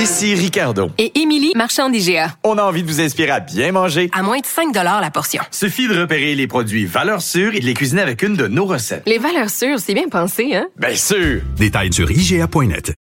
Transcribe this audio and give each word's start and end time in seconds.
Ici 0.00 0.34
Ricardo. 0.34 0.88
Et 0.96 1.20
Émilie, 1.20 1.52
marchand 1.54 1.90
d'IGA. 1.90 2.34
On 2.42 2.56
a 2.56 2.62
envie 2.62 2.82
de 2.82 2.88
vous 2.88 3.02
inspirer 3.02 3.32
à 3.32 3.40
bien 3.40 3.70
manger. 3.70 4.08
À 4.14 4.22
moins 4.22 4.38
de 4.38 4.46
5 4.46 4.74
la 4.74 5.10
portion. 5.10 5.42
Suffit 5.50 5.88
de 5.88 6.00
repérer 6.00 6.34
les 6.34 6.46
produits 6.46 6.86
valeurs 6.86 7.20
sûres 7.20 7.54
et 7.54 7.60
de 7.60 7.66
les 7.66 7.74
cuisiner 7.74 8.00
avec 8.00 8.22
une 8.22 8.34
de 8.34 8.46
nos 8.46 8.64
recettes. 8.64 9.02
Les 9.06 9.18
valeurs 9.18 9.50
sûres, 9.50 9.78
c'est 9.78 9.92
bien 9.92 10.08
pensé, 10.08 10.54
hein? 10.54 10.68
Bien 10.78 10.94
sûr! 10.94 11.42
Détails 11.58 11.92
sur 11.92 12.10
IGA.net. 12.10 12.94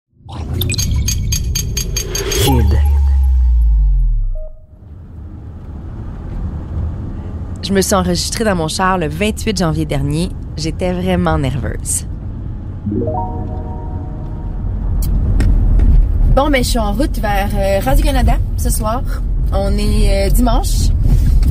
Je 7.63 7.73
me 7.73 7.81
suis 7.81 7.95
enregistrée 7.95 8.43
dans 8.43 8.57
mon 8.57 8.67
char 8.67 8.99
le 8.99 9.07
28 9.07 9.57
janvier 9.57 9.85
dernier. 9.85 10.31
J'étais 10.57 10.93
vraiment 10.93 11.39
nerveuse. 11.39 12.09
Bon, 16.39 16.51
ben, 16.51 16.63
je 16.63 16.69
suis 16.69 16.79
en 16.79 16.93
route 16.93 17.19
vers 17.19 17.51
euh, 17.53 17.81
Radio-Canada 17.81 18.39
ce 18.59 18.71
soir. 18.71 19.03
On 19.53 19.77
est 19.77 20.29
euh, 20.29 20.31
dimanche. 20.31 20.91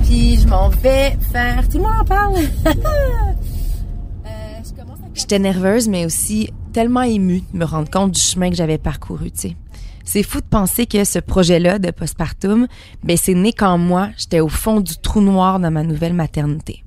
Puis 0.06 0.38
je 0.38 0.48
m'en 0.48 0.70
vais 0.70 1.18
faire. 1.30 1.68
Tout 1.68 1.80
le 1.80 1.84
monde 1.84 2.00
en 2.00 2.06
parle. 2.06 2.36
Euh, 4.26 5.10
J'étais 5.14 5.40
nerveuse, 5.40 5.90
mais 5.90 6.06
aussi 6.06 6.52
tellement 6.72 7.02
émue 7.02 7.44
de 7.54 7.58
me 7.58 7.66
rendre 7.66 7.90
compte 7.90 8.12
du 8.12 8.22
chemin 8.22 8.50
que 8.50 8.56
j'avais 8.56 8.78
parcouru, 8.78 9.32
tu 9.32 9.50
sais. 9.50 9.56
C'est 10.06 10.24
fou 10.24 10.40
de 10.40 10.46
penser 10.46 10.86
que 10.86 11.04
ce 11.04 11.20
projet-là 11.20 11.80
de 11.80 11.92
postpartum, 11.92 12.68
ben 13.04 13.18
c'est 13.18 13.34
né 13.34 13.52
quand 13.52 13.78
moi, 13.78 14.10
j'étais 14.18 14.40
au 14.40 14.48
fond 14.48 14.80
du 14.80 14.96
trou 14.98 15.20
noir 15.22 15.60
dans 15.60 15.72
ma 15.72 15.84
nouvelle 15.84 16.14
maternité. 16.14 16.84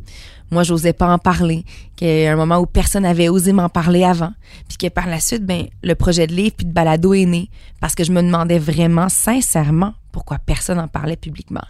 Moi, 0.51 0.63
j'osais 0.63 0.93
pas 0.93 1.13
en 1.13 1.19
parler, 1.19 1.65
qu'il 1.97 2.09
y 2.09 2.27
a 2.27 2.33
un 2.33 2.37
moment 2.37 2.59
où 2.59 2.67
personne 2.67 3.05
n'avait 3.05 3.29
osé 3.29 3.53
m'en 3.53 3.69
parler 3.69 4.05
avant, 4.05 4.33
puis 4.69 4.77
que 4.77 4.89
par 4.89 5.07
la 5.07 5.21
suite, 5.21 5.45
ben, 5.45 5.67
le 5.83 5.95
projet 5.95 6.27
de 6.27 6.35
livre 6.35 6.55
puis 6.57 6.67
de 6.67 6.73
balado 6.73 7.15
est 7.15 7.27
né, 7.27 7.51
parce 7.81 7.95
que 7.95 8.05
je 8.05 8.13
me 8.13 8.23
demandais 8.23 8.59
vraiment, 8.59 9.09
sincèrement, 9.09 9.95
pourquoi 10.13 10.39
personne 10.39 10.79
n'en 10.79 10.89
parlait 10.89 11.17
publiquement. 11.17 11.65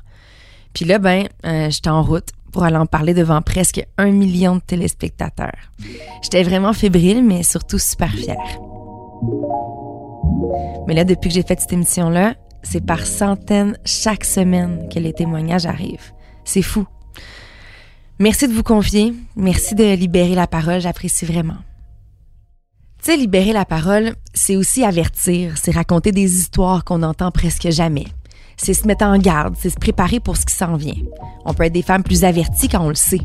Puis 0.72 0.84
là, 0.84 0.98
ben, 0.98 1.26
euh, 1.44 1.68
j'étais 1.70 1.90
en 1.90 2.02
route 2.02 2.28
pour 2.52 2.64
aller 2.64 2.76
en 2.76 2.86
parler 2.86 3.14
devant 3.14 3.42
presque 3.42 3.84
un 3.98 4.10
million 4.10 4.56
de 4.56 4.60
téléspectateurs. 4.60 5.72
J'étais 6.22 6.42
vraiment 6.42 6.72
fébrile, 6.72 7.22
mais 7.24 7.42
surtout 7.42 7.78
super 7.78 8.12
fière. 8.12 8.58
Mais 10.86 10.94
là, 10.94 11.04
depuis 11.04 11.28
que 11.28 11.34
j'ai 11.34 11.42
fait 11.42 11.60
cette 11.60 11.72
émission-là, 11.72 12.34
c'est 12.62 12.84
par 12.84 13.06
centaines 13.06 13.78
chaque 13.84 14.24
semaine 14.24 14.88
que 14.92 14.98
les 14.98 15.12
témoignages 15.12 15.66
arrivent. 15.66 16.12
C'est 16.44 16.62
fou. 16.62 16.86
Merci 18.20 18.48
de 18.48 18.52
vous 18.52 18.62
confier. 18.62 19.14
Merci 19.34 19.74
de 19.74 19.94
libérer 19.94 20.34
la 20.34 20.46
parole. 20.46 20.78
J'apprécie 20.78 21.24
vraiment. 21.24 21.56
Tu 23.02 23.12
sais, 23.12 23.16
libérer 23.16 23.54
la 23.54 23.64
parole, 23.64 24.12
c'est 24.34 24.56
aussi 24.56 24.84
avertir, 24.84 25.54
c'est 25.56 25.70
raconter 25.70 26.12
des 26.12 26.34
histoires 26.34 26.84
qu'on 26.84 26.98
n'entend 26.98 27.30
presque 27.30 27.70
jamais. 27.70 28.04
C'est 28.58 28.74
se 28.74 28.86
mettre 28.86 29.06
en 29.06 29.16
garde, 29.16 29.54
c'est 29.58 29.70
se 29.70 29.78
préparer 29.78 30.20
pour 30.20 30.36
ce 30.36 30.44
qui 30.44 30.54
s'en 30.54 30.76
vient. 30.76 30.98
On 31.46 31.54
peut 31.54 31.62
être 31.62 31.72
des 31.72 31.80
femmes 31.80 32.02
plus 32.02 32.24
averties 32.24 32.68
quand 32.68 32.84
on 32.84 32.90
le 32.90 32.94
sait. 32.94 33.22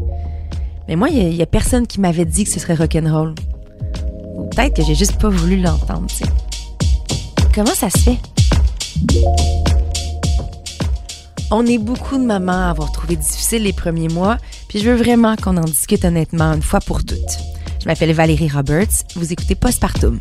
Mais 0.87 0.95
moi, 0.95 1.09
il 1.09 1.35
y, 1.35 1.41
a 1.41 1.45
personne 1.45 1.87
qui 1.87 1.99
m'avait 1.99 2.23
dit 2.23 2.45
que 2.45 2.49
ce 2.51 2.61
serait 2.61 2.75
rock'n'roll. 2.75 3.35
Ou 4.37 4.45
peut-être 4.45 4.77
que 4.77 4.81
j'ai 4.81 4.95
juste 4.95 5.19
pas 5.19 5.27
voulu 5.27 5.57
l'entendre, 5.57 6.07
tu. 6.07 6.23
Comment 7.53 7.75
ça 7.75 7.89
se 7.89 7.97
fait? 7.97 8.19
On 11.51 11.65
est 11.65 11.79
beaucoup 11.79 12.17
de 12.17 12.23
mamans 12.23 12.67
à 12.67 12.69
avoir 12.69 12.93
trouvé 12.93 13.17
difficile 13.17 13.63
les 13.63 13.73
premiers 13.73 14.07
mois, 14.07 14.37
je 14.75 14.89
veux 14.89 14.95
vraiment 14.95 15.35
qu'on 15.37 15.55
en 15.57 15.63
discute 15.63 16.03
honnêtement 16.03 16.53
une 16.53 16.61
fois 16.61 16.81
pour 16.81 17.03
toutes. 17.03 17.39
Je 17.79 17.85
m'appelle 17.85 18.11
Valérie 18.11 18.49
Roberts, 18.49 19.03
vous 19.15 19.31
écoutez 19.31 19.55
Postpartum. 19.55 20.19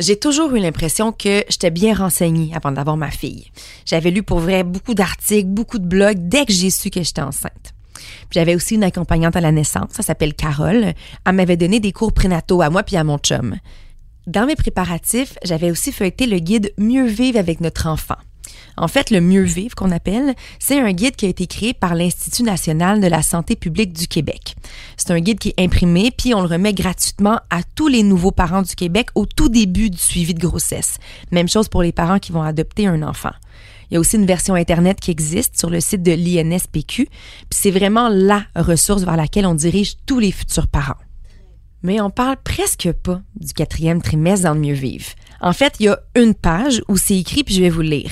J'ai 0.00 0.18
toujours 0.18 0.52
eu 0.54 0.58
l'impression 0.58 1.12
que 1.12 1.44
j'étais 1.48 1.70
bien 1.70 1.94
renseignée 1.94 2.52
avant 2.54 2.72
d'avoir 2.72 2.96
ma 2.96 3.10
fille. 3.12 3.46
J'avais 3.86 4.10
lu 4.10 4.24
pour 4.24 4.40
vrai 4.40 4.64
beaucoup 4.64 4.94
d'articles, 4.94 5.48
beaucoup 5.48 5.78
de 5.78 5.86
blogs 5.86 6.28
dès 6.28 6.44
que 6.44 6.52
j'ai 6.52 6.70
su 6.70 6.90
que 6.90 7.02
j'étais 7.02 7.22
enceinte. 7.22 7.72
J'avais 8.32 8.56
aussi 8.56 8.74
une 8.74 8.82
accompagnante 8.82 9.36
à 9.36 9.40
la 9.40 9.52
naissance, 9.52 9.90
ça 9.92 10.02
s'appelle 10.02 10.34
Carole. 10.34 10.92
Elle 11.24 11.34
m'avait 11.34 11.56
donné 11.56 11.78
des 11.78 11.92
cours 11.92 12.12
prénataux 12.12 12.62
à 12.62 12.70
moi 12.70 12.82
puis 12.82 12.96
à 12.96 13.04
mon 13.04 13.18
chum. 13.18 13.54
Dans 14.26 14.46
mes 14.46 14.56
préparatifs, 14.56 15.36
j'avais 15.44 15.70
aussi 15.70 15.92
feuilleté 15.92 16.26
le 16.26 16.38
guide 16.38 16.72
Mieux 16.78 17.06
vivre 17.06 17.38
avec 17.38 17.60
notre 17.60 17.86
enfant. 17.86 18.16
En 18.78 18.88
fait, 18.88 19.10
le 19.10 19.20
Mieux 19.20 19.42
vivre 19.42 19.74
qu'on 19.74 19.90
appelle, 19.90 20.34
c'est 20.58 20.80
un 20.80 20.92
guide 20.92 21.14
qui 21.14 21.26
a 21.26 21.28
été 21.28 21.46
créé 21.46 21.74
par 21.74 21.94
l'Institut 21.94 22.42
national 22.42 23.00
de 23.00 23.06
la 23.06 23.22
santé 23.22 23.54
publique 23.54 23.92
du 23.92 24.08
Québec. 24.08 24.56
C'est 24.96 25.10
un 25.10 25.20
guide 25.20 25.38
qui 25.38 25.50
est 25.50 25.62
imprimé 25.62 26.10
puis 26.10 26.34
on 26.34 26.40
le 26.40 26.48
remet 26.48 26.72
gratuitement 26.72 27.38
à 27.50 27.62
tous 27.74 27.88
les 27.88 28.02
nouveaux 28.02 28.32
parents 28.32 28.62
du 28.62 28.74
Québec 28.74 29.08
au 29.14 29.26
tout 29.26 29.50
début 29.50 29.90
du 29.90 29.98
suivi 29.98 30.32
de 30.32 30.40
grossesse. 30.40 30.98
Même 31.30 31.48
chose 31.48 31.68
pour 31.68 31.82
les 31.82 31.92
parents 31.92 32.18
qui 32.18 32.32
vont 32.32 32.42
adopter 32.42 32.86
un 32.86 33.02
enfant. 33.02 33.32
Il 33.90 33.94
y 33.94 33.96
a 33.98 34.00
aussi 34.00 34.16
une 34.16 34.26
version 34.26 34.54
Internet 34.54 34.98
qui 35.00 35.10
existe 35.10 35.58
sur 35.58 35.68
le 35.68 35.80
site 35.80 36.02
de 36.02 36.12
l'INSPQ. 36.12 37.08
C'est 37.50 37.70
vraiment 37.70 38.08
la 38.08 38.44
ressource 38.56 39.02
vers 39.02 39.18
laquelle 39.18 39.46
on 39.46 39.54
dirige 39.54 39.96
tous 40.06 40.18
les 40.18 40.32
futurs 40.32 40.66
parents. 40.66 40.96
Mais 41.84 42.00
on 42.00 42.08
parle 42.08 42.36
presque 42.42 42.90
pas 42.92 43.20
du 43.38 43.52
quatrième 43.52 44.00
trimestre 44.00 44.48
dans 44.48 44.54
le 44.54 44.60
mieux 44.60 44.74
vivre. 44.74 45.04
En 45.42 45.52
fait, 45.52 45.74
il 45.78 45.86
y 45.86 45.88
a 45.88 46.00
une 46.16 46.34
page 46.34 46.82
où 46.88 46.96
c'est 46.96 47.18
écrit, 47.18 47.44
puis 47.44 47.54
je 47.54 47.60
vais 47.60 47.68
vous 47.68 47.82
lire. 47.82 48.10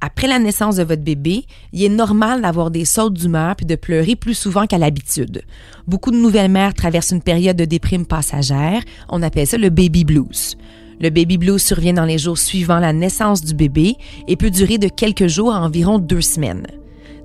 Après 0.00 0.26
la 0.26 0.40
naissance 0.40 0.76
de 0.76 0.82
votre 0.82 1.02
bébé, 1.02 1.46
il 1.72 1.84
est 1.84 1.88
normal 1.88 2.42
d'avoir 2.42 2.72
des 2.72 2.84
sautes 2.84 3.14
d'humeur 3.14 3.54
puis 3.54 3.64
de 3.64 3.76
pleurer 3.76 4.16
plus 4.16 4.34
souvent 4.34 4.66
qu'à 4.66 4.76
l'habitude. 4.76 5.42
Beaucoup 5.86 6.10
de 6.10 6.16
nouvelles 6.16 6.50
mères 6.50 6.74
traversent 6.74 7.12
une 7.12 7.22
période 7.22 7.56
de 7.56 7.64
déprime 7.64 8.06
passagère. 8.06 8.82
On 9.08 9.22
appelle 9.22 9.46
ça 9.46 9.56
le 9.56 9.70
baby 9.70 10.04
blues. 10.04 10.56
Le 11.00 11.10
baby 11.10 11.38
blues 11.38 11.62
survient 11.62 11.92
dans 11.94 12.04
les 12.04 12.18
jours 12.18 12.38
suivant 12.38 12.80
la 12.80 12.92
naissance 12.92 13.42
du 13.42 13.54
bébé 13.54 13.94
et 14.26 14.36
peut 14.36 14.50
durer 14.50 14.78
de 14.78 14.88
quelques 14.88 15.28
jours 15.28 15.54
à 15.54 15.60
environ 15.60 15.98
deux 15.98 16.22
semaines. 16.22 16.66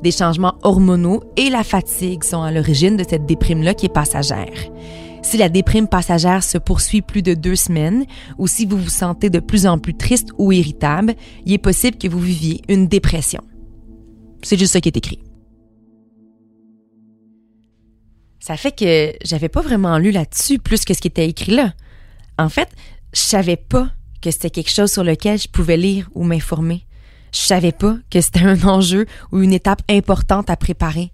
Des 0.03 0.12
changements 0.12 0.56
hormonaux 0.62 1.24
et 1.38 1.50
la 1.50 1.63
fatigue 1.63 2.24
sont 2.24 2.42
à 2.42 2.52
l'origine 2.52 2.98
de 2.98 3.06
cette 3.08 3.25
déprime-là 3.25 3.74
qui 3.74 3.88
est 3.88 3.94
passagère. 3.94 4.72
Si 5.23 5.38
la 5.38 5.50
déprime 5.50 5.88
passagère 5.88 6.44
se 6.44 6.57
poursuit 6.57 7.01
plus 7.01 7.21
de 7.21 7.33
deux 7.33 7.56
semaines 7.56 8.06
ou 8.38 8.47
si 8.47 8.65
vous 8.65 8.77
vous 8.77 8.89
sentez 8.89 9.29
de 9.29 9.39
plus 9.39 9.65
en 9.68 9.77
plus 9.77 9.95
triste 9.95 10.29
ou 10.38 10.51
irritable, 10.51 11.15
il 11.45 11.53
est 11.53 11.57
possible 11.57 11.97
que 11.97 12.07
vous 12.07 12.19
viviez 12.19 12.62
une 12.68 12.88
dépression. 12.88 13.41
C'est 14.41 14.57
juste 14.57 14.73
ça 14.73 14.81
qui 14.81 14.89
est 14.89 14.97
écrit. 14.97 15.19
Ça 18.39 18.57
fait 18.57 18.75
que 18.75 19.13
j'avais 19.23 19.50
pas 19.50 19.62
vraiment 19.62 20.00
lu 20.00 20.09
là-dessus 20.12 20.57
plus 20.57 20.83
que 20.83 20.95
ce 20.95 21.01
qui 21.01 21.07
était 21.07 21.27
écrit 21.27 21.56
là. 21.56 21.73
En 22.39 22.50
fait, 22.50 22.69
je 23.13 23.21
savais 23.21 23.57
pas 23.57 23.91
que 24.21 24.31
c'était 24.31 24.50
quelque 24.50 24.71
chose 24.71 24.91
sur 24.91 25.03
lequel 25.03 25.38
je 25.38 25.47
pouvais 25.47 25.77
lire 25.77 26.09
ou 26.15 26.23
m'informer. 26.23 26.88
Je 27.31 27.39
savais 27.39 27.71
pas 27.71 27.97
que 28.09 28.19
c'était 28.19 28.41
un 28.41 28.62
enjeu 28.63 29.06
ou 29.31 29.41
une 29.41 29.53
étape 29.53 29.83
importante 29.89 30.50
à 30.50 30.57
préparer. 30.57 31.12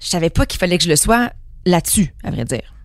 Je 0.00 0.08
savais 0.08 0.30
pas 0.30 0.44
qu'il 0.44 0.60
fallait 0.60 0.76
que 0.76 0.84
je 0.84 0.90
le 0.90 0.96
sois 0.96 1.30
là-dessus, 1.64 2.14
à 2.22 2.30
vrai 2.30 2.44
dire. 2.44 2.75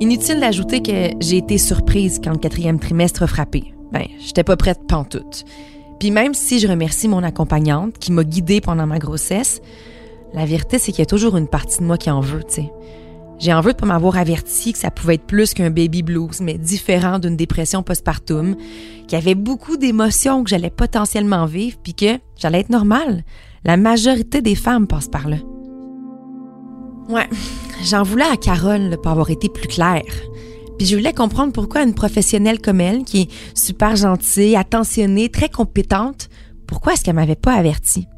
Inutile 0.00 0.40
d'ajouter 0.40 0.82
que 0.82 1.10
j'ai 1.20 1.36
été 1.38 1.58
surprise 1.58 2.20
quand 2.22 2.32
le 2.32 2.38
quatrième 2.38 2.78
trimestre 2.78 3.22
a 3.22 3.26
frappé. 3.26 3.74
Ben, 3.92 4.06
j'étais 4.18 4.44
pas 4.44 4.56
prête 4.56 4.86
pantoute. 4.88 5.44
Puis 6.00 6.10
même 6.10 6.34
si 6.34 6.58
je 6.58 6.68
remercie 6.68 7.08
mon 7.08 7.22
accompagnante 7.22 7.98
qui 7.98 8.12
m'a 8.12 8.24
guidée 8.24 8.60
pendant 8.60 8.86
ma 8.86 8.98
grossesse, 8.98 9.60
la 10.32 10.44
vérité, 10.44 10.78
c'est 10.78 10.92
qu'il 10.92 11.00
y 11.00 11.02
a 11.02 11.06
toujours 11.06 11.36
une 11.36 11.48
partie 11.48 11.78
de 11.78 11.84
moi 11.84 11.96
qui 11.96 12.10
en 12.10 12.20
veut, 12.20 12.42
tu 12.42 12.54
sais. 12.54 12.72
J'ai 13.38 13.52
en 13.52 13.60
veut 13.60 13.72
de 13.72 13.76
pas 13.76 13.86
m'avoir 13.86 14.16
averti 14.16 14.72
que 14.72 14.78
ça 14.78 14.90
pouvait 14.90 15.14
être 15.14 15.26
plus 15.26 15.54
qu'un 15.54 15.70
baby 15.70 16.02
blues, 16.02 16.40
mais 16.40 16.56
différent 16.56 17.18
d'une 17.18 17.36
dépression 17.36 17.82
postpartum, 17.82 18.56
qu'il 19.06 19.18
y 19.18 19.22
avait 19.22 19.34
beaucoup 19.34 19.76
d'émotions 19.76 20.44
que 20.44 20.50
j'allais 20.50 20.70
potentiellement 20.70 21.46
vivre, 21.46 21.76
puis 21.82 21.94
que 21.94 22.18
j'allais 22.36 22.60
être 22.60 22.70
normale. 22.70 23.24
La 23.64 23.76
majorité 23.76 24.40
des 24.40 24.54
femmes 24.54 24.86
passent 24.86 25.08
par 25.08 25.28
là. 25.28 25.36
Ouais, 27.08 27.28
j'en 27.84 28.02
voulais 28.02 28.24
à 28.24 28.36
Carole 28.36 28.90
de 28.90 28.96
pas 28.96 29.10
avoir 29.10 29.30
été 29.30 29.48
plus 29.48 29.68
claire. 29.68 30.02
Puis 30.78 30.86
je 30.86 30.96
voulais 30.96 31.12
comprendre 31.12 31.52
pourquoi 31.52 31.82
une 31.82 31.94
professionnelle 31.94 32.60
comme 32.60 32.80
elle, 32.80 33.04
qui 33.04 33.22
est 33.22 33.30
super 33.54 33.94
gentille, 33.94 34.56
attentionnée, 34.56 35.28
très 35.28 35.48
compétente, 35.48 36.28
pourquoi 36.66 36.94
est-ce 36.94 37.04
qu'elle 37.04 37.14
m'avait 37.14 37.36
pas 37.36 37.52
avertie? 37.52 38.08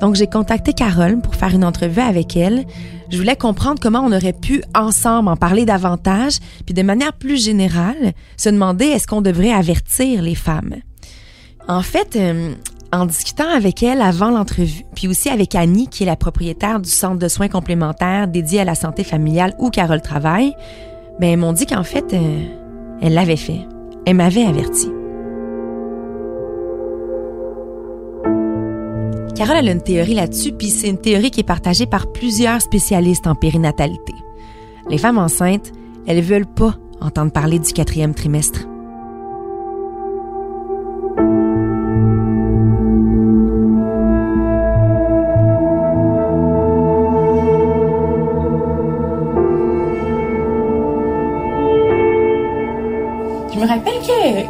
Donc 0.00 0.16
j'ai 0.16 0.26
contacté 0.26 0.72
Carole 0.72 1.20
pour 1.20 1.36
faire 1.36 1.54
une 1.54 1.64
entrevue 1.64 2.00
avec 2.00 2.36
elle. 2.36 2.64
Je 3.10 3.18
voulais 3.18 3.36
comprendre 3.36 3.78
comment 3.80 4.00
on 4.00 4.10
aurait 4.10 4.32
pu 4.32 4.62
ensemble 4.74 5.28
en 5.28 5.36
parler 5.36 5.64
davantage, 5.64 6.38
puis 6.64 6.74
de 6.74 6.82
manière 6.82 7.12
plus 7.12 7.44
générale, 7.44 8.12
se 8.36 8.48
demander 8.48 8.86
est-ce 8.86 9.06
qu'on 9.06 9.20
devrait 9.22 9.52
avertir 9.52 10.22
les 10.22 10.34
femmes. 10.34 10.76
En 11.68 11.82
fait, 11.82 12.16
euh, 12.16 12.54
en 12.92 13.06
discutant 13.06 13.48
avec 13.48 13.82
elle 13.82 14.02
avant 14.02 14.30
l'entrevue, 14.30 14.84
puis 14.94 15.08
aussi 15.08 15.30
avec 15.30 15.54
Annie, 15.54 15.88
qui 15.88 16.02
est 16.02 16.06
la 16.06 16.16
propriétaire 16.16 16.78
du 16.78 16.90
centre 16.90 17.18
de 17.18 17.28
soins 17.28 17.48
complémentaires 17.48 18.28
dédié 18.28 18.60
à 18.60 18.64
la 18.64 18.74
santé 18.74 19.02
familiale 19.02 19.54
où 19.58 19.70
Carole 19.70 20.02
travaille, 20.02 20.54
ben, 21.18 21.38
m'ont 21.38 21.54
dit 21.54 21.66
qu'en 21.66 21.84
fait, 21.84 22.12
euh, 22.12 22.44
elle 23.00 23.14
l'avait 23.14 23.36
fait. 23.36 23.60
Elle 24.04 24.16
m'avait 24.16 24.44
averti. 24.44 24.90
Carole 29.34 29.68
a 29.68 29.72
une 29.72 29.82
théorie 29.82 30.14
là-dessus, 30.14 30.52
puis 30.52 30.68
c'est 30.68 30.88
une 30.88 31.00
théorie 31.00 31.30
qui 31.30 31.40
est 31.40 31.44
partagée 31.44 31.86
par 31.86 32.12
plusieurs 32.12 32.60
spécialistes 32.60 33.26
en 33.26 33.34
périnatalité. 33.34 34.12
Les 34.90 34.98
femmes 34.98 35.18
enceintes, 35.18 35.72
elles 36.06 36.20
veulent 36.20 36.46
pas 36.46 36.74
entendre 37.00 37.32
parler 37.32 37.58
du 37.58 37.72
quatrième 37.72 38.14
trimestre. 38.14 38.66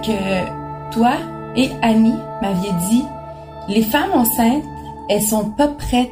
Que, 0.02 0.92
toi 0.92 1.12
et 1.56 1.70
Annie 1.82 2.18
m'aviez 2.40 2.72
dit 2.90 3.04
les 3.68 3.82
femmes 3.82 4.12
enceintes, 4.12 4.64
elles 5.08 5.22
sont 5.22 5.50
pas 5.50 5.68
prêtes 5.68 6.10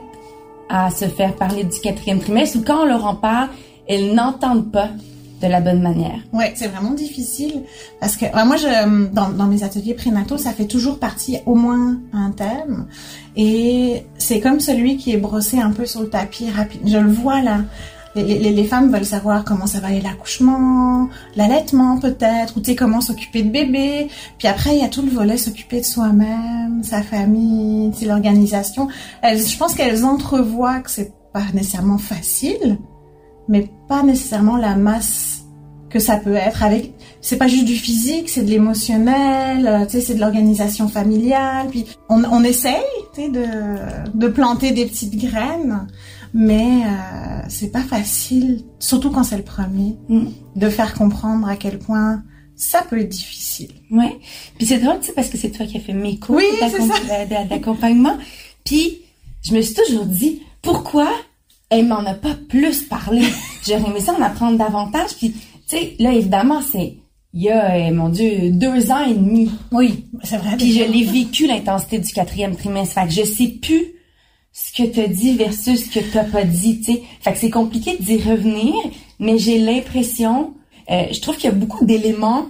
à 0.69 0.91
se 0.91 1.07
faire 1.07 1.35
parler 1.35 1.65
du 1.65 1.81
quatrième 1.81 2.21
trimestre 2.21 2.59
ou 2.59 2.63
quand 2.63 2.83
on 2.83 2.87
leur 2.87 3.05
en 3.05 3.17
parle, 3.17 3.49
elles 3.89 4.15
n'entendent 4.15 4.71
pas 4.71 4.89
de 5.43 5.47
la 5.47 5.61
bonne 5.61 5.81
manière. 5.81 6.21
Ouais, 6.33 6.53
c'est 6.55 6.69
vraiment 6.69 6.93
difficile 6.93 7.63
parce 7.99 8.17
que 8.17 8.27
moi, 8.47 8.57
je, 8.57 9.09
dans, 9.13 9.31
dans 9.31 9.47
mes 9.47 9.65
ateliers 9.65 9.95
prénataux, 9.95 10.37
ça 10.37 10.53
fait 10.53 10.67
toujours 10.67 10.99
partie 10.99 11.39
au 11.47 11.55
moins 11.55 11.99
un 12.13 12.31
thème 12.31 12.87
et 13.37 14.05
c'est 14.19 14.41
comme 14.41 14.61
celui 14.61 14.97
qui 14.97 15.13
est 15.13 15.17
brossé 15.17 15.59
un 15.59 15.73
peu 15.73 15.87
sur 15.87 16.03
le 16.03 16.11
tapis 16.11 16.51
rapide. 16.51 16.83
Je 16.87 16.99
le 16.99 17.11
vois 17.11 17.41
là. 17.41 17.61
Les, 18.17 18.65
femmes 18.65 18.93
veulent 18.93 19.05
savoir 19.05 19.45
comment 19.45 19.67
ça 19.67 19.79
va 19.79 19.89
aller 19.89 20.01
l'accouchement, 20.01 21.09
l'allaitement 21.37 21.99
peut-être, 21.99 22.57
ou 22.57 22.61
tu 22.61 22.71
sais 22.71 22.77
comment 22.77 23.01
s'occuper 23.01 23.43
de 23.43 23.51
bébé. 23.51 24.09
Puis 24.39 24.49
après, 24.49 24.75
il 24.75 24.81
y 24.81 24.85
a 24.85 24.89
tout 24.89 25.03
le 25.03 25.11
volet 25.11 25.37
s'occuper 25.37 25.81
de 25.81 25.87
soi-même, 25.87 26.83
sa 26.83 27.03
famille, 27.03 27.93
c'est 27.95 28.07
l'organisation. 28.07 28.89
Je 29.23 29.57
pense 29.57 29.75
qu'elles 29.75 30.05
entrevoient 30.05 30.81
que 30.81 30.91
c'est 30.91 31.13
pas 31.33 31.45
nécessairement 31.55 31.99
facile, 31.99 32.79
mais 33.49 33.71
pas 33.89 34.03
nécessairement 34.03 34.57
la 34.57 34.75
masse 34.75 35.41
que 35.91 35.99
ça 35.99 36.17
peut 36.17 36.35
être 36.35 36.63
avec 36.63 36.95
c'est 37.21 37.37
pas 37.37 37.49
juste 37.49 37.65
du 37.65 37.75
physique 37.75 38.29
c'est 38.29 38.43
de 38.43 38.49
l'émotionnel 38.49 39.87
tu 39.87 39.93
sais 39.93 40.01
c'est 40.01 40.15
de 40.15 40.21
l'organisation 40.21 40.87
familiale 40.87 41.67
puis 41.69 41.85
on, 42.09 42.23
on 42.25 42.45
essaye 42.45 42.77
tu 43.13 43.23
sais 43.23 43.29
de 43.29 43.45
de 44.15 44.29
planter 44.29 44.71
des 44.71 44.87
petites 44.87 45.17
graines 45.17 45.89
mais 46.33 46.85
euh, 46.85 47.43
c'est 47.49 47.71
pas 47.71 47.83
facile 47.83 48.65
surtout 48.79 49.11
quand 49.11 49.25
c'est 49.25 49.37
le 49.37 49.43
premier 49.43 49.97
mm. 50.09 50.27
de 50.57 50.69
faire 50.69 50.95
comprendre 50.95 51.49
à 51.49 51.57
quel 51.57 51.79
point 51.79 52.23
ça 52.57 52.83
peut 52.83 53.01
être 53.01 53.09
difficile 53.09 53.71
ouais 53.91 54.19
puis 54.57 54.67
c'est 54.67 54.79
drôle 54.79 55.01
tu 55.01 55.07
sais 55.07 55.13
parce 55.13 55.29
que 55.29 55.39
c'est 55.39 55.51
toi 55.51 55.67
qui 55.67 55.79
as 55.79 55.81
fait 55.81 55.93
mes 55.93 56.19
cours 56.19 56.37
oui, 56.37 56.45
d'accompagnement 57.49 58.17
puis 58.65 58.99
je 59.43 59.55
me 59.55 59.61
suis 59.61 59.75
toujours 59.75 60.07
dit 60.07 60.43
pourquoi 60.63 61.09
elle 61.71 61.87
m'en 61.87 62.05
a 62.05 62.15
pas 62.15 62.35
plus 62.49 62.83
parlé? 62.83 63.23
J'aurais 63.67 63.89
aimé 63.89 64.01
ça 64.01 64.13
en 64.13 64.23
apprendre 64.23 64.59
davantage. 64.59 65.15
Puis, 65.17 65.31
tu 65.31 65.41
sais, 65.67 65.95
là, 65.99 66.13
évidemment, 66.13 66.61
c'est 66.61 66.97
il 67.33 67.43
y 67.43 67.49
a, 67.49 67.77
euh, 67.77 67.95
mon 67.95 68.09
Dieu, 68.09 68.51
deux 68.51 68.91
ans 68.91 69.05
et 69.05 69.15
demi. 69.15 69.51
Oui, 69.71 70.05
c'est 70.25 70.37
vrai. 70.37 70.57
Puis 70.57 70.73
je 70.73 70.83
l'ai 70.83 71.05
vécu, 71.05 71.47
l'intensité 71.47 72.01
du 72.01 72.13
quatrième 72.13 72.57
trimestre. 72.57 72.95
Fait 72.95 73.07
que 73.07 73.13
je 73.13 73.23
sais 73.23 73.47
plus 73.63 73.85
ce 74.53 74.73
que 74.73 74.89
t'as 74.89 75.07
dit 75.07 75.35
versus 75.37 75.85
ce 75.85 75.99
que 75.99 76.05
t'as 76.13 76.25
pas 76.25 76.45
dit, 76.45 76.81
tu 76.81 76.93
sais. 76.93 77.03
Fait 77.21 77.33
que 77.33 77.39
c'est 77.39 77.51
compliqué 77.51 77.97
d'y 77.99 78.17
revenir, 78.19 78.75
mais 79.19 79.39
j'ai 79.39 79.59
l'impression, 79.59 80.55
euh, 80.91 81.05
je 81.13 81.21
trouve 81.21 81.37
qu'il 81.37 81.51
y 81.51 81.53
a 81.53 81.57
beaucoup 81.57 81.85
d'éléments 81.85 82.47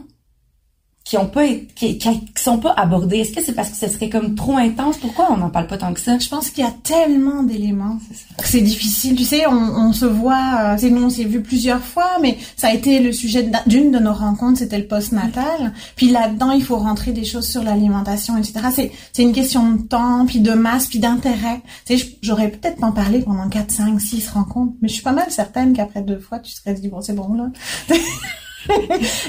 qui 1.05 1.17
ont 1.17 1.26
pas 1.26 1.47
qui, 1.75 1.99
qui, 1.99 2.20
sont 2.37 2.58
pas 2.58 2.73
abordés. 2.76 3.19
Est-ce 3.19 3.32
que 3.32 3.43
c'est 3.43 3.55
parce 3.55 3.70
que 3.70 3.76
ce 3.76 3.88
serait 3.88 4.08
comme 4.08 4.35
trop 4.35 4.56
intense? 4.56 4.99
Pourquoi 4.99 5.32
on 5.32 5.38
n'en 5.38 5.50
parle 5.50 5.67
pas 5.67 5.79
tant 5.79 5.93
que 5.93 6.00
ça? 6.00 6.19
Je 6.19 6.29
pense 6.29 6.50
qu'il 6.50 6.62
y 6.62 6.67
a 6.67 6.73
tellement 6.85 7.43
d'éléments. 7.43 7.99
C'est 8.44 8.61
difficile, 8.61 9.17
tu 9.17 9.25
sais. 9.25 9.47
On, 9.47 9.52
on 9.52 9.93
se 9.93 10.05
voit, 10.05 10.76
c'est 10.79 10.87
euh, 10.87 10.91
nous 10.91 11.05
on 11.05 11.11
s'est 11.11 11.25
vu 11.25 11.43
plusieurs 11.43 11.82
fois, 11.82 12.19
mais 12.20 12.38
ça 12.56 12.69
a 12.69 12.75
été 12.75 13.00
le 13.00 13.12
sujet 13.12 13.50
d'une 13.67 13.91
de 13.91 13.99
nos 13.99 14.12
rencontres, 14.12 14.58
c'était 14.58 14.79
le 14.79 14.87
post-natal. 14.87 15.73
Puis 15.97 16.11
là-dedans, 16.11 16.52
il 16.52 16.62
faut 16.62 16.76
rentrer 16.76 17.12
des 17.12 17.25
choses 17.25 17.49
sur 17.49 17.62
l'alimentation, 17.62 18.37
etc. 18.37 18.61
C'est 18.73 18.93
c'est 19.12 19.23
une 19.23 19.32
question 19.32 19.73
de 19.73 19.82
temps, 19.82 20.26
puis 20.26 20.41
de 20.41 20.52
masse, 20.52 20.87
puis 20.87 20.99
d'intérêt. 20.99 21.61
Tu 21.87 21.99
sais, 21.99 22.19
j'aurais 22.23 22.50
peut-être 22.50 22.85
en 22.85 22.93
parlé 22.93 23.20
pendant 23.20 23.49
4, 23.49 23.70
5, 23.70 24.00
6 24.00 24.29
rencontres, 24.31 24.75
mais 24.82 24.88
je 24.88 24.94
suis 24.94 25.02
pas 25.02 25.12
mal 25.12 25.31
certaine 25.31 25.73
qu'après 25.73 26.02
deux 26.02 26.20
fois, 26.20 26.38
tu 26.38 26.52
serais 26.52 26.75
dit 26.75 26.88
bon, 26.88 27.00
c'est 27.00 27.14
bon 27.14 27.35
là. 27.35 27.49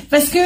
parce 0.10 0.30
que 0.30 0.40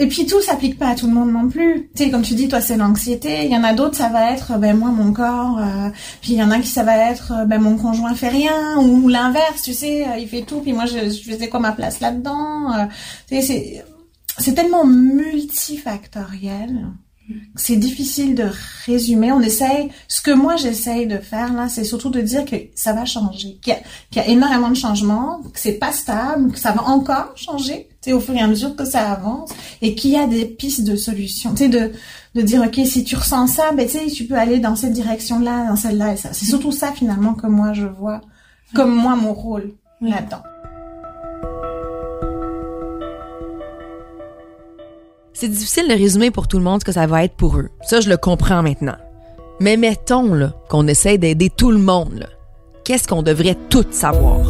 et 0.00 0.06
puis 0.06 0.26
tout 0.26 0.40
s'applique 0.40 0.78
pas 0.78 0.88
à 0.88 0.94
tout 0.94 1.08
le 1.08 1.12
monde 1.12 1.32
non 1.32 1.48
plus. 1.48 1.90
Tu 1.94 2.04
sais, 2.04 2.10
comme 2.10 2.22
tu 2.22 2.34
dis, 2.34 2.48
toi 2.48 2.60
c'est 2.60 2.76
l'anxiété. 2.76 3.44
Il 3.44 3.50
y 3.50 3.56
en 3.56 3.64
a 3.64 3.72
d'autres, 3.72 3.96
ça 3.96 4.08
va 4.08 4.32
être 4.32 4.56
ben 4.58 4.76
moi 4.76 4.90
mon 4.90 5.12
corps. 5.12 5.58
Euh, 5.58 5.88
puis 6.20 6.32
il 6.32 6.38
y 6.38 6.42
en 6.42 6.50
a 6.50 6.58
qui 6.60 6.68
ça 6.68 6.82
va 6.84 7.10
être 7.10 7.46
ben 7.46 7.60
mon 7.60 7.76
conjoint 7.76 8.14
fait 8.14 8.28
rien 8.28 8.76
ou, 8.78 9.08
l'inverse. 9.08 9.62
Tu 9.62 9.74
sais, 9.74 10.06
euh, 10.06 10.18
il 10.18 10.28
fait 10.28 10.42
tout. 10.42 10.60
Puis 10.60 10.72
moi 10.72 10.86
je, 10.86 11.10
je 11.10 11.22
faisais 11.30 11.48
quoi 11.48 11.60
ma 11.60 11.72
place 11.72 12.00
là-dedans. 12.00 12.72
Euh, 12.72 12.86
tu 13.28 13.36
sais, 13.36 13.42
c'est 13.42 13.84
c'est 14.38 14.54
tellement 14.54 14.86
multifactoriel 14.86 16.86
c'est 17.56 17.76
difficile 17.76 18.34
de 18.34 18.46
résumer. 18.86 19.32
On 19.32 19.40
essaye. 19.40 19.90
Ce 20.08 20.20
que 20.20 20.30
moi 20.30 20.56
j'essaye 20.56 21.06
de 21.06 21.18
faire 21.18 21.52
là, 21.52 21.68
c'est 21.68 21.84
surtout 21.84 22.10
de 22.10 22.20
dire 22.20 22.44
que 22.44 22.56
ça 22.74 22.92
va 22.92 23.04
changer, 23.04 23.58
qu'il 23.60 23.76
y, 24.16 24.18
a 24.18 24.28
énormément 24.28 24.70
de 24.70 24.76
changements, 24.76 25.40
que 25.52 25.60
c'est 25.60 25.78
pas 25.78 25.92
stable, 25.92 26.52
que 26.52 26.58
ça 26.58 26.72
va 26.72 26.84
encore 26.84 27.32
changer, 27.36 27.88
tu 28.02 28.10
sais, 28.10 28.12
au 28.12 28.20
fur 28.20 28.34
et 28.34 28.40
à 28.40 28.46
mesure 28.46 28.74
que 28.76 28.84
ça 28.84 29.10
avance, 29.10 29.50
et 29.82 29.94
qu'il 29.94 30.12
y 30.12 30.16
a 30.16 30.26
des 30.26 30.44
pistes 30.44 30.84
de 30.84 30.96
solutions. 30.96 31.50
Tu 31.54 31.64
sais, 31.64 31.68
de 31.68 31.92
de 32.34 32.42
dire 32.42 32.62
ok, 32.62 32.80
si 32.84 33.04
tu 33.04 33.16
ressens 33.16 33.48
ça, 33.48 33.72
ben 33.72 33.86
tu 33.86 33.98
sais, 33.98 34.06
tu 34.06 34.24
peux 34.24 34.36
aller 34.36 34.58
dans 34.60 34.76
cette 34.76 34.92
direction-là, 34.92 35.66
dans 35.68 35.76
celle-là 35.76 36.12
et 36.12 36.16
ça. 36.16 36.30
C'est 36.32 36.46
surtout 36.46 36.72
ça 36.72 36.92
finalement 36.92 37.34
que 37.34 37.46
moi 37.46 37.72
je 37.72 37.86
vois 37.86 38.20
comme 38.74 38.94
moi 38.94 39.16
mon 39.16 39.32
rôle 39.32 39.72
là-dedans. 40.00 40.42
C'est 45.40 45.46
difficile 45.46 45.86
de 45.86 45.94
résumer 45.94 46.32
pour 46.32 46.48
tout 46.48 46.58
le 46.58 46.64
monde 46.64 46.80
ce 46.80 46.84
que 46.84 46.90
ça 46.90 47.06
va 47.06 47.22
être 47.22 47.36
pour 47.36 47.58
eux. 47.58 47.68
Ça, 47.82 48.00
je 48.00 48.08
le 48.08 48.16
comprends 48.16 48.60
maintenant. 48.60 48.96
Mais 49.60 49.76
mettons 49.76 50.50
qu'on 50.68 50.88
essaie 50.88 51.16
d'aider 51.16 51.48
tout 51.48 51.70
le 51.70 51.78
monde. 51.78 52.26
Qu'est-ce 52.84 53.06
qu'on 53.06 53.22
devrait 53.22 53.56
tout 53.70 53.84
savoir? 53.88 54.40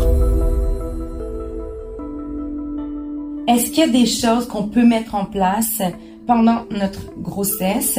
Est-ce 3.49 3.67
qu'il 3.67 3.81
y 3.81 3.83
a 3.83 3.89
des 3.89 4.07
choses 4.07 4.49
qu'on 4.49 4.69
peut 4.69 4.83
mettre 4.83 5.15
en 5.15 5.27
place 5.27 5.83
pendant 6.27 6.65
notre 6.71 7.13
grossesse? 7.19 7.99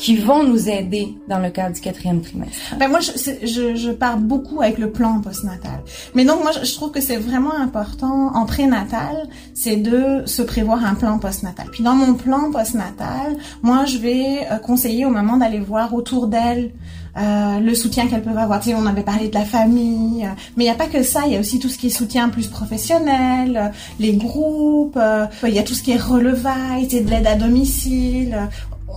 Qui 0.00 0.16
vont 0.16 0.44
nous 0.44 0.70
aider 0.70 1.14
dans 1.28 1.38
le 1.38 1.50
cadre 1.50 1.74
du 1.74 1.80
quatrième 1.80 2.22
trimestre. 2.22 2.56
Ben 2.78 2.88
moi, 2.88 3.00
je, 3.00 3.10
je, 3.46 3.76
je 3.76 3.90
pars 3.90 4.16
beaucoup 4.16 4.62
avec 4.62 4.78
le 4.78 4.90
plan 4.90 5.20
postnatal. 5.20 5.82
Mais 6.14 6.24
donc 6.24 6.42
moi, 6.42 6.52
je, 6.52 6.74
trouve 6.74 6.90
que 6.90 7.02
c'est 7.02 7.18
vraiment 7.18 7.54
important 7.54 8.34
en 8.34 8.46
prénatal, 8.46 9.28
c'est 9.52 9.76
de 9.76 10.22
se 10.24 10.40
prévoir 10.40 10.86
un 10.86 10.94
plan 10.94 11.18
postnatal. 11.18 11.66
Puis 11.70 11.84
dans 11.84 11.94
mon 11.94 12.14
plan 12.14 12.50
postnatal, 12.50 13.36
moi, 13.62 13.84
je 13.84 13.98
vais 13.98 14.46
euh, 14.50 14.56
conseiller 14.56 15.04
au 15.04 15.10
moment 15.10 15.36
d'aller 15.36 15.60
voir 15.60 15.92
autour 15.92 16.28
d'elle 16.28 16.72
euh, 17.16 17.58
le 17.58 17.74
soutien 17.74 18.06
qu'elles 18.06 18.22
peuvent 18.22 18.38
avoir. 18.38 18.60
Tu 18.60 18.70
sais, 18.70 18.74
on 18.74 18.86
avait 18.86 19.02
parlé 19.02 19.28
de 19.28 19.34
la 19.34 19.44
famille, 19.44 20.24
euh, 20.24 20.28
mais 20.56 20.64
il 20.64 20.66
n'y 20.66 20.72
a 20.72 20.74
pas 20.74 20.86
que 20.86 21.02
ça. 21.02 21.22
Il 21.26 21.32
y 21.32 21.36
a 21.36 21.40
aussi 21.40 21.58
tout 21.58 21.68
ce 21.68 21.76
qui 21.76 21.88
est 21.88 21.90
soutien 21.90 22.28
plus 22.28 22.46
professionnel, 22.46 23.56
euh, 23.56 23.68
les 23.98 24.12
groupes. 24.12 24.98
Il 25.42 25.54
y 25.54 25.58
a 25.58 25.62
tout 25.62 25.74
ce 25.74 25.82
qui 25.82 25.90
est 25.90 26.00
relevailles, 26.00 26.86
de 26.86 27.10
l'aide 27.10 27.26
à 27.26 27.34
domicile 27.34 28.48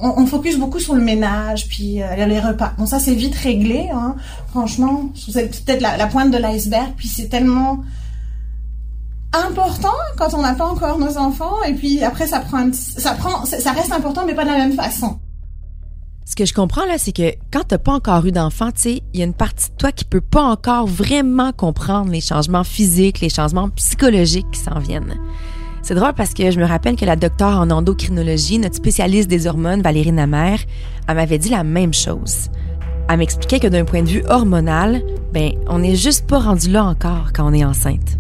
on, 0.01 0.25
focus 0.25 0.57
beaucoup 0.57 0.79
sur 0.79 0.95
le 0.95 1.01
ménage, 1.01 1.67
puis 1.67 2.01
euh, 2.01 2.25
les 2.25 2.39
repas. 2.39 2.73
Bon, 2.77 2.85
ça 2.85 2.99
c'est 2.99 3.15
vite 3.15 3.35
réglé, 3.35 3.89
hein. 3.93 4.15
franchement. 4.49 5.09
C'est 5.15 5.65
peut-être 5.65 5.81
la, 5.81 6.07
pointe 6.07 6.31
de 6.31 6.37
l'iceberg, 6.37 6.93
puis 6.95 7.07
c'est 7.07 7.29
tellement 7.29 7.83
important 9.33 9.93
quand 10.17 10.33
on 10.33 10.41
n'a 10.41 10.53
pas 10.53 10.65
encore 10.65 10.99
nos 10.99 11.17
enfants, 11.17 11.61
et 11.67 11.73
puis 11.73 12.03
après 12.03 12.27
ça 12.27 12.39
prend, 12.39 12.57
un 12.57 12.73
ça 12.73 13.13
prend, 13.13 13.45
ça 13.45 13.71
reste 13.71 13.91
important, 13.91 14.23
mais 14.25 14.35
pas 14.35 14.43
de 14.43 14.49
la 14.49 14.57
même 14.57 14.73
façon. 14.73 15.19
Ce 16.25 16.35
que 16.35 16.45
je 16.45 16.53
comprends 16.53 16.85
là, 16.85 16.97
c'est 16.97 17.11
que 17.11 17.33
quand 17.51 17.63
t'as 17.67 17.77
pas 17.77 17.91
encore 17.91 18.25
eu 18.25 18.31
d'enfant, 18.31 18.71
tu 18.71 18.81
sais, 18.81 19.03
il 19.13 19.19
y 19.19 19.23
a 19.23 19.25
une 19.25 19.33
partie 19.33 19.69
de 19.69 19.75
toi 19.75 19.91
qui 19.91 20.05
peut 20.05 20.21
pas 20.21 20.41
encore 20.41 20.87
vraiment 20.87 21.51
comprendre 21.51 22.11
les 22.11 22.21
changements 22.21 22.63
physiques, 22.63 23.19
les 23.19 23.29
changements 23.29 23.69
psychologiques 23.69 24.49
qui 24.51 24.59
s'en 24.59 24.79
viennent. 24.79 25.19
C'est 25.83 25.95
drôle 25.95 26.13
parce 26.13 26.33
que 26.33 26.49
je 26.49 26.57
me 26.61 26.65
rappelle 26.65 26.95
que 26.95 27.03
la 27.03 27.17
docteure 27.17 27.59
en 27.59 27.69
endocrinologie, 27.69 28.57
notre 28.57 28.75
spécialiste 28.75 29.29
des 29.29 29.47
hormones, 29.47 29.81
Valérie 29.81 30.13
Namer, 30.13 30.55
elle 31.09 31.15
m'avait 31.15 31.37
dit 31.37 31.49
la 31.49 31.65
même 31.65 31.93
chose. 31.93 32.49
Elle 33.09 33.17
m'expliquait 33.17 33.59
que 33.59 33.67
d'un 33.67 33.83
point 33.83 34.01
de 34.01 34.07
vue 34.07 34.23
hormonal, 34.29 35.03
ben, 35.33 35.51
on 35.67 35.79
n'est 35.79 35.97
juste 35.97 36.25
pas 36.25 36.39
rendu 36.39 36.71
là 36.71 36.85
encore 36.85 37.33
quand 37.33 37.45
on 37.45 37.53
est 37.53 37.65
enceinte. 37.65 38.17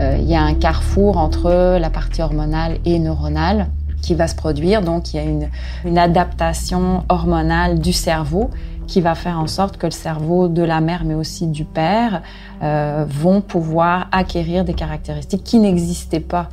Euh, 0.00 0.18
il 0.20 0.28
y 0.28 0.34
a 0.34 0.42
un 0.42 0.54
carrefour 0.54 1.18
entre 1.18 1.78
la 1.78 1.88
partie 1.88 2.20
hormonale 2.20 2.78
et 2.84 2.98
neuronale 2.98 3.68
qui 4.02 4.16
va 4.16 4.26
se 4.26 4.34
produire. 4.34 4.82
Donc, 4.82 5.14
il 5.14 5.18
y 5.18 5.20
a 5.20 5.22
une, 5.22 5.48
une 5.84 5.98
adaptation 5.98 7.04
hormonale 7.08 7.78
du 7.78 7.92
cerveau 7.92 8.50
qui 8.86 9.00
va 9.00 9.14
faire 9.14 9.38
en 9.38 9.46
sorte 9.46 9.76
que 9.76 9.86
le 9.86 9.92
cerveau 9.92 10.48
de 10.48 10.62
la 10.62 10.80
mère, 10.80 11.04
mais 11.04 11.14
aussi 11.14 11.46
du 11.46 11.64
père, 11.64 12.22
euh, 12.62 13.04
vont 13.08 13.40
pouvoir 13.40 14.08
acquérir 14.12 14.64
des 14.64 14.74
caractéristiques 14.74 15.44
qui 15.44 15.58
n'existaient 15.58 16.20
pas 16.20 16.48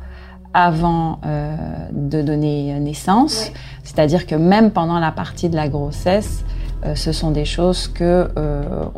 avant 0.52 1.20
euh, 1.24 1.56
de 1.92 2.22
donner 2.22 2.78
naissance. 2.80 3.50
C'est-à-dire 3.82 4.26
que 4.26 4.34
même 4.34 4.70
pendant 4.70 4.98
la 4.98 5.12
partie 5.12 5.48
de 5.48 5.56
la 5.56 5.68
grossesse, 5.68 6.44
euh, 6.84 6.94
ce 6.94 7.12
sont 7.12 7.30
des 7.30 7.44
choses 7.44 7.88
que 7.88 8.28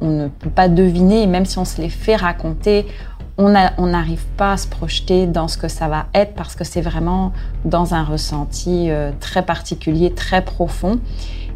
on 0.00 0.08
ne 0.08 0.28
peut 0.28 0.50
pas 0.50 0.68
deviner, 0.68 1.22
et 1.22 1.26
même 1.26 1.44
si 1.44 1.58
on 1.58 1.64
se 1.64 1.80
les 1.80 1.90
fait 1.90 2.16
raconter, 2.16 2.86
on 3.38 3.50
n'arrive 3.50 4.24
pas 4.38 4.52
à 4.52 4.56
se 4.56 4.66
projeter 4.66 5.26
dans 5.26 5.46
ce 5.46 5.58
que 5.58 5.68
ça 5.68 5.88
va 5.88 6.06
être 6.14 6.32
parce 6.32 6.54
que 6.54 6.64
c'est 6.64 6.80
vraiment 6.80 7.32
dans 7.66 7.92
un 7.92 8.02
ressenti 8.02 8.88
très 9.20 9.42
particulier, 9.42 10.14
très 10.14 10.42
profond, 10.42 10.98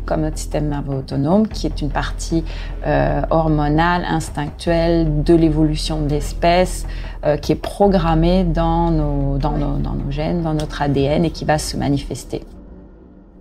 comme 0.07 0.23
notre 0.23 0.39
système 0.39 0.69
nerveux 0.69 0.97
autonome, 0.97 1.49
qui 1.49 1.67
est 1.67 1.81
une 1.81 1.91
partie 1.91 2.45
euh, 2.87 3.23
hormonale, 3.31 4.05
instinctuelle 4.05 5.23
de 5.23 5.35
l'évolution 5.35 6.03
de 6.03 6.09
l'espèce, 6.09 6.87
euh, 7.25 7.37
qui 7.37 7.53
est 7.53 7.63
programmée 7.63 8.45
dans 8.45 8.91
nos, 8.91 9.39
dans, 9.39 9.57
nos, 9.57 9.79
dans 9.79 9.95
nos 9.95 10.11
gènes, 10.11 10.43
dans 10.43 10.55
notre 10.55 10.83
ADN 10.83 11.25
et 11.25 11.31
qui 11.31 11.45
va 11.45 11.59
se 11.59 11.77
manifester. 11.77 12.43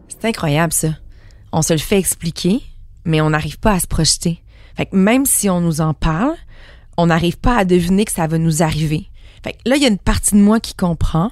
C'est 0.08 0.25
incroyable, 0.25 0.74
ça. 0.74 0.89
On 1.51 1.62
se 1.62 1.74
le 1.74 1.80
fait 1.80 1.98
expliquer, 1.98 2.62
mais 3.06 3.22
on 3.22 3.30
n'arrive 3.30 3.60
pas 3.60 3.74
à 3.74 3.80
se 3.80 3.88
projeter. 3.88 4.42
Même 4.92 5.25
si 5.25 5.50
on 5.50 5.62
nous 5.62 5.82
en 5.82 5.94
parle, 5.94 6.36
on 6.98 7.08
n'arrive 7.08 7.38
pas 7.38 7.58
à 7.58 7.66
deviner 7.66 8.06
que 8.06 8.12
ça 8.12 8.28
va 8.28 8.38
nous 8.38 8.62
arriver. 8.62 9.08
Là, 9.66 9.78
il 9.78 9.82
y 9.82 9.86
a 9.86 9.89
une 9.89 9.98
partie 9.98 10.36
de 10.36 10.42
moi 10.42 10.60
qui 10.60 10.75
comprend. 10.75 11.32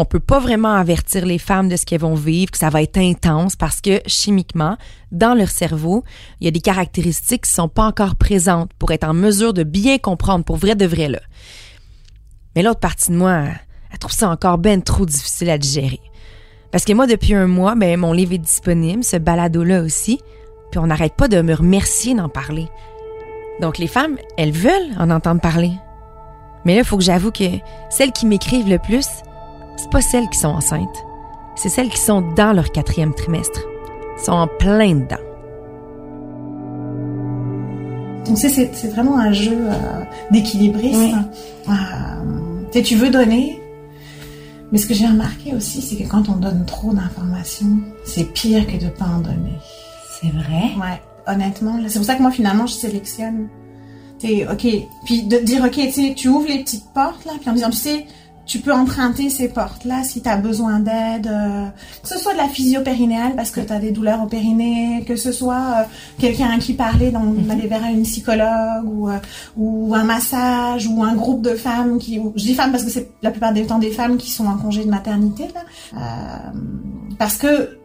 On 0.00 0.04
peut 0.04 0.20
pas 0.20 0.38
vraiment 0.38 0.74
avertir 0.74 1.26
les 1.26 1.38
femmes 1.38 1.68
de 1.68 1.74
ce 1.74 1.84
qu'elles 1.84 2.02
vont 2.02 2.14
vivre, 2.14 2.52
que 2.52 2.58
ça 2.58 2.70
va 2.70 2.82
être 2.82 2.98
intense 2.98 3.56
parce 3.56 3.80
que 3.80 4.00
chimiquement, 4.06 4.76
dans 5.10 5.34
leur 5.34 5.48
cerveau, 5.48 6.04
il 6.40 6.44
y 6.44 6.48
a 6.48 6.52
des 6.52 6.60
caractéristiques 6.60 7.46
qui 7.46 7.50
sont 7.50 7.68
pas 7.68 7.82
encore 7.82 8.14
présentes 8.14 8.70
pour 8.78 8.92
être 8.92 9.02
en 9.02 9.12
mesure 9.12 9.52
de 9.52 9.64
bien 9.64 9.98
comprendre 9.98 10.44
pour 10.44 10.56
vrai 10.56 10.76
de 10.76 10.86
vrai 10.86 11.08
là. 11.08 11.18
Mais 12.54 12.62
l'autre 12.62 12.78
partie 12.78 13.10
de 13.10 13.16
moi, 13.16 13.42
elle, 13.90 13.98
trouve 13.98 14.12
ça 14.12 14.30
encore 14.30 14.58
ben 14.58 14.82
trop 14.82 15.04
difficile 15.04 15.50
à 15.50 15.58
digérer. 15.58 16.00
Parce 16.70 16.84
que 16.84 16.92
moi, 16.92 17.08
depuis 17.08 17.34
un 17.34 17.48
mois, 17.48 17.74
ben, 17.74 17.98
mon 17.98 18.12
livre 18.12 18.34
est 18.34 18.38
disponible, 18.38 19.02
ce 19.02 19.16
balado-là 19.16 19.82
aussi, 19.82 20.20
puis 20.70 20.78
on 20.78 20.86
n'arrête 20.86 21.16
pas 21.16 21.26
de 21.26 21.42
me 21.42 21.54
remercier 21.54 22.14
d'en 22.14 22.28
parler. 22.28 22.68
Donc 23.60 23.78
les 23.78 23.88
femmes, 23.88 24.16
elles 24.36 24.52
veulent 24.52 24.94
en 24.96 25.10
entendre 25.10 25.40
parler. 25.40 25.72
Mais 26.64 26.74
là, 26.74 26.82
il 26.82 26.86
faut 26.86 26.98
que 26.98 27.02
j'avoue 27.02 27.32
que 27.32 27.58
celles 27.90 28.12
qui 28.12 28.26
m'écrivent 28.26 28.68
le 28.68 28.78
plus, 28.78 29.08
c'est 29.78 29.90
pas 29.90 30.00
celles 30.02 30.28
qui 30.28 30.38
sont 30.38 30.48
enceintes. 30.48 31.04
C'est 31.56 31.68
celles 31.70 31.88
qui 31.88 31.98
sont 31.98 32.20
dans 32.36 32.52
leur 32.52 32.70
quatrième 32.70 33.14
trimestre. 33.14 33.60
Elles 34.18 34.24
sont 34.24 34.32
en 34.32 34.46
plein 34.46 34.94
dedans. 34.94 35.16
Donc 38.26 38.36
c'est- 38.38 38.48
c'est 38.50 38.70
c'est 38.74 38.88
vraiment 38.88 39.18
un 39.18 39.32
jeu 39.32 39.56
euh, 39.58 40.04
d'équilibrisme. 40.30 41.24
Euh, 41.68 42.80
tu 42.82 42.94
veux 42.94 43.10
donner, 43.10 43.60
mais 44.70 44.78
ce 44.78 44.86
que 44.86 44.94
j'ai 44.94 45.06
remarqué 45.06 45.54
aussi, 45.54 45.80
c'est 45.82 45.96
que 45.96 46.06
quand 46.08 46.28
on 46.28 46.36
donne 46.36 46.64
trop 46.66 46.92
d'informations, 46.92 47.78
c'est 48.04 48.24
pire 48.32 48.66
que 48.66 48.76
de 48.76 48.88
pas 48.90 49.06
en 49.06 49.20
donner. 49.20 49.56
C'est 50.20 50.28
vrai? 50.30 50.70
Ouais, 50.78 51.00
honnêtement, 51.26 51.78
c'est 51.88 51.98
pour 51.98 52.06
ça 52.06 52.14
que 52.16 52.22
moi 52.22 52.30
finalement 52.30 52.66
je 52.66 52.74
sélectionne. 52.74 53.48
T'es 54.18 54.46
ok, 54.50 54.66
puis 55.06 55.22
de 55.22 55.38
dire 55.38 55.64
ok, 55.64 56.14
tu 56.16 56.28
ouvres 56.28 56.48
les 56.48 56.58
petites 56.62 56.84
portes 56.92 57.24
là, 57.24 57.32
puis 57.40 57.48
en 57.50 57.54
disant 57.54 57.70
tu 57.70 57.76
sais, 57.78 58.04
tu 58.48 58.58
peux 58.60 58.72
emprunter 58.72 59.30
ces 59.30 59.48
portes 59.48 59.84
là 59.84 60.02
si 60.02 60.22
tu 60.22 60.28
as 60.28 60.36
besoin 60.38 60.80
d'aide, 60.80 61.26
euh, 61.28 61.66
que 62.02 62.08
ce 62.08 62.18
soit 62.18 62.32
de 62.32 62.38
la 62.38 62.48
physio 62.48 62.80
périnéale 62.82 63.36
parce 63.36 63.50
que 63.52 63.60
tu 63.60 63.72
as 63.72 63.78
des 63.78 63.92
douleurs 63.92 64.22
au 64.22 64.26
périnée, 64.26 65.04
que 65.06 65.14
ce 65.16 65.30
soit 65.32 65.54
euh, 65.76 65.82
quelqu'un 66.18 66.58
qui 66.58 66.72
parlait 66.72 67.10
dans 67.12 67.22
d'aller 67.24 67.68
vers 67.68 67.84
une 67.84 68.02
psychologue 68.02 68.86
ou 68.86 69.08
euh, 69.10 69.18
ou 69.56 69.94
un 69.94 70.02
massage 70.04 70.86
ou 70.88 71.04
un 71.04 71.14
groupe 71.14 71.42
de 71.42 71.54
femmes 71.54 71.98
qui 71.98 72.18
ou- 72.18 72.32
je 72.36 72.42
dis 72.44 72.54
femmes 72.54 72.72
parce 72.72 72.84
que 72.84 72.90
c'est 72.90 73.10
la 73.22 73.30
plupart 73.30 73.52
des 73.52 73.66
temps 73.66 73.78
des 73.78 73.90
femmes 73.92 74.16
qui 74.16 74.30
sont 74.30 74.46
en 74.46 74.56
congé 74.56 74.84
de 74.84 74.90
maternité 74.90 75.44
là. 75.54 75.60
Parce 77.18 77.36
que 77.36 77.76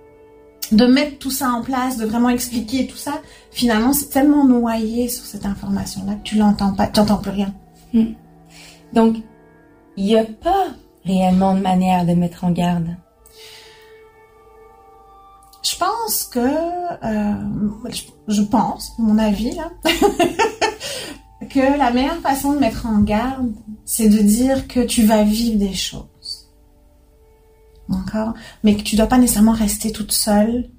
de 0.71 0.85
mettre 0.85 1.19
tout 1.19 1.29
ça 1.31 1.49
en 1.51 1.61
place, 1.61 1.97
de 1.97 2.05
vraiment 2.05 2.29
expliquer 2.29 2.87
tout 2.87 2.95
ça, 2.97 3.15
finalement, 3.51 3.91
c'est 3.93 4.09
tellement 4.09 4.45
noyé 4.45 5.09
sur 5.09 5.25
cette 5.25 5.45
information-là 5.45 6.13
que 6.15 6.23
tu 6.23 6.37
l'entends 6.37 6.73
pas, 6.73 6.87
tu 6.87 6.99
n'entends 6.99 7.17
plus 7.17 7.31
rien. 7.31 7.53
Donc, 8.93 9.17
il 9.97 10.05
n'y 10.05 10.17
a 10.17 10.25
pas 10.25 10.67
réellement 11.05 11.55
de 11.55 11.61
manière 11.61 12.05
de 12.05 12.13
mettre 12.13 12.43
en 12.43 12.51
garde. 12.51 12.95
Je 15.63 15.77
pense 15.77 16.25
que, 16.25 16.39
euh, 16.39 17.89
je, 18.27 18.41
pense, 18.41 18.91
mon 18.99 19.17
avis 19.17 19.55
là, 19.55 19.71
que 21.49 21.77
la 21.77 21.91
meilleure 21.91 22.19
façon 22.19 22.53
de 22.53 22.59
mettre 22.59 22.85
en 22.85 22.99
garde, 22.99 23.53
c'est 23.85 24.09
de 24.09 24.19
dire 24.19 24.67
que 24.67 24.81
tu 24.81 25.03
vas 25.03 25.23
vivre 25.23 25.57
des 25.57 25.73
choses. 25.73 26.49
D'accord? 27.87 28.33
Mais 28.63 28.75
que 28.75 28.83
tu 28.83 28.95
dois 28.95 29.07
pas 29.07 29.17
nécessairement 29.17 29.53
rester 29.53 29.91
toute 29.91 30.11
seule. 30.11 30.69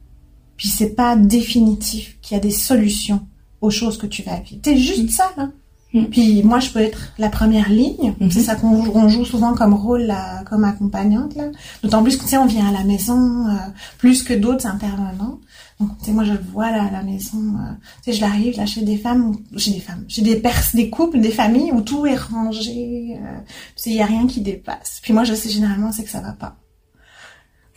Puis 0.56 0.68
c'est 0.68 0.94
pas 0.94 1.16
définitif 1.16 2.18
qu'il 2.20 2.36
y 2.36 2.38
a 2.38 2.42
des 2.42 2.50
solutions 2.50 3.26
aux 3.60 3.70
choses 3.70 3.98
que 3.98 4.06
tu 4.06 4.22
vas 4.22 4.38
vivre. 4.40 4.60
C'est 4.64 4.76
juste 4.76 5.10
ça, 5.10 5.32
là. 5.36 5.48
Mm. 5.94 6.04
Puis 6.06 6.42
moi, 6.42 6.58
je 6.58 6.70
peux 6.70 6.80
être 6.80 7.12
la 7.18 7.28
première 7.30 7.70
ligne. 7.70 8.14
Mhm. 8.20 8.30
C'est 8.30 8.42
ça 8.42 8.56
qu'on 8.56 8.84
joue, 8.84 8.92
on 8.94 9.08
joue 9.08 9.24
souvent 9.24 9.54
comme 9.54 9.72
rôle, 9.72 10.02
là, 10.02 10.42
comme 10.44 10.64
accompagnante, 10.64 11.36
là. 11.36 11.44
D'autant 11.82 12.02
plus 12.02 12.16
que, 12.16 12.22
tu 12.24 12.30
sais, 12.30 12.36
on 12.36 12.46
vient 12.46 12.66
à 12.66 12.72
la 12.72 12.82
maison, 12.84 13.46
euh, 13.48 13.52
plus 13.98 14.24
que 14.24 14.34
d'autres 14.34 14.66
intervenants. 14.66 15.38
Donc, 15.80 15.96
tu 15.98 16.06
sais, 16.06 16.12
moi, 16.12 16.24
je 16.24 16.32
le 16.32 16.40
vois, 16.52 16.70
là, 16.70 16.84
à 16.84 16.90
la 16.90 17.02
maison. 17.02 17.38
euh, 17.38 17.72
tu 18.02 18.10
sais, 18.10 18.16
je 18.18 18.20
l'arrive, 18.20 18.56
là, 18.56 18.66
chez 18.66 18.82
des 18.82 18.96
femmes, 18.96 19.36
chez 19.56 19.70
des 19.70 19.80
femmes, 19.80 20.04
j'ai 20.08 20.22
des 20.22 20.36
pers 20.36 20.62
des 20.74 20.90
couples, 20.90 21.20
des 21.20 21.30
familles 21.30 21.70
où 21.72 21.80
tout 21.80 22.06
est 22.06 22.16
rangé. 22.16 23.16
Euh, 23.16 23.38
tu 23.76 23.82
sais, 23.82 23.90
il 23.90 23.96
y 23.96 24.02
a 24.02 24.06
rien 24.06 24.26
qui 24.26 24.40
dépasse. 24.40 24.98
Puis 25.02 25.12
moi, 25.12 25.22
je 25.24 25.34
sais 25.34 25.48
généralement, 25.48 25.92
c'est 25.92 26.04
que 26.04 26.10
ça 26.10 26.20
va 26.20 26.32
pas. 26.32 26.56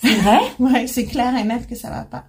C'est 0.01 0.15
vrai? 0.15 0.39
Ouais, 0.59 0.87
c'est 0.87 1.05
clair 1.05 1.35
et 1.37 1.43
net 1.43 1.67
que 1.67 1.75
ça 1.75 1.89
va 1.89 2.01
pas. 2.03 2.25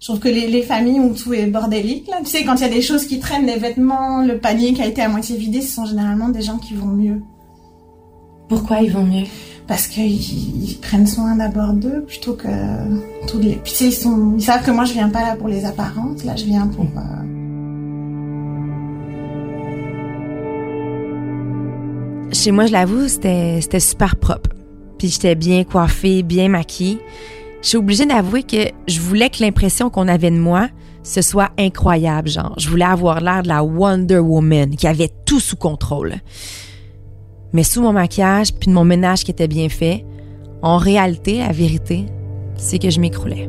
Je 0.00 0.06
trouve 0.06 0.20
que 0.20 0.28
les, 0.28 0.46
les 0.46 0.62
familles 0.62 1.00
où 1.00 1.12
tout 1.12 1.32
est 1.34 1.46
bordélique, 1.46 2.06
là, 2.08 2.18
tu 2.20 2.26
sais, 2.30 2.44
quand 2.44 2.54
il 2.56 2.60
y 2.60 2.64
a 2.64 2.68
des 2.68 2.82
choses 2.82 3.04
qui 3.06 3.18
traînent, 3.18 3.46
les 3.46 3.56
vêtements, 3.58 4.22
le 4.22 4.38
panier 4.38 4.72
qui 4.72 4.80
a 4.80 4.86
été 4.86 5.02
à 5.02 5.08
moitié 5.08 5.36
vidé, 5.36 5.60
ce 5.60 5.74
sont 5.74 5.86
généralement 5.86 6.28
des 6.28 6.40
gens 6.42 6.58
qui 6.58 6.74
vont 6.74 6.86
mieux. 6.86 7.20
Pourquoi 8.48 8.80
ils 8.80 8.92
vont 8.92 9.02
mieux? 9.04 9.26
Parce 9.66 9.88
qu'ils 9.88 10.12
ils 10.70 10.78
prennent 10.80 11.06
soin 11.06 11.34
d'abord 11.36 11.72
d'eux 11.72 12.02
plutôt 12.06 12.34
que 12.34 12.46
tous 13.26 13.38
les. 13.40 13.54
Puis 13.56 13.72
tu 13.72 13.78
sais, 13.78 13.84
ils, 13.86 13.92
sont, 13.92 14.34
ils 14.38 14.42
savent 14.42 14.64
que 14.64 14.70
moi 14.70 14.84
je 14.84 14.92
viens 14.92 15.08
pas 15.10 15.20
là 15.22 15.36
pour 15.36 15.48
les 15.48 15.64
apparences, 15.66 16.24
là 16.24 16.36
je 16.36 16.44
viens 16.44 16.66
pour. 16.68 16.84
euh, 16.84 17.24
Chez 22.32 22.52
moi, 22.52 22.66
je 22.66 22.72
l'avoue, 22.72 23.08
c'était 23.08 23.60
super 23.80 24.14
propre. 24.16 24.50
Puis 24.98 25.08
j'étais 25.08 25.34
bien 25.34 25.64
coiffée, 25.64 26.22
bien 26.22 26.48
maquillée. 26.48 26.98
Je 27.60 27.68
suis 27.68 27.76
obligée 27.76 28.06
d'avouer 28.06 28.44
que 28.44 28.70
je 28.86 29.00
voulais 29.00 29.30
que 29.30 29.42
l'impression 29.42 29.90
qu'on 29.90 30.06
avait 30.06 30.30
de 30.30 30.38
moi, 30.38 30.68
ce 31.02 31.22
soit 31.22 31.50
incroyable, 31.58 32.28
genre. 32.28 32.54
Je 32.58 32.68
voulais 32.68 32.84
avoir 32.84 33.20
l'air 33.20 33.42
de 33.42 33.48
la 33.48 33.64
Wonder 33.64 34.18
Woman, 34.18 34.76
qui 34.76 34.86
avait 34.86 35.10
tout 35.24 35.40
sous 35.40 35.56
contrôle. 35.56 36.14
Mais 37.52 37.64
sous 37.64 37.82
mon 37.82 37.92
maquillage, 37.92 38.54
puis 38.54 38.68
de 38.68 38.74
mon 38.74 38.84
ménage 38.84 39.24
qui 39.24 39.30
était 39.30 39.48
bien 39.48 39.68
fait, 39.68 40.04
en 40.62 40.76
réalité, 40.76 41.38
la 41.38 41.52
vérité, 41.52 42.06
c'est 42.56 42.78
que 42.78 42.90
je 42.90 43.00
m'écroulais. 43.00 43.48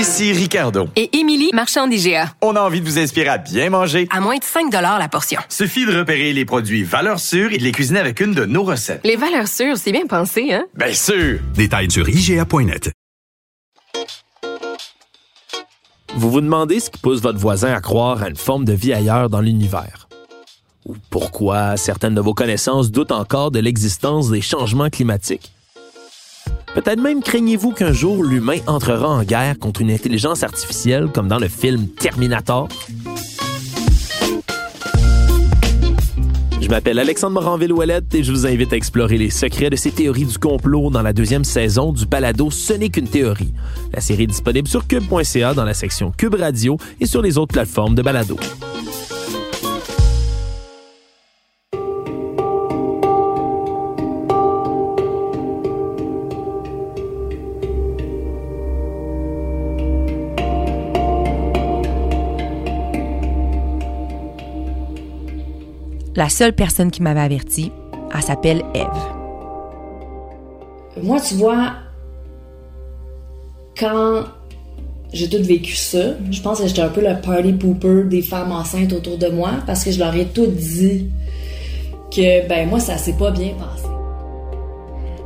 Ici 0.00 0.32
Ricardo. 0.32 0.88
Et 0.96 1.14
Émilie, 1.18 1.50
marchand 1.52 1.86
d'IGA. 1.86 2.32
On 2.40 2.56
a 2.56 2.62
envie 2.62 2.80
de 2.80 2.86
vous 2.86 2.98
inspirer 2.98 3.28
à 3.28 3.36
bien 3.36 3.68
manger. 3.68 4.08
À 4.10 4.20
moins 4.20 4.38
de 4.38 4.42
5 4.42 4.72
la 4.72 5.08
portion. 5.08 5.42
Suffit 5.50 5.84
de 5.84 5.94
repérer 5.94 6.32
les 6.32 6.46
produits 6.46 6.84
valeurs 6.84 7.20
sûres 7.20 7.52
et 7.52 7.58
de 7.58 7.62
les 7.62 7.70
cuisiner 7.70 7.98
avec 7.98 8.18
une 8.20 8.32
de 8.32 8.46
nos 8.46 8.62
recettes. 8.62 9.02
Les 9.04 9.16
valeurs 9.16 9.46
sûres, 9.46 9.76
c'est 9.76 9.92
bien 9.92 10.06
pensé, 10.06 10.54
hein? 10.54 10.64
Bien 10.74 10.94
sûr! 10.94 11.40
Détails 11.54 11.90
sur 11.90 12.08
IGA.net. 12.08 12.90
Vous 16.14 16.30
vous 16.30 16.40
demandez 16.40 16.80
ce 16.80 16.88
qui 16.88 16.98
pousse 16.98 17.20
votre 17.20 17.38
voisin 17.38 17.74
à 17.74 17.82
croire 17.82 18.22
à 18.22 18.30
une 18.30 18.36
forme 18.36 18.64
de 18.64 18.72
vie 18.72 18.94
ailleurs 18.94 19.28
dans 19.28 19.42
l'univers. 19.42 20.08
Ou 20.86 20.94
pourquoi 21.10 21.76
certaines 21.76 22.14
de 22.14 22.22
vos 22.22 22.32
connaissances 22.32 22.90
doutent 22.90 23.12
encore 23.12 23.50
de 23.50 23.58
l'existence 23.58 24.30
des 24.30 24.40
changements 24.40 24.88
climatiques. 24.88 25.52
Peut-être 26.74 27.00
même 27.00 27.20
craignez-vous 27.20 27.72
qu'un 27.72 27.92
jour 27.92 28.22
l'humain 28.22 28.58
entrera 28.68 29.08
en 29.08 29.24
guerre 29.24 29.58
contre 29.58 29.80
une 29.80 29.90
intelligence 29.90 30.44
artificielle 30.44 31.08
comme 31.12 31.26
dans 31.26 31.38
le 31.38 31.48
film 31.48 31.88
Terminator? 31.88 32.68
Je 36.60 36.68
m'appelle 36.68 37.00
Alexandre 37.00 37.40
Moranville-Ouellette 37.40 38.14
et 38.14 38.22
je 38.22 38.30
vous 38.30 38.46
invite 38.46 38.72
à 38.72 38.76
explorer 38.76 39.18
les 39.18 39.30
secrets 39.30 39.70
de 39.70 39.74
ces 39.74 39.90
théories 39.90 40.26
du 40.26 40.38
complot 40.38 40.90
dans 40.90 41.02
la 41.02 41.12
deuxième 41.12 41.42
saison 41.42 41.92
du 41.92 42.06
balado 42.06 42.52
Ce 42.52 42.72
n'est 42.72 42.90
qu'une 42.90 43.08
théorie. 43.08 43.52
La 43.92 44.00
série 44.00 44.22
est 44.22 44.28
disponible 44.28 44.68
sur 44.68 44.86
cube.ca 44.86 45.54
dans 45.54 45.64
la 45.64 45.74
section 45.74 46.12
Cube 46.16 46.36
Radio 46.36 46.76
et 47.00 47.06
sur 47.06 47.20
les 47.20 47.36
autres 47.36 47.52
plateformes 47.52 47.96
de 47.96 48.02
balado. 48.02 48.36
La 66.20 66.28
seule 66.28 66.52
personne 66.52 66.90
qui 66.90 67.00
m'avait 67.00 67.20
averti, 67.20 67.72
elle 68.14 68.22
s'appelle 68.22 68.62
Eve. 68.74 68.86
Moi, 71.02 71.18
tu 71.18 71.32
vois, 71.36 71.72
quand 73.74 74.24
j'ai 75.14 75.30
tout 75.30 75.42
vécu 75.42 75.74
ça, 75.74 76.10
je 76.30 76.42
pense 76.42 76.60
que 76.60 76.66
j'étais 76.66 76.82
un 76.82 76.90
peu 76.90 77.00
le 77.00 77.18
party 77.22 77.54
pooper 77.54 78.04
des 78.04 78.20
femmes 78.20 78.52
enceintes 78.52 78.92
autour 78.92 79.16
de 79.16 79.28
moi 79.28 79.52
parce 79.66 79.82
que 79.82 79.92
je 79.92 79.98
leur 79.98 80.14
ai 80.14 80.26
tout 80.26 80.46
dit 80.46 81.06
que, 82.14 82.46
ben, 82.46 82.68
moi, 82.68 82.80
ça 82.80 82.98
s'est 82.98 83.14
pas 83.14 83.30
bien 83.30 83.54
passé. 83.54 83.89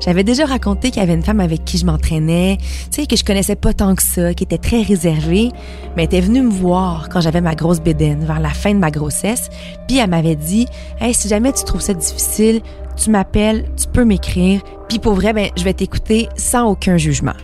J'avais 0.05 0.23
déjà 0.23 0.45
raconté 0.45 0.91
qu'il 0.91 1.01
y 1.01 1.03
avait 1.03 1.15
une 1.15 1.23
femme 1.23 1.41
avec 1.41 1.65
qui 1.65 1.79
je 1.79 1.87
m'entraînais, 1.87 2.59
tu 2.61 3.01
sais, 3.01 3.07
que 3.07 3.17
je 3.17 3.25
connaissais 3.25 3.57
pas 3.57 3.73
tant 3.73 3.95
que 3.95 4.03
ça, 4.03 4.35
qui 4.35 4.45
était 4.45 4.59
très 4.59 4.83
réservée, 4.83 5.49
mais 5.97 6.03
elle 6.03 6.05
était 6.05 6.21
venue 6.21 6.43
me 6.43 6.51
voir 6.51 7.09
quand 7.09 7.23
j'avais 7.23 7.41
ma 7.41 7.55
grosse 7.55 7.81
bédaine, 7.81 8.23
vers 8.23 8.39
la 8.39 8.51
fin 8.51 8.75
de 8.75 8.79
ma 8.79 8.91
grossesse, 8.91 9.49
puis 9.89 9.97
elle 9.97 10.11
m'avait 10.11 10.37
dit 10.37 10.67
Hey, 11.01 11.15
si 11.15 11.27
jamais 11.29 11.55
tu 11.55 11.65
trouves 11.65 11.81
ça 11.81 11.95
difficile, 11.95 12.61
tu 12.97 13.09
m'appelles, 13.09 13.65
tu 13.81 13.89
peux 13.89 14.05
m'écrire, 14.05 14.61
puis 14.91 14.99
pour 14.99 15.15
vrai, 15.15 15.33
ben, 15.33 15.49
je 15.57 15.65
vais 15.65 15.73
t'écouter 15.73 16.29
sans 16.37 16.69
aucun 16.69 16.99
jugement. 16.99 17.37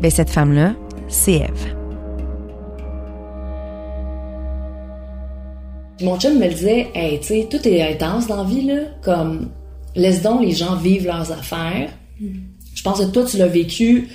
Ben, 0.00 0.10
cette 0.10 0.30
femme-là, 0.30 0.74
c'est 1.06 1.34
Eve. 1.34 1.74
Mon 6.02 6.18
chum 6.18 6.40
me 6.40 6.48
disait, 6.48 6.88
hey, 6.94 7.20
tu 7.20 7.26
sais, 7.26 7.48
tout 7.48 7.68
est 7.68 7.80
intense 7.80 8.26
dans 8.26 8.42
la 8.42 8.48
vie, 8.48 8.62
là, 8.62 8.80
comme 9.00 9.50
laisse 9.94 10.22
donc 10.22 10.42
les 10.42 10.52
gens 10.52 10.76
vivre 10.76 11.06
leurs 11.06 11.32
affaires. 11.32 11.90
Je 12.74 12.82
pense 12.82 13.00
que 13.00 13.06
toi, 13.06 13.24
tu 13.24 13.36
l'as 13.36 13.46
vécu 13.46 14.08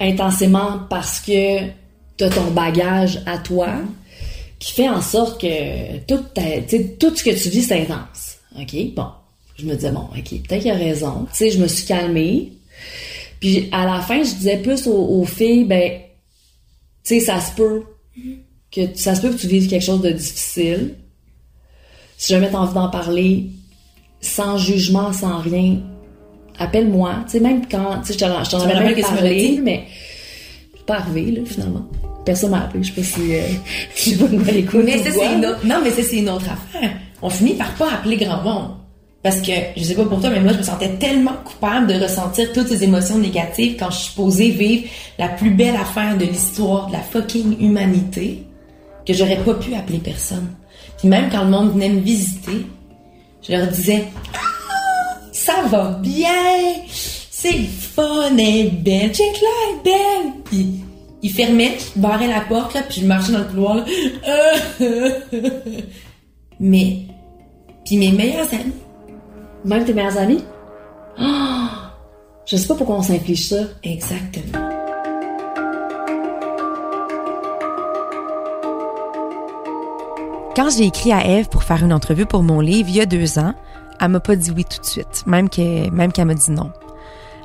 intensément 0.00 0.80
parce 0.88 1.20
que 1.20 1.60
tu 2.16 2.28
ton 2.30 2.50
bagage 2.52 3.20
à 3.26 3.38
toi 3.38 3.76
qui 4.58 4.72
fait 4.72 4.88
en 4.88 5.02
sorte 5.02 5.40
que 5.40 5.98
tout, 6.06 6.22
tout 6.98 7.16
ce 7.16 7.24
que 7.24 7.30
tu 7.30 7.48
vis, 7.48 7.62
c'est 7.62 7.82
intense. 7.82 8.38
OK? 8.58 8.94
Bon. 8.94 9.06
Je 9.56 9.66
me 9.66 9.74
disais, 9.74 9.92
bon, 9.92 10.08
OK, 10.16 10.42
peut-être 10.42 10.62
qu'il 10.62 10.70
a 10.70 10.74
raison. 10.74 11.26
Tu 11.36 11.50
je 11.50 11.58
me 11.58 11.68
suis 11.68 11.86
calmée. 11.86 12.52
Puis 13.40 13.68
à 13.72 13.84
la 13.84 14.00
fin, 14.00 14.22
je 14.22 14.34
disais 14.34 14.58
plus 14.58 14.86
aux, 14.86 15.24
filles, 15.24 15.64
ben, 15.64 16.00
tu 17.04 17.20
sais, 17.20 17.20
ça 17.20 17.40
se 17.40 17.54
peut 17.54 17.82
que 18.72 18.96
ça 18.96 19.14
se 19.14 19.20
peut 19.20 19.30
que 19.30 19.36
tu 19.36 19.46
vives 19.46 19.68
quelque 19.68 19.84
chose 19.84 20.00
de 20.00 20.10
difficile. 20.10 20.94
Si 22.16 22.32
jamais 22.32 22.50
t'as 22.50 22.58
envie 22.58 22.74
d'en 22.74 22.88
parler, 22.88 23.50
sans 24.24 24.56
jugement, 24.56 25.12
sans 25.12 25.38
rien, 25.38 25.76
appelle-moi. 26.58 27.16
Tu 27.26 27.32
sais, 27.32 27.40
même 27.40 27.62
quand, 27.70 28.00
tu 28.00 28.12
sais, 28.12 28.18
je 28.18 28.50
t'en 28.50 28.60
avais 28.60 28.74
même 28.74 29.00
parlé, 29.00 29.60
mais 29.62 29.84
c'est 30.74 30.86
pas 30.86 30.96
arrivé, 30.96 31.30
là, 31.30 31.40
finalement. 31.44 31.86
Personne 32.24 32.50
m'a 32.52 32.62
appelé, 32.62 32.82
je 32.82 32.88
sais 32.88 33.00
pas 33.00 33.06
si, 33.06 33.34
euh, 33.34 33.42
j'ai 33.96 34.16
pas 34.16 34.24
de 34.26 34.58
écoute. 34.58 34.82
Mais 34.84 34.98
ça, 34.98 35.10
c'est 35.10 35.34
une 35.34 35.44
autre, 35.44 35.60
non, 35.66 35.76
mais 35.84 35.90
ça, 35.90 36.02
c'est 36.02 36.16
une 36.16 36.30
autre 36.30 36.46
affaire. 36.50 36.90
On 37.20 37.28
finit 37.28 37.54
par 37.54 37.74
pas 37.74 37.92
appeler 37.92 38.16
grand 38.16 38.42
monde. 38.42 38.70
Parce 39.22 39.40
que, 39.40 39.52
je 39.76 39.82
sais 39.82 39.94
pas 39.94 40.04
pour 40.04 40.20
toi, 40.20 40.30
mais 40.30 40.40
moi, 40.40 40.52
je 40.52 40.58
me 40.58 40.62
sentais 40.62 40.96
tellement 40.96 41.32
coupable 41.44 41.86
de 41.86 41.94
ressentir 41.94 42.52
toutes 42.52 42.68
ces 42.68 42.84
émotions 42.84 43.18
négatives 43.18 43.76
quand 43.78 43.90
je 43.90 43.98
suis 43.98 44.14
posée 44.14 44.50
vivre 44.50 44.84
la 45.18 45.28
plus 45.28 45.50
belle 45.50 45.76
affaire 45.76 46.16
de 46.18 46.24
l'histoire 46.24 46.88
de 46.88 46.92
la 46.92 47.00
fucking 47.00 47.58
humanité, 47.58 48.42
que 49.06 49.14
j'aurais 49.14 49.38
pas 49.38 49.54
pu 49.54 49.74
appeler 49.74 49.98
personne. 49.98 50.48
Puis 50.98 51.08
même 51.08 51.30
quand 51.30 51.44
le 51.44 51.50
monde 51.50 51.72
venait 51.72 51.88
me 51.88 52.00
visiter, 52.00 52.66
je 53.46 53.52
leur 53.52 53.66
disais 53.68 54.06
ah, 54.34 55.18
ça 55.32 55.62
va 55.70 55.98
bien, 56.02 56.82
c'est 56.88 57.52
fun, 57.52 58.36
est 58.36 58.70
belle, 58.70 59.12
check 59.12 59.40
là, 59.40 59.48
elle 59.68 59.74
est 59.78 59.82
belle. 59.84 60.32
Puis 60.44 60.84
ils 61.22 61.32
fermaient, 61.32 61.76
ils 61.96 62.02
barraient 62.02 62.28
la 62.28 62.40
porte, 62.40 62.74
là, 62.74 62.82
puis 62.82 63.00
je 63.00 63.06
marchais 63.06 63.32
dans 63.32 63.38
le 63.38 63.44
couloir, 63.44 63.76
là. 63.76 63.84
Mais, 66.60 66.98
puis 67.84 67.96
mes 67.98 68.12
meilleurs 68.12 68.52
amis. 68.52 68.72
Même 69.64 69.84
tes 69.84 69.94
meilleurs 69.94 70.18
amis? 70.18 70.44
Oh, 71.18 71.22
je 72.46 72.56
sais 72.56 72.66
pas 72.66 72.74
pourquoi 72.74 72.96
on 72.96 73.02
s'implique 73.02 73.38
ça. 73.38 73.60
Exactement. 73.82 74.83
Quand 80.56 80.70
j'ai 80.70 80.84
écrit 80.84 81.12
à 81.12 81.26
Eve 81.26 81.48
pour 81.48 81.64
faire 81.64 81.82
une 81.82 81.92
entrevue 81.92 82.26
pour 82.26 82.44
mon 82.44 82.60
livre 82.60 82.88
il 82.88 82.94
y 82.94 83.00
a 83.00 83.06
deux 83.06 83.40
ans, 83.40 83.54
elle 84.00 84.08
m'a 84.08 84.20
pas 84.20 84.36
dit 84.36 84.52
oui 84.52 84.64
tout 84.64 84.80
de 84.80 84.86
suite, 84.86 85.24
même 85.26 85.48
qu'elle 85.48 85.90
même 85.90 86.12
qu'elle 86.12 86.26
m'a 86.26 86.34
dit 86.34 86.52
non. 86.52 86.70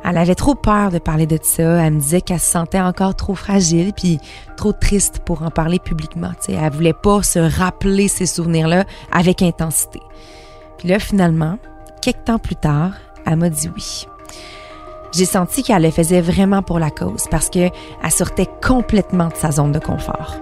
Elle 0.06 0.17
avait 0.17 0.36
trop 0.36 0.54
peur 0.54 0.91
de 0.91 1.00
parler 1.00 1.26
de 1.26 1.39
ça. 1.41 1.63
Elle 1.63 1.95
me 1.95 2.00
disait 2.00 2.22
qu'elle 2.22 2.39
se 2.39 2.52
sentait 2.52 2.80
encore 2.80 3.15
trop 3.15 3.34
fragile 3.34 3.93
puis 3.93 4.19
trop 4.56 4.74
triste 4.74 5.19
pour 5.26 5.41
en 5.41 5.50
parler 5.50 5.80
publiquement. 5.80 6.32
T'sais. 6.39 6.54
Elle 6.54 6.72
voulait 6.72 6.93
pas 6.93 7.24
se 7.24 7.39
rappeler 7.39 8.08
ces 8.08 8.28
souvenirs-là 8.28 8.86
avec 9.12 9.41
intensité. 9.41 10.00
Puis 10.78 10.88
là, 10.88 11.00
finalement, 11.00 11.58
quelques 12.02 12.24
temps 12.26 12.39
plus 12.39 12.56
tard, 12.56 12.93
elle 13.26 13.38
m'a 13.38 13.50
dit 13.50 13.69
oui. 13.76 14.06
J'ai 15.12 15.26
senti 15.26 15.63
qu'elle 15.63 15.82
le 15.82 15.91
faisait 15.91 16.22
vraiment 16.22 16.62
pour 16.62 16.78
la 16.78 16.91
cause 16.91 17.24
parce 17.32 17.50
que 17.50 17.69
elle 18.04 18.12
sortait 18.12 18.48
complètement 18.65 19.30
de 19.30 19.36
sa 19.36 19.52
zone 19.52 19.72
de 19.72 19.80
confort. 19.80 20.36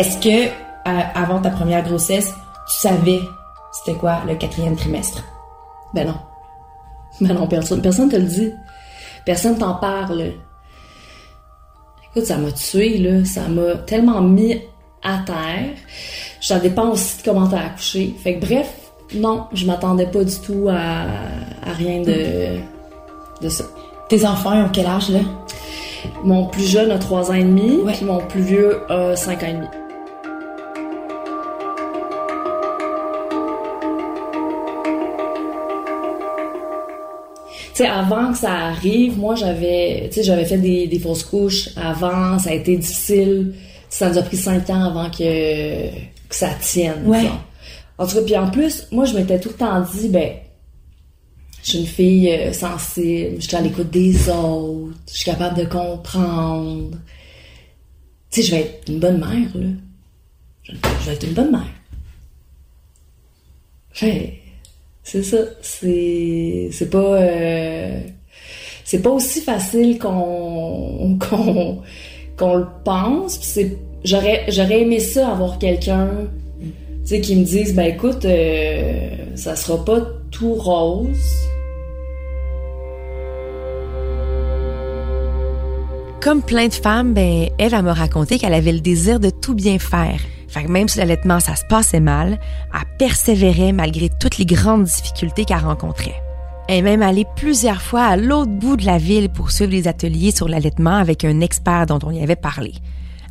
Est-ce 0.00 0.16
que 0.16 0.46
euh, 0.46 1.00
avant 1.14 1.42
ta 1.42 1.50
première 1.50 1.84
grossesse, 1.84 2.32
tu 2.70 2.88
savais 2.88 3.20
c'était 3.70 3.98
quoi 3.98 4.22
le 4.26 4.34
quatrième 4.34 4.74
trimestre? 4.74 5.22
Ben 5.92 6.06
non. 6.06 6.14
Ben 7.20 7.34
non, 7.34 7.46
personne, 7.46 7.82
personne 7.82 8.08
te 8.08 8.16
le 8.16 8.22
dit. 8.22 8.50
Personne 9.26 9.58
t'en 9.58 9.74
parle. 9.74 10.32
Écoute, 12.08 12.24
ça 12.24 12.38
m'a 12.38 12.50
tué, 12.50 12.96
là. 12.96 13.26
Ça 13.26 13.42
m'a 13.48 13.74
tellement 13.74 14.22
mis 14.22 14.62
à 15.02 15.18
terre. 15.18 15.74
Ça 16.40 16.58
dépend 16.58 16.88
aussi 16.88 17.18
de 17.18 17.22
comment 17.24 17.46
t'as 17.46 17.66
accouché. 17.66 18.14
Fait 18.24 18.38
que 18.38 18.46
bref, 18.46 18.72
non, 19.12 19.48
je 19.52 19.66
m'attendais 19.66 20.06
pas 20.06 20.24
du 20.24 20.36
tout 20.36 20.68
à, 20.70 21.02
à 21.68 21.74
rien 21.74 22.00
de, 22.00 22.58
de 23.42 23.48
ça. 23.50 23.64
Tes 24.08 24.24
enfants 24.24 24.54
ils 24.54 24.62
ont 24.62 24.70
quel 24.72 24.86
âge, 24.86 25.10
là? 25.10 25.20
Mon 26.24 26.46
plus 26.46 26.66
jeune 26.66 26.90
a 26.90 26.98
3 26.98 27.30
ans 27.32 27.34
et 27.34 27.44
demi, 27.44 27.80
puis 27.92 28.06
mon 28.06 28.20
plus 28.26 28.40
vieux 28.40 28.80
a 28.88 29.14
5 29.14 29.42
ans 29.42 29.46
et 29.46 29.52
demi. 29.52 29.66
Sais, 37.82 37.88
avant 37.88 38.32
que 38.32 38.38
ça 38.38 38.52
arrive, 38.52 39.18
moi 39.18 39.34
j'avais, 39.34 40.08
tu 40.08 40.16
sais, 40.16 40.22
j'avais 40.22 40.44
fait 40.44 40.58
des, 40.58 40.86
des 40.86 40.98
fausses 40.98 41.24
couches 41.24 41.70
avant, 41.76 42.38
ça 42.38 42.50
a 42.50 42.54
été 42.54 42.76
difficile. 42.76 43.54
Ça 43.88 44.08
nous 44.08 44.18
a 44.18 44.22
pris 44.22 44.36
cinq 44.36 44.70
ans 44.70 44.84
avant 44.84 45.10
que, 45.10 45.88
que 45.88 46.34
ça 46.34 46.50
tienne. 46.60 47.06
Ouais. 47.06 47.28
En 47.98 48.06
tout 48.06 48.14
cas, 48.14 48.22
puis 48.22 48.36
en 48.36 48.50
plus, 48.50 48.86
moi 48.92 49.04
je 49.04 49.14
m'étais 49.14 49.40
tout 49.40 49.48
le 49.48 49.56
temps 49.56 49.80
dit, 49.80 50.08
ben, 50.08 50.32
je 51.62 51.70
suis 51.70 51.78
une 51.80 51.86
fille 51.86 52.30
euh, 52.30 52.52
sensible, 52.52 53.36
je 53.40 53.48
suis 53.48 53.56
à 53.56 53.60
l'écoute 53.60 53.90
des 53.90 54.28
autres, 54.30 54.96
je 55.10 55.16
suis 55.16 55.24
capable 55.24 55.58
de 55.58 55.64
comprendre. 55.64 56.90
Tu 58.30 58.40
sais, 58.40 58.46
je 58.46 58.54
vais 58.54 58.60
être 58.60 58.88
une 58.88 59.00
bonne 59.00 59.18
mère, 59.18 59.50
là. 59.54 59.68
Je, 60.62 60.72
je 60.72 61.06
vais 61.06 61.14
être 61.14 61.26
une 61.26 61.34
bonne 61.34 61.50
mère. 61.50 61.66
Fait, 63.90 64.39
c'est 65.02 65.22
ça. 65.22 65.38
C'est, 65.62 66.68
c'est 66.72 66.90
pas, 66.90 66.98
euh, 66.98 68.00
c'est 68.84 69.02
pas 69.02 69.10
aussi 69.10 69.40
facile 69.40 69.98
qu'on, 69.98 71.18
qu'on, 71.30 71.78
qu'on 72.36 72.54
le 72.54 72.66
pense. 72.84 73.38
C'est, 73.40 73.78
j'aurais, 74.04 74.44
j'aurais 74.48 74.82
aimé 74.82 75.00
ça 75.00 75.32
avoir 75.32 75.58
quelqu'un, 75.58 76.08
tu 76.60 76.70
sais, 77.04 77.20
qui 77.20 77.36
me 77.36 77.44
dise, 77.44 77.74
ben 77.74 77.86
écoute, 77.86 78.24
euh, 78.24 79.10
ça 79.34 79.56
sera 79.56 79.84
pas 79.84 80.00
tout 80.30 80.54
rose. 80.54 81.46
Comme 86.20 86.42
plein 86.42 86.68
de 86.68 86.74
femmes, 86.74 87.14
ben, 87.14 87.48
Eve, 87.58 87.72
elle 87.72 87.82
m'a 87.82 87.94
raconté 87.94 88.38
qu'elle 88.38 88.52
avait 88.52 88.72
le 88.72 88.80
désir 88.80 89.20
de 89.20 89.30
tout 89.30 89.54
bien 89.54 89.78
faire. 89.78 90.20
Fait 90.50 90.64
que 90.64 90.70
même 90.70 90.88
si 90.88 90.98
l'allaitement, 90.98 91.38
ça 91.38 91.54
se 91.54 91.64
passait 91.64 92.00
mal, 92.00 92.40
elle 92.74 92.96
persévérait 92.98 93.72
malgré 93.72 94.08
toutes 94.08 94.38
les 94.38 94.46
grandes 94.46 94.84
difficultés 94.84 95.44
qu'elle 95.44 95.58
rencontrait. 95.58 96.20
Elle 96.68 96.78
est 96.78 96.82
même 96.82 97.02
allée 97.02 97.26
plusieurs 97.36 97.80
fois 97.80 98.04
à 98.04 98.16
l'autre 98.16 98.50
bout 98.50 98.76
de 98.76 98.84
la 98.84 98.98
ville 98.98 99.28
pour 99.28 99.52
suivre 99.52 99.70
des 99.70 99.86
ateliers 99.86 100.32
sur 100.32 100.48
l'allaitement 100.48 100.96
avec 100.96 101.24
un 101.24 101.40
expert 101.40 101.86
dont 101.86 102.00
on 102.02 102.10
y 102.10 102.22
avait 102.22 102.36
parlé. 102.36 102.74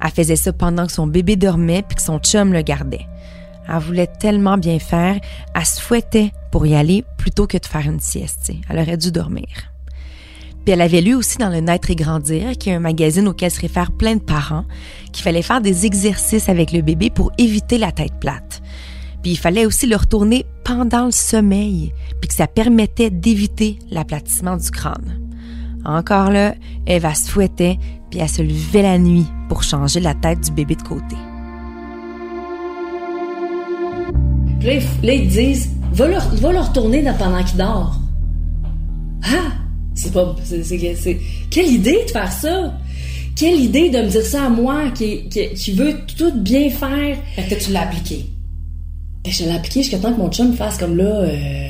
Elle 0.01 0.11
faisait 0.11 0.37
ça 0.37 0.53
pendant 0.53 0.85
que 0.85 0.93
son 0.93 1.07
bébé 1.07 1.35
dormait 1.35 1.83
puis 1.87 1.97
que 1.97 2.01
son 2.01 2.19
chum 2.19 2.53
le 2.53 2.61
gardait. 2.61 3.05
Elle 3.67 3.79
voulait 3.79 4.07
tellement 4.07 4.57
bien 4.57 4.79
faire, 4.79 5.19
elle 5.53 5.65
se 5.65 5.81
fouettait 5.81 6.31
pour 6.51 6.65
y 6.65 6.75
aller 6.75 7.03
plutôt 7.17 7.47
que 7.47 7.57
de 7.57 7.65
faire 7.65 7.85
une 7.85 7.99
sieste. 7.99 8.51
Elle 8.69 8.79
aurait 8.79 8.97
dû 8.97 9.11
dormir. 9.11 9.47
Puis 10.65 10.73
elle 10.73 10.81
avait 10.81 11.01
lu 11.01 11.15
aussi 11.15 11.37
dans 11.37 11.49
le 11.49 11.61
Naître 11.61 11.89
et 11.89 11.95
Grandir, 11.95 12.51
qui 12.57 12.69
est 12.69 12.75
un 12.75 12.79
magazine 12.79 13.27
auquel 13.27 13.49
se 13.49 13.61
réfèrent 13.61 13.91
plein 13.91 14.15
de 14.15 14.21
parents, 14.21 14.65
qu'il 15.11 15.23
fallait 15.23 15.41
faire 15.41 15.61
des 15.61 15.85
exercices 15.85 16.49
avec 16.49 16.71
le 16.71 16.81
bébé 16.81 17.09
pour 17.09 17.31
éviter 17.37 17.77
la 17.77 17.91
tête 17.91 18.19
plate. 18.19 18.61
Puis 19.23 19.31
il 19.31 19.37
fallait 19.37 19.65
aussi 19.65 19.87
le 19.87 19.95
retourner 19.95 20.45
pendant 20.63 21.05
le 21.05 21.11
sommeil, 21.11 21.93
puis 22.21 22.27
que 22.29 22.35
ça 22.35 22.47
permettait 22.47 23.09
d'éviter 23.09 23.79
l'aplatissement 23.89 24.57
du 24.57 24.69
crâne. 24.69 25.19
Encore 25.85 26.29
là, 26.29 26.55
Eva 26.87 27.13
se 27.15 27.29
fouettait, 27.29 27.79
puis 28.11 28.19
elle 28.19 28.29
se 28.29 28.41
levait 28.41 28.81
la 28.81 28.97
nuit 28.97 29.27
pour 29.47 29.63
changer 29.63 29.99
la 29.99 30.13
tête 30.13 30.41
du 30.41 30.51
bébé 30.51 30.75
de 30.75 30.83
côté. 30.83 31.15
Là, 34.61 35.13
ils- 35.13 35.29
disent, 35.29 35.69
va 35.93 36.07
le, 36.07 36.17
va 36.41 36.51
le 36.51 36.59
retourner 36.59 37.03
pendant 37.17 37.43
qu'il 37.43 37.57
dort. 37.57 37.95
Ah! 39.23 39.58
C'est 40.01 40.13
pas, 40.13 40.35
c'est, 40.43 41.19
quelle 41.49 41.67
idée 41.67 42.05
de 42.05 42.11
faire 42.11 42.31
ça? 42.31 42.73
Quelle 43.35 43.59
idée 43.59 43.89
de 43.89 43.99
me 43.99 44.07
dire 44.07 44.25
ça 44.25 44.45
à 44.45 44.49
moi, 44.49 44.91
qui, 44.91 45.27
qui, 45.29 45.49
qui 45.49 45.71
veut 45.73 45.95
tout 46.17 46.33
bien 46.35 46.69
faire? 46.69 47.17
Fait 47.35 47.55
que 47.55 47.61
tu 47.61 47.71
l'as 47.71 47.81
appliqué. 47.81 48.25
Ben, 49.23 49.31
je 49.31 49.43
l'ai 49.43 49.51
appliqué 49.51 49.81
jusqu'à 49.81 49.97
temps 49.97 50.13
que 50.13 50.19
mon 50.19 50.31
chum 50.31 50.53
fasse 50.53 50.77
comme 50.77 50.95
là, 50.95 51.03
euh, 51.03 51.69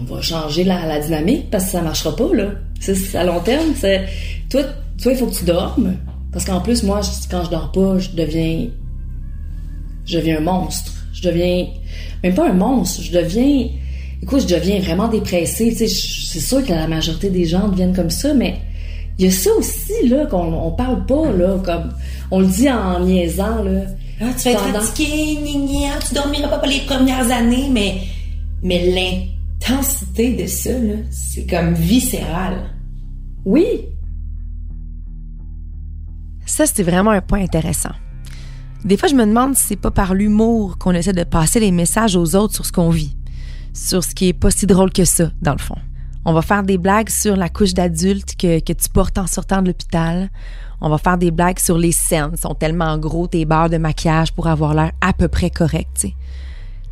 on 0.00 0.14
va 0.14 0.22
changer 0.22 0.64
la, 0.64 0.86
la 0.86 0.98
dynamique 0.98 1.50
parce 1.50 1.64
que 1.66 1.70
ça 1.72 1.82
marchera 1.82 2.16
pas, 2.16 2.34
là. 2.34 2.52
C'est, 2.80 3.14
à 3.14 3.24
long 3.24 3.40
terme, 3.40 3.74
c'est, 3.76 4.06
toi, 4.50 4.62
toi, 5.00 5.12
il 5.12 5.18
faut 5.18 5.26
que 5.26 5.34
tu 5.34 5.44
dormes. 5.44 5.94
Parce 6.32 6.46
qu'en 6.46 6.60
plus, 6.60 6.82
moi, 6.82 7.02
quand 7.30 7.44
je 7.44 7.50
dors 7.50 7.70
pas, 7.70 7.98
je 7.98 8.10
deviens, 8.10 8.68
je 10.06 10.16
deviens 10.16 10.38
un 10.38 10.40
monstre. 10.40 10.92
Je 11.12 11.22
deviens, 11.28 11.66
même 12.22 12.34
pas 12.34 12.48
un 12.48 12.54
monstre, 12.54 13.02
je 13.02 13.12
deviens, 13.12 13.68
écoute, 14.22 14.40
je 14.48 14.54
deviens 14.54 14.80
vraiment 14.80 15.08
dépressée, 15.08 15.70
tu 15.70 15.76
sais, 15.78 15.88
je- 15.88 16.26
c'est 16.26 16.40
sûr 16.40 16.64
que 16.64 16.72
la 16.72 16.86
majorité 16.86 17.28
des 17.30 17.44
gens 17.44 17.68
deviennent 17.68 17.94
comme 17.94 18.10
ça, 18.10 18.32
mais 18.34 18.58
il 19.18 19.24
y 19.26 19.28
a 19.28 19.30
ça 19.30 19.50
aussi, 19.58 20.08
là, 20.08 20.26
qu'on 20.26 20.52
on 20.52 20.70
parle 20.72 21.04
pas, 21.06 21.30
là, 21.32 21.58
comme, 21.64 21.92
on 22.30 22.40
le 22.40 22.46
dit 22.46 22.70
en 22.70 23.00
niaisant, 23.04 23.62
là. 23.64 23.82
Ah, 24.20 24.26
tu 24.36 24.44
vas 24.44 24.50
être 24.52 24.64
fatigué, 24.72 25.38
gna, 25.42 25.66
gna, 25.66 25.98
tu 26.06 26.14
dormiras 26.14 26.48
pas 26.48 26.58
pour 26.58 26.68
les 26.68 26.80
premières 26.86 27.30
années, 27.32 27.68
mais, 27.70 28.02
mais 28.62 29.28
l'intensité 29.60 30.34
de 30.40 30.46
ça, 30.46 30.70
là, 30.72 30.94
c'est 31.10 31.46
comme 31.46 31.74
viscéral. 31.74 32.70
Oui. 33.44 33.64
Ça, 36.46 36.64
c'est 36.66 36.82
vraiment 36.82 37.10
un 37.10 37.20
point 37.20 37.40
intéressant. 37.42 37.90
Des 38.84 38.96
fois, 38.96 39.08
je 39.08 39.14
me 39.14 39.24
demande 39.26 39.54
si 39.56 39.66
c'est 39.66 39.76
pas 39.76 39.90
par 39.90 40.14
l'humour 40.14 40.78
qu'on 40.78 40.92
essaie 40.92 41.12
de 41.12 41.24
passer 41.24 41.60
les 41.60 41.70
messages 41.70 42.16
aux 42.16 42.34
autres 42.36 42.54
sur 42.54 42.66
ce 42.66 42.72
qu'on 42.72 42.90
vit, 42.90 43.16
sur 43.72 44.04
ce 44.04 44.14
qui 44.14 44.28
est 44.28 44.32
pas 44.32 44.50
si 44.50 44.66
drôle 44.66 44.92
que 44.92 45.04
ça, 45.04 45.30
dans 45.40 45.52
le 45.52 45.58
fond. 45.58 45.78
On 46.24 46.32
va 46.32 46.42
faire 46.42 46.62
des 46.62 46.78
blagues 46.78 47.08
sur 47.08 47.36
la 47.36 47.48
couche 47.48 47.74
d'adulte 47.74 48.36
que, 48.36 48.60
que 48.60 48.72
tu 48.72 48.88
portes 48.88 49.18
en 49.18 49.26
sortant 49.26 49.60
de 49.60 49.68
l'hôpital. 49.68 50.30
On 50.80 50.88
va 50.88 50.98
faire 50.98 51.18
des 51.18 51.30
blagues 51.30 51.58
sur 51.58 51.78
les 51.78 51.92
scènes, 51.92 52.36
sont 52.36 52.54
tellement 52.54 52.96
gros 52.98 53.26
tes 53.26 53.44
barres 53.44 53.70
de 53.70 53.78
maquillage 53.78 54.32
pour 54.32 54.46
avoir 54.46 54.74
l'air 54.74 54.92
à 55.00 55.12
peu 55.12 55.28
près 55.28 55.50
correct, 55.50 56.06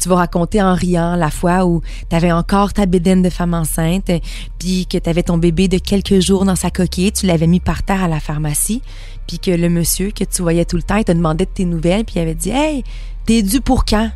tu 0.01 0.09
vas 0.09 0.17
raconter 0.17 0.63
en 0.63 0.75
riant 0.75 1.15
la 1.15 1.31
fois 1.31 1.67
où 1.67 1.83
t'avais 2.09 2.33
encore 2.33 2.73
ta 2.73 2.87
bédaine 2.87 3.23
de 3.23 3.31
femme 3.31 3.55
enceinte, 3.55 4.11
puis 4.59 4.87
que 4.87 4.99
t'avais 4.99 5.23
ton 5.23 5.39
bébé 5.39 5.69
de 5.69 5.79
quelques 5.79 6.21
jours 6.21 6.45
dans 6.45 6.57
sa 6.57 6.71
coquille, 6.71 7.13
tu 7.13 7.27
l'avais 7.27 7.47
mis 7.47 7.61
par 7.61 7.83
terre 7.83 8.03
à 8.03 8.09
la 8.09 8.19
pharmacie, 8.19 8.83
puis 9.27 9.39
que 9.39 9.51
le 9.51 9.69
monsieur 9.69 10.11
que 10.11 10.25
tu 10.25 10.43
voyais 10.43 10.65
tout 10.65 10.77
le 10.77 10.83
temps, 10.83 10.97
il 10.97 11.05
te 11.05 11.13
demandait 11.13 11.45
de 11.45 11.51
tes 11.51 11.67
nouvelles, 11.67 12.05
puis 12.05 12.15
il 12.17 12.23
avait 12.23 12.35
dit 12.35 12.51
Hey, 12.51 12.83
t'es 13.27 13.43
dû 13.43 13.61
pour 13.61 13.85
quand? 13.85 14.11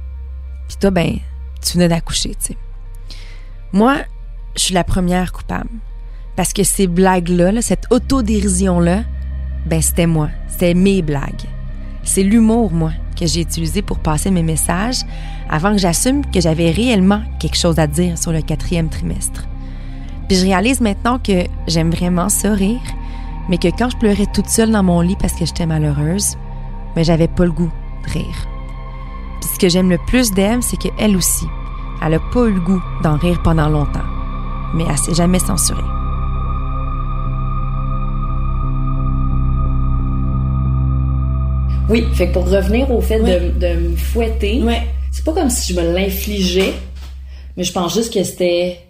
Puis 0.68 0.78
toi, 0.80 0.90
ben, 0.90 1.18
tu 1.64 1.74
venais 1.74 1.88
d'accoucher, 1.88 2.30
tu 2.30 2.52
sais. 2.52 2.56
Moi, 3.72 3.96
je 4.56 4.62
suis 4.62 4.74
la 4.74 4.84
première 4.84 5.32
coupable. 5.32 5.70
Parce 6.36 6.52
que 6.52 6.64
ces 6.64 6.86
blagues-là, 6.86 7.52
là, 7.52 7.62
cette 7.62 7.86
autodérision-là, 7.90 9.04
ben, 9.66 9.80
c'était 9.80 10.06
moi. 10.06 10.28
C'était 10.48 10.74
mes 10.74 11.02
blagues. 11.02 11.48
C'est 12.02 12.22
l'humour, 12.22 12.72
moi, 12.72 12.92
que 13.18 13.26
j'ai 13.26 13.40
utilisé 13.40 13.82
pour 13.82 13.98
passer 13.98 14.30
mes 14.30 14.42
messages 14.42 15.00
avant 15.48 15.72
que 15.72 15.78
j'assume 15.78 16.24
que 16.26 16.40
j'avais 16.40 16.70
réellement 16.70 17.22
quelque 17.38 17.56
chose 17.56 17.78
à 17.78 17.86
dire 17.86 18.18
sur 18.18 18.32
le 18.32 18.42
quatrième 18.42 18.88
trimestre. 18.88 19.46
Puis 20.28 20.38
je 20.38 20.44
réalise 20.44 20.80
maintenant 20.80 21.18
que 21.18 21.44
j'aime 21.66 21.90
vraiment 21.90 22.28
ça 22.28 22.52
rire, 22.52 22.80
mais 23.48 23.58
que 23.58 23.68
quand 23.68 23.90
je 23.90 23.96
pleurais 23.96 24.26
toute 24.32 24.48
seule 24.48 24.70
dans 24.70 24.82
mon 24.82 25.00
lit 25.00 25.16
parce 25.20 25.34
que 25.34 25.44
j'étais 25.44 25.66
malheureuse, 25.66 26.36
mais 26.96 27.04
j'avais 27.04 27.28
pas 27.28 27.44
le 27.44 27.52
goût 27.52 27.70
de 28.06 28.10
rire. 28.10 28.48
Ce 29.54 29.58
que 29.60 29.68
j'aime 29.68 29.88
le 29.88 29.98
plus 29.98 30.32
d'elle, 30.32 30.64
c'est 30.64 30.76
qu'elle 30.76 31.16
aussi, 31.16 31.46
elle 32.04 32.14
a 32.14 32.18
pas 32.18 32.46
eu 32.46 32.54
le 32.54 32.60
goût 32.60 32.82
d'en 33.04 33.16
rire 33.16 33.40
pendant 33.44 33.68
longtemps, 33.68 34.02
mais 34.74 34.82
elle 34.90 34.98
s'est 34.98 35.14
jamais 35.14 35.38
censurée. 35.38 35.80
Oui, 41.88 42.04
fait 42.14 42.28
que 42.28 42.32
pour 42.32 42.50
revenir 42.50 42.90
au 42.90 43.00
fait 43.00 43.20
de, 43.20 43.56
de 43.56 43.90
me 43.90 43.96
fouetter, 43.96 44.60
c'est 45.12 45.24
pas 45.24 45.32
comme 45.32 45.50
si 45.50 45.72
je 45.72 45.80
me 45.80 45.94
l'infligeais, 45.94 46.74
mais 47.56 47.62
je 47.62 47.72
pense 47.72 47.94
juste 47.94 48.12
que 48.12 48.24
c'était 48.24 48.80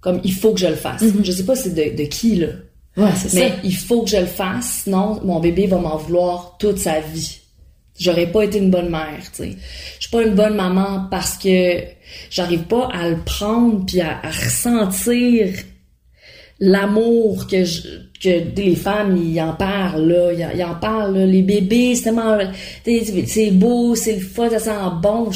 comme 0.00 0.20
il 0.24 0.32
faut 0.32 0.52
que 0.52 0.58
je 0.58 0.66
le 0.66 0.74
fasse. 0.74 1.04
Je 1.22 1.30
sais 1.30 1.44
pas 1.44 1.54
c'est 1.54 1.74
de, 1.74 1.96
de 1.96 2.08
qui 2.08 2.34
là. 2.34 2.48
Ouais, 2.96 3.10
c'est 3.14 3.34
mais 3.34 3.50
ça. 3.50 3.54
il 3.62 3.76
faut 3.76 4.02
que 4.02 4.10
je 4.10 4.16
le 4.16 4.26
fasse, 4.26 4.80
sinon 4.82 5.20
mon 5.24 5.38
bébé 5.38 5.68
va 5.68 5.78
m'en 5.78 5.96
vouloir 5.96 6.56
toute 6.58 6.78
sa 6.78 6.98
vie. 6.98 7.38
J'aurais 7.98 8.26
pas 8.26 8.44
été 8.44 8.58
une 8.58 8.70
bonne 8.70 8.90
mère, 8.90 9.18
tu 9.34 9.44
sais. 9.44 9.56
Suis 9.98 10.10
pas 10.10 10.22
une 10.22 10.34
bonne 10.34 10.54
maman 10.54 11.06
parce 11.10 11.36
que 11.36 11.82
j'arrive 12.30 12.62
pas 12.62 12.88
à 12.92 13.08
le 13.08 13.18
prendre 13.24 13.84
puis 13.86 14.00
à, 14.00 14.20
ressentir 14.24 15.48
l'amour 16.60 17.46
que 17.46 17.64
je, 17.64 17.82
que 18.20 18.60
les 18.60 18.74
femmes 18.74 19.16
ils 19.16 19.40
en 19.40 19.52
parlent 19.52 20.08
là, 20.08 20.32
ils, 20.32 20.64
en- 20.64 20.74
parlent 20.74 21.16
là. 21.16 21.26
les 21.26 21.42
bébés 21.42 21.94
c'est 21.94 22.04
tellement 22.04 22.36
c'est 22.84 23.50
beau, 23.52 23.94
c'est 23.94 24.14
le 24.14 24.20
fun, 24.20 24.50
ça 24.50 24.58
sent 24.58 24.70
bon, 25.00 25.30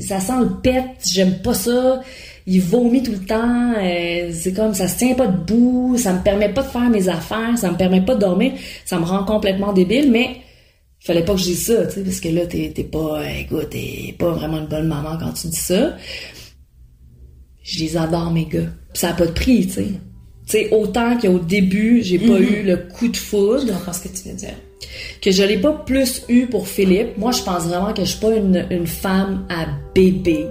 ça 0.00 0.20
sent 0.20 0.38
le 0.40 0.60
pet, 0.62 0.84
j'aime 1.12 1.38
pas 1.42 1.54
ça. 1.54 2.00
il 2.46 2.60
vomit 2.60 3.02
tout 3.02 3.10
le 3.12 3.26
temps, 3.26 3.72
euh, 3.82 4.30
c'est 4.32 4.52
comme 4.52 4.74
ça 4.74 4.86
se 4.86 4.96
tient 4.98 5.14
pas 5.14 5.26
debout, 5.26 5.96
ça 5.98 6.12
me 6.12 6.22
permet 6.22 6.50
pas 6.50 6.62
de 6.62 6.68
faire 6.68 6.88
mes 6.88 7.08
affaires, 7.08 7.56
ça 7.56 7.72
me 7.72 7.76
permet 7.76 8.02
pas 8.02 8.14
de 8.14 8.20
dormir, 8.20 8.52
ça 8.84 8.98
me 9.00 9.04
rend 9.04 9.24
complètement 9.24 9.72
débile, 9.72 10.10
mais 10.12 10.36
fallait 11.00 11.24
pas 11.24 11.32
que 11.34 11.40
je 11.40 11.44
dise 11.44 11.66
ça, 11.66 11.86
tu 11.86 11.94
sais, 11.94 12.00
parce 12.02 12.20
que 12.20 12.28
là, 12.28 12.46
t'es, 12.46 12.72
t'es 12.74 12.84
pas, 12.84 13.22
écoute, 13.38 13.70
t'es 13.70 14.14
pas 14.18 14.30
vraiment 14.32 14.58
une 14.58 14.66
bonne 14.66 14.86
maman 14.88 15.16
quand 15.18 15.32
tu 15.32 15.48
dis 15.48 15.56
ça. 15.56 15.96
Je 17.62 17.78
les 17.80 17.96
adore, 17.96 18.30
mes 18.32 18.46
gars. 18.46 18.68
Pis 18.92 19.00
ça 19.00 19.10
a 19.10 19.12
pas 19.14 19.26
de 19.26 19.32
prix, 19.32 19.66
tu 19.66 19.72
sais. 19.74 19.84
Tu 19.84 19.92
sais, 20.46 20.68
autant 20.72 21.16
qu'au 21.18 21.38
début, 21.38 22.02
j'ai 22.02 22.18
pas 22.18 22.38
Mhm. 22.38 22.42
eu 22.42 22.62
le 22.64 22.76
coup 22.76 23.08
de 23.08 23.16
foudre. 23.16 23.66
Je 23.66 23.72
comprends 23.72 23.92
ce 23.92 24.02
que 24.02 24.08
tu 24.08 24.28
veux 24.28 24.34
dire. 24.34 24.54
Que 25.22 25.30
je 25.30 25.42
l'ai 25.44 25.58
pas 25.58 25.72
plus 25.72 26.22
eu 26.28 26.46
pour 26.46 26.66
Philippe. 26.66 27.16
Moi, 27.16 27.30
je 27.32 27.42
pense 27.42 27.64
vraiment 27.64 27.92
que 27.92 28.02
je 28.04 28.10
suis 28.10 28.20
pas 28.20 28.34
une, 28.34 28.66
une 28.70 28.86
femme 28.86 29.46
à 29.48 29.66
bébé. 29.94 30.46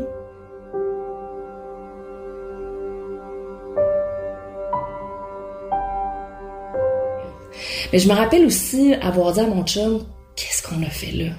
Mais 7.92 8.00
je 8.00 8.08
me 8.08 8.14
rappelle 8.14 8.46
aussi 8.46 8.94
avoir 9.02 9.34
dit 9.34 9.40
à 9.40 9.48
mon 9.48 9.64
chum, 9.66 10.04
qu'est-ce 10.40 10.64
qu'on 10.64 10.82
a 10.84 10.90
fait 10.90 11.12
là? 11.12 11.34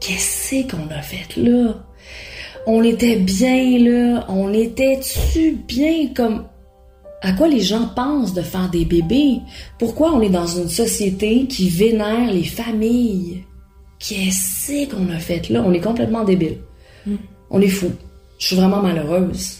Qu'est-ce 0.00 0.68
qu'on 0.68 0.88
a 0.90 1.02
fait 1.02 1.36
là? 1.36 1.84
On 2.66 2.82
était 2.82 3.16
bien 3.16 3.78
là, 3.78 4.26
on 4.28 4.52
était-tu 4.52 5.52
bien 5.68 6.08
comme... 6.14 6.46
À 7.22 7.32
quoi 7.32 7.48
les 7.48 7.60
gens 7.60 7.86
pensent 7.94 8.34
de 8.34 8.42
faire 8.42 8.70
des 8.70 8.84
bébés? 8.84 9.40
Pourquoi 9.78 10.12
on 10.14 10.22
est 10.22 10.30
dans 10.30 10.46
une 10.46 10.68
société 10.68 11.46
qui 11.46 11.68
vénère 11.68 12.32
les 12.32 12.44
familles? 12.44 13.44
Qu'est-ce 13.98 14.90
qu'on 14.90 15.10
a 15.10 15.18
fait 15.18 15.48
là? 15.50 15.62
On 15.64 15.72
est 15.72 15.80
complètement 15.80 16.24
débile. 16.24 16.58
On 17.50 17.60
est 17.60 17.68
fou. 17.68 17.92
Je 18.38 18.46
suis 18.46 18.56
vraiment 18.56 18.82
malheureuse. 18.82 19.58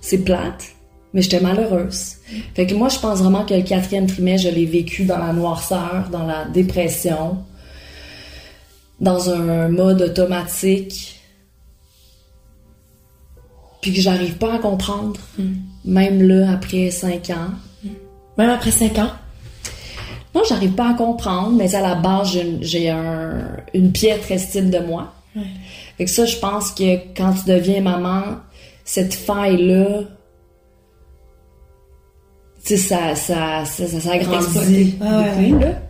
C'est 0.00 0.18
plate, 0.18 0.74
mais 1.14 1.22
j'étais 1.22 1.40
malheureuse. 1.40 2.16
Fait 2.54 2.66
que 2.66 2.74
moi, 2.74 2.88
je 2.88 2.98
pense 2.98 3.18
vraiment 3.20 3.44
que 3.44 3.54
le 3.54 3.62
quatrième 3.62 4.06
trimestre, 4.06 4.48
je 4.48 4.54
l'ai 4.54 4.64
vécu 4.66 5.04
dans 5.04 5.18
la 5.18 5.32
noirceur, 5.32 6.08
dans 6.10 6.26
la 6.26 6.44
dépression, 6.46 7.38
dans 9.00 9.30
un 9.30 9.68
mode 9.68 10.00
automatique, 10.02 11.20
puis 13.80 13.92
que 13.92 14.00
j'arrive 14.00 14.34
pas 14.36 14.54
à 14.54 14.58
comprendre, 14.58 15.20
même 15.84 16.22
là, 16.22 16.52
après 16.52 16.90
cinq 16.90 17.30
ans. 17.30 17.50
Même 18.38 18.50
après 18.50 18.70
cinq 18.70 18.96
ans? 18.98 19.10
Non, 20.34 20.42
j'arrive 20.48 20.72
pas 20.72 20.90
à 20.90 20.94
comprendre, 20.94 21.50
mais 21.56 21.74
à 21.74 21.82
la 21.82 21.94
base, 21.96 22.32
j'ai 22.32 22.40
une- 22.42 22.62
j'ai 22.62 22.88
un- 22.90 23.56
une 23.74 23.92
piètre 23.92 24.30
estime 24.32 24.70
de 24.70 24.78
moi. 24.78 25.12
Ouais. 25.36 25.42
Fait 25.98 26.04
que 26.06 26.10
ça, 26.10 26.24
je 26.24 26.36
pense 26.38 26.70
que 26.70 26.94
quand 27.14 27.34
tu 27.34 27.50
deviens 27.50 27.82
maman, 27.82 28.22
cette 28.84 29.12
faille-là, 29.12 30.04
tu 32.64 32.68
sais, 32.68 32.76
ça, 32.76 33.14
ça, 33.14 33.64
ça, 33.64 33.86
ça 33.86 34.00
s'agrandit. 34.00 34.94
Ah 35.00 35.24
beaucoup, 35.34 35.56
ouais. 35.56 35.64
là. 35.64 35.82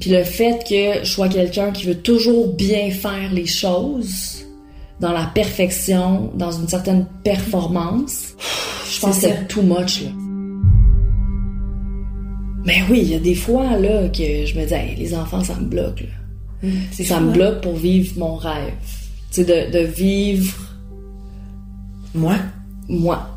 Puis 0.00 0.10
le 0.10 0.24
fait 0.24 0.58
que 0.68 1.04
je 1.04 1.10
sois 1.10 1.28
quelqu'un 1.28 1.70
qui 1.70 1.86
veut 1.86 1.98
toujours 1.98 2.52
bien 2.54 2.90
faire 2.90 3.32
les 3.32 3.46
choses, 3.46 4.44
dans 5.00 5.12
la 5.12 5.26
perfection, 5.26 6.32
dans 6.34 6.52
une 6.52 6.68
certaine 6.68 7.06
performance, 7.22 8.34
je 8.92 9.00
pense 9.00 9.16
que 9.16 9.22
C'est 9.22 9.48
too 9.48 9.62
much, 9.62 10.02
là. 10.02 10.10
Mais 12.64 12.82
oui, 12.88 13.00
il 13.02 13.10
y 13.10 13.14
a 13.14 13.18
des 13.18 13.34
fois, 13.34 13.76
là, 13.76 14.08
que 14.08 14.46
je 14.46 14.58
me 14.58 14.64
dis, 14.66 14.74
Hey, 14.74 14.96
les 14.96 15.14
enfants, 15.14 15.44
ça 15.44 15.54
me 15.56 15.66
bloque, 15.66 16.00
là. 16.00 16.68
c'est 16.92 17.04
ça 17.04 17.20
me 17.20 17.28
hein? 17.28 17.32
bloque 17.32 17.60
pour 17.60 17.76
vivre 17.76 18.18
mon 18.18 18.36
rêve. 18.36 18.72
Tu 19.30 19.42
sais, 19.42 19.44
de, 19.44 19.78
de 19.78 19.84
vivre. 19.84 20.56
Moi? 22.14 22.36
Moi. 22.88 23.28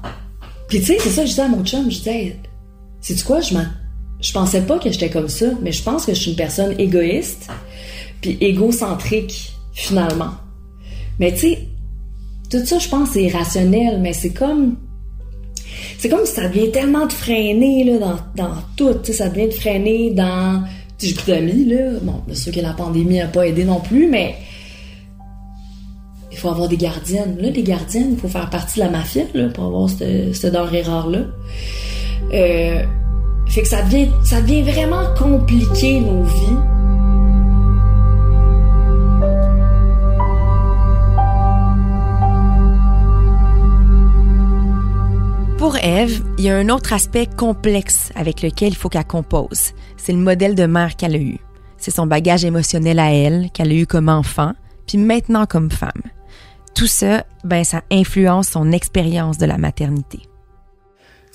Puis 0.70 0.80
tu 0.80 0.86
sais, 0.86 0.98
c'est 1.00 1.10
ça 1.10 1.22
que 1.22 1.28
je 1.28 1.32
disais 1.32 1.42
à 1.42 1.48
mon 1.48 1.64
chum, 1.66 1.92
je 1.92 1.98
disais, 1.98 2.38
sais-tu 3.08 3.24
quoi, 3.24 3.42
je 3.42 3.54
m'en... 3.54 3.66
Je 4.20 4.32
pensais 4.32 4.62
pas 4.62 4.80
que 4.80 4.92
j'étais 4.92 5.10
comme 5.10 5.30
ça, 5.30 5.46
mais 5.62 5.72
je 5.72 5.84
pense 5.84 6.06
que 6.06 6.14
je 6.14 6.20
suis 6.20 6.32
une 6.32 6.38
personne 6.38 6.74
égoïste, 6.80 7.50
puis 8.20 8.38
égocentrique, 8.42 9.54
finalement. 9.74 10.32
Mais 11.20 11.32
tu 11.34 11.40
sais, 11.40 11.68
tout 12.50 12.66
ça, 12.66 12.80
je 12.80 12.90
pense, 12.90 13.10
c'est 13.12 13.24
irrationnel, 13.24 14.00
mais 14.02 14.14
c'est 14.14 14.34
comme... 14.34 14.78
C'est 16.00 16.10
comme 16.10 16.26
si 16.26 16.34
ça 16.34 16.48
devient 16.48 16.72
tellement 16.72 17.06
de 17.06 17.14
freiner, 17.14 17.84
là, 17.84 17.98
dans, 18.00 18.44
dans 18.44 18.56
tout, 18.76 18.96
ça 19.12 19.30
devient 19.30 19.48
de 19.48 19.54
freiner 19.54 20.12
dans... 20.12 20.64
D'amis, 21.28 21.66
là. 21.66 22.00
Bon, 22.02 22.24
bien 22.26 22.34
sûr 22.34 22.52
que 22.52 22.60
la 22.60 22.74
pandémie 22.74 23.22
a 23.22 23.28
pas 23.28 23.46
aidé 23.46 23.66
non 23.66 23.80
plus, 23.80 24.08
mais... 24.08 24.36
Il 26.32 26.38
faut 26.40 26.50
avoir 26.50 26.68
des 26.68 26.78
gardiennes. 26.78 27.38
Là, 27.40 27.52
les 27.52 27.62
gardiennes, 27.62 28.14
il 28.14 28.18
faut 28.18 28.28
faire 28.28 28.50
partie 28.50 28.80
de 28.80 28.86
la 28.86 28.90
mafia, 28.90 29.24
là, 29.36 29.50
pour 29.50 29.66
avoir 29.66 29.90
cette, 29.90 30.36
cette 30.36 30.54
denrée 30.54 30.82
rare-là. 30.82 31.26
Euh, 32.34 32.84
fait 33.48 33.62
que 33.62 33.68
ça 33.68 33.82
devient, 33.84 34.10
ça 34.24 34.42
vraiment 34.42 35.14
compliqué, 35.18 36.00
nos 36.02 36.24
vies. 36.24 36.58
Pour 45.58 45.76
Eve, 45.78 46.24
il 46.38 46.44
y 46.44 46.50
a 46.50 46.56
un 46.56 46.70
autre 46.70 46.94
aspect 46.94 47.26
complexe 47.26 48.12
avec 48.16 48.42
lequel 48.42 48.70
il 48.70 48.76
faut 48.76 48.90
qu'elle 48.90 49.06
compose. 49.06 49.74
C'est 49.98 50.12
le 50.12 50.20
modèle 50.20 50.56
de 50.56 50.66
mère 50.66 50.96
qu'elle 50.96 51.16
a 51.16 51.20
eu. 51.20 51.40
C'est 51.78 51.92
son 51.92 52.06
bagage 52.06 52.46
émotionnel 52.46 53.00
à 53.00 53.12
elle, 53.12 53.50
qu'elle 53.52 53.72
a 53.72 53.76
eu 53.76 53.88
comme 53.88 54.10
enfant, 54.10 54.54
puis 54.86 54.98
maintenant 54.98 55.46
comme 55.46 55.72
femme. 55.72 56.04
Tout 56.76 56.88
ça, 56.88 57.26
ben, 57.44 57.64
ça 57.64 57.82
influence 57.92 58.50
son 58.50 58.72
expérience 58.72 59.38
de 59.38 59.46
la 59.46 59.58
maternité. 59.58 60.20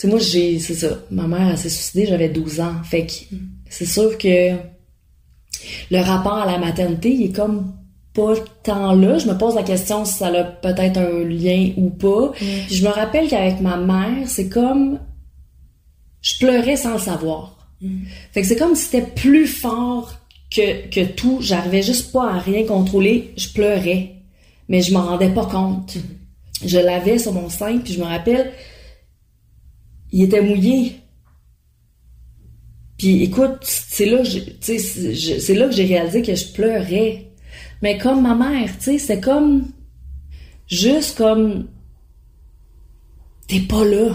Sais, 0.02 0.08
moi, 0.08 0.18
j'ai, 0.18 0.58
c'est 0.58 0.74
ça. 0.74 0.98
Ma 1.12 1.28
mère, 1.28 1.56
s'est 1.56 1.68
suicidée, 1.68 2.06
j'avais 2.06 2.28
12 2.28 2.58
ans. 2.58 2.74
Fait 2.82 3.06
que 3.06 3.12
c'est 3.70 3.86
sûr 3.86 4.18
que 4.18 4.56
le 5.92 6.00
rapport 6.00 6.38
à 6.38 6.44
la 6.44 6.58
maternité, 6.58 7.14
il 7.14 7.26
est 7.26 7.32
comme 7.32 7.72
pas 8.12 8.34
tant 8.64 8.94
là. 8.94 9.18
Je 9.18 9.28
me 9.28 9.38
pose 9.38 9.54
la 9.54 9.62
question 9.62 10.04
si 10.04 10.14
ça 10.14 10.26
a 10.26 10.42
peut-être 10.42 10.98
un 10.98 11.22
lien 11.22 11.70
ou 11.76 11.90
pas. 11.90 12.32
Puis 12.34 12.74
je 12.74 12.84
me 12.84 12.90
rappelle 12.90 13.28
qu'avec 13.28 13.60
ma 13.60 13.76
mère, 13.76 14.26
c'est 14.26 14.48
comme 14.48 14.98
je 16.20 16.36
pleurais 16.36 16.74
sans 16.74 16.94
le 16.94 16.98
savoir. 16.98 17.68
Fait 18.32 18.42
que 18.42 18.48
c'est 18.48 18.56
comme 18.56 18.74
si 18.74 18.86
c'était 18.86 19.06
plus 19.06 19.46
fort 19.46 20.14
que, 20.50 20.88
que 20.88 21.04
tout. 21.12 21.38
J'arrivais 21.40 21.82
juste 21.82 22.10
pas 22.10 22.28
à 22.28 22.38
rien 22.40 22.64
contrôler. 22.64 23.32
Je 23.36 23.50
pleurais. 23.50 24.16
Mais 24.68 24.82
je 24.82 24.92
m'en 24.92 25.02
rendais 25.02 25.30
pas 25.30 25.46
compte. 25.46 25.96
Je 26.64 26.78
l'avais 26.80 27.18
sur 27.18 27.32
mon 27.32 27.48
sein, 27.48 27.78
puis 27.78 27.92
je 27.92 28.00
me 28.00 28.04
rappelle, 28.04 28.50
il 30.12 30.24
était 30.24 30.42
mouillé. 30.42 31.00
Puis 32.98 33.24
écoute, 33.24 33.58
c'est 33.62 34.06
là, 34.06 34.22
c'est 34.60 35.54
là 35.54 35.66
que 35.66 35.74
j'ai 35.74 35.86
réalisé 35.86 36.22
que 36.22 36.34
je 36.34 36.52
pleurais. 36.52 37.32
Mais 37.80 37.98
comme 37.98 38.22
ma 38.22 38.34
mère, 38.34 38.70
tu 38.78 38.84
sais, 38.84 38.98
c'est 38.98 39.20
comme 39.20 39.72
juste 40.68 41.18
comme 41.18 41.68
t'es 43.48 43.60
pas 43.60 43.84
là, 43.84 44.14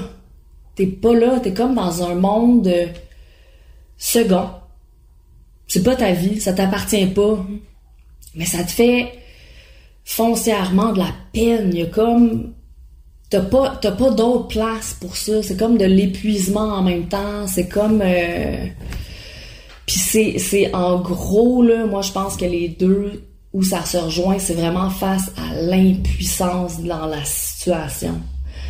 t'es 0.75 0.88
pas 0.88 1.13
là, 1.13 1.39
t'es 1.41 1.53
comme 1.53 1.75
dans 1.75 2.03
un 2.03 2.15
monde 2.15 2.71
second. 3.97 4.51
C'est 5.67 5.83
pas 5.83 5.97
ta 5.97 6.13
vie, 6.13 6.39
ça 6.39 6.53
t'appartient 6.53 7.07
pas, 7.07 7.45
mais 8.36 8.45
ça 8.45 8.63
te 8.63 8.71
fait 8.71 9.12
foncièrement 10.05 10.93
de 10.93 10.99
la 10.99 11.13
peine. 11.33 11.71
Il 11.73 11.79
y 11.79 11.81
a 11.81 11.88
comme 11.88 12.53
t'as 13.30 13.42
pas 13.42 13.78
t'as 13.82 13.92
pas 13.92 14.12
d'autre 14.12 14.48
place 14.48 14.96
pour 15.00 15.16
ça. 15.16 15.44
C'est 15.44 15.58
comme 15.58 15.78
de 15.78 15.86
l'épuisement 15.86 16.74
en 16.74 16.84
même 16.84 17.08
temps. 17.08 17.48
C'est 17.48 17.68
comme 17.68 18.02
euh... 18.04 18.66
puis 19.86 19.98
c'est 19.98 20.40
c'est 20.40 20.74
en 20.74 21.00
gros 21.00 21.62
là 21.63 21.86
moi 21.86 22.02
je 22.02 22.12
pense 22.12 22.38
que 22.38 22.46
les 22.46 22.70
deux 22.70 23.24
où 23.54 23.63
ça 23.63 23.84
se 23.84 23.98
rejoint 23.98 24.40
c'est 24.40 24.54
vraiment 24.54 24.90
face 24.90 25.32
à 25.38 25.62
l'impuissance 25.62 26.82
dans 26.82 27.06
la 27.08 27.24
situation. 27.26 28.22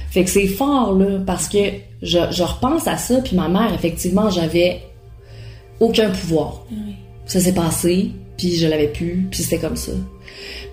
Fait 0.09 0.23
que 0.23 0.29
c'est 0.29 0.47
fort 0.47 0.93
là 0.93 1.19
parce 1.25 1.47
que 1.49 1.59
je, 2.01 2.19
je 2.31 2.43
repense 2.43 2.87
à 2.87 2.97
ça 2.97 3.19
puis 3.21 3.35
ma 3.35 3.49
mère 3.49 3.73
effectivement 3.73 4.29
j'avais 4.29 4.81
aucun 5.79 6.09
pouvoir. 6.09 6.65
Ça 7.25 7.39
s'est 7.39 7.53
passé 7.53 8.11
puis 8.37 8.55
je 8.55 8.67
l'avais 8.67 8.87
plus 8.87 9.27
puis 9.29 9.43
c'était 9.43 9.59
comme 9.59 9.75
ça. 9.75 9.91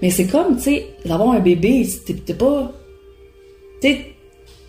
Mais 0.01 0.11
c'est 0.11 0.27
comme 0.27 0.57
tu 0.57 0.63
sais 0.63 0.87
d'avoir 1.05 1.33
un 1.33 1.41
bébé 1.41 1.87
t'es 2.07 2.15
t'es 2.15 2.35
pas 2.35 2.73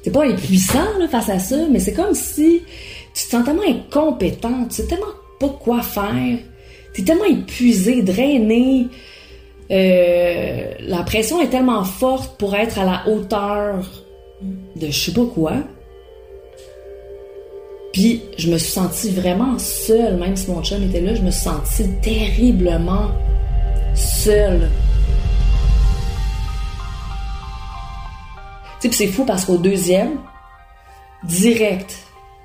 t'es 0.03 0.11
pas 0.11 0.25
impuissant 0.25 1.07
face 1.09 1.29
à 1.29 1.39
ça, 1.39 1.57
mais 1.71 1.79
c'est 1.79 1.93
comme 1.93 2.13
si 2.13 2.61
tu 3.13 3.25
te 3.25 3.29
sens 3.29 3.45
tellement 3.45 3.63
incompétent, 3.67 4.65
tu 4.69 4.75
sais 4.75 4.87
tellement 4.87 5.05
pas 5.39 5.49
quoi 5.49 5.81
faire, 5.81 6.37
t'es 6.93 7.03
tellement 7.03 7.25
épuisé, 7.25 8.01
drainé, 8.01 8.87
euh, 9.71 10.73
la 10.79 11.03
pression 11.03 11.41
est 11.41 11.49
tellement 11.49 11.83
forte 11.83 12.37
pour 12.37 12.55
être 12.55 12.77
à 12.77 12.85
la 12.85 13.07
hauteur 13.07 13.83
de 14.75 14.87
je 14.87 14.91
sais 14.91 15.13
pas 15.13 15.25
quoi. 15.25 15.53
Puis 17.93 18.21
je 18.37 18.51
me 18.51 18.57
suis 18.57 18.71
sentie 18.71 19.09
vraiment 19.09 19.57
seule, 19.57 20.17
même 20.17 20.35
si 20.35 20.51
mon 20.51 20.61
chum 20.61 20.83
était 20.83 21.01
là, 21.01 21.15
je 21.15 21.21
me 21.21 21.31
suis 21.31 21.43
sentie 21.43 21.89
terriblement 22.01 23.09
seule. 23.95 24.69
Tu 28.85 28.91
sais, 28.91 29.05
c'est 29.05 29.11
fou 29.11 29.25
parce 29.25 29.45
qu'au 29.45 29.57
deuxième, 29.57 30.19
direct, 31.23 31.97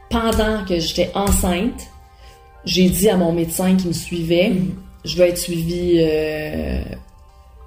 pendant 0.09 0.65
que 0.65 0.79
j'étais 0.79 1.11
enceinte, 1.15 1.89
j'ai 2.65 2.89
dit 2.89 3.11
à 3.11 3.19
mon 3.19 3.33
médecin 3.33 3.77
qui 3.77 3.89
me 3.89 3.93
suivait, 3.93 4.55
je 5.05 5.19
vais 5.19 5.29
être 5.29 5.39
suivie, 5.39 5.99
euh, 6.01 6.81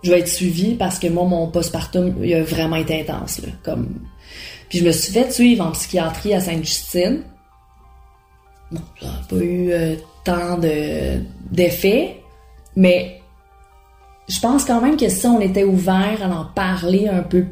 je 0.02 0.10
vais 0.10 0.22
être 0.22 0.28
suivie 0.28 0.74
parce 0.74 0.98
que 0.98 1.06
moi, 1.06 1.26
mon 1.26 1.52
postpartum, 1.52 2.16
il 2.24 2.34
a 2.34 2.42
vraiment 2.42 2.78
été 2.78 3.00
intense, 3.02 3.44
là, 3.44 3.50
comme... 3.62 3.90
Puis 4.70 4.80
je 4.80 4.86
me 4.86 4.92
suis 4.92 5.14
fait 5.14 5.32
suivre 5.32 5.68
en 5.68 5.72
psychiatrie 5.74 6.34
à 6.34 6.40
Sainte-Justine. 6.40 7.22
Bon, 8.72 8.82
ça 9.00 9.06
n'a 9.06 9.22
pas 9.30 9.36
eu 9.36 9.72
euh, 9.72 9.96
tant 10.24 10.58
de, 10.58 11.20
d'effets, 11.52 12.24
mais 12.76 13.22
je 14.28 14.40
pense 14.40 14.66
quand 14.66 14.82
même 14.82 14.98
que 14.98 15.10
si 15.10 15.28
on 15.28 15.40
était 15.42 15.64
ouvert 15.64 16.18
à 16.24 16.28
en 16.28 16.46
parler 16.46 17.08
un 17.08 17.22
peu 17.22 17.46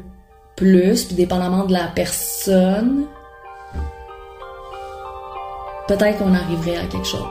plus, 0.56 1.04
puis 1.04 1.14
dépendamment 1.14 1.64
de 1.64 1.72
la 1.72 1.88
personne, 1.94 3.04
peut-être 5.88 6.18
qu'on 6.18 6.34
arriverait 6.34 6.76
à 6.76 6.86
quelque 6.86 7.06
chose. 7.06 7.26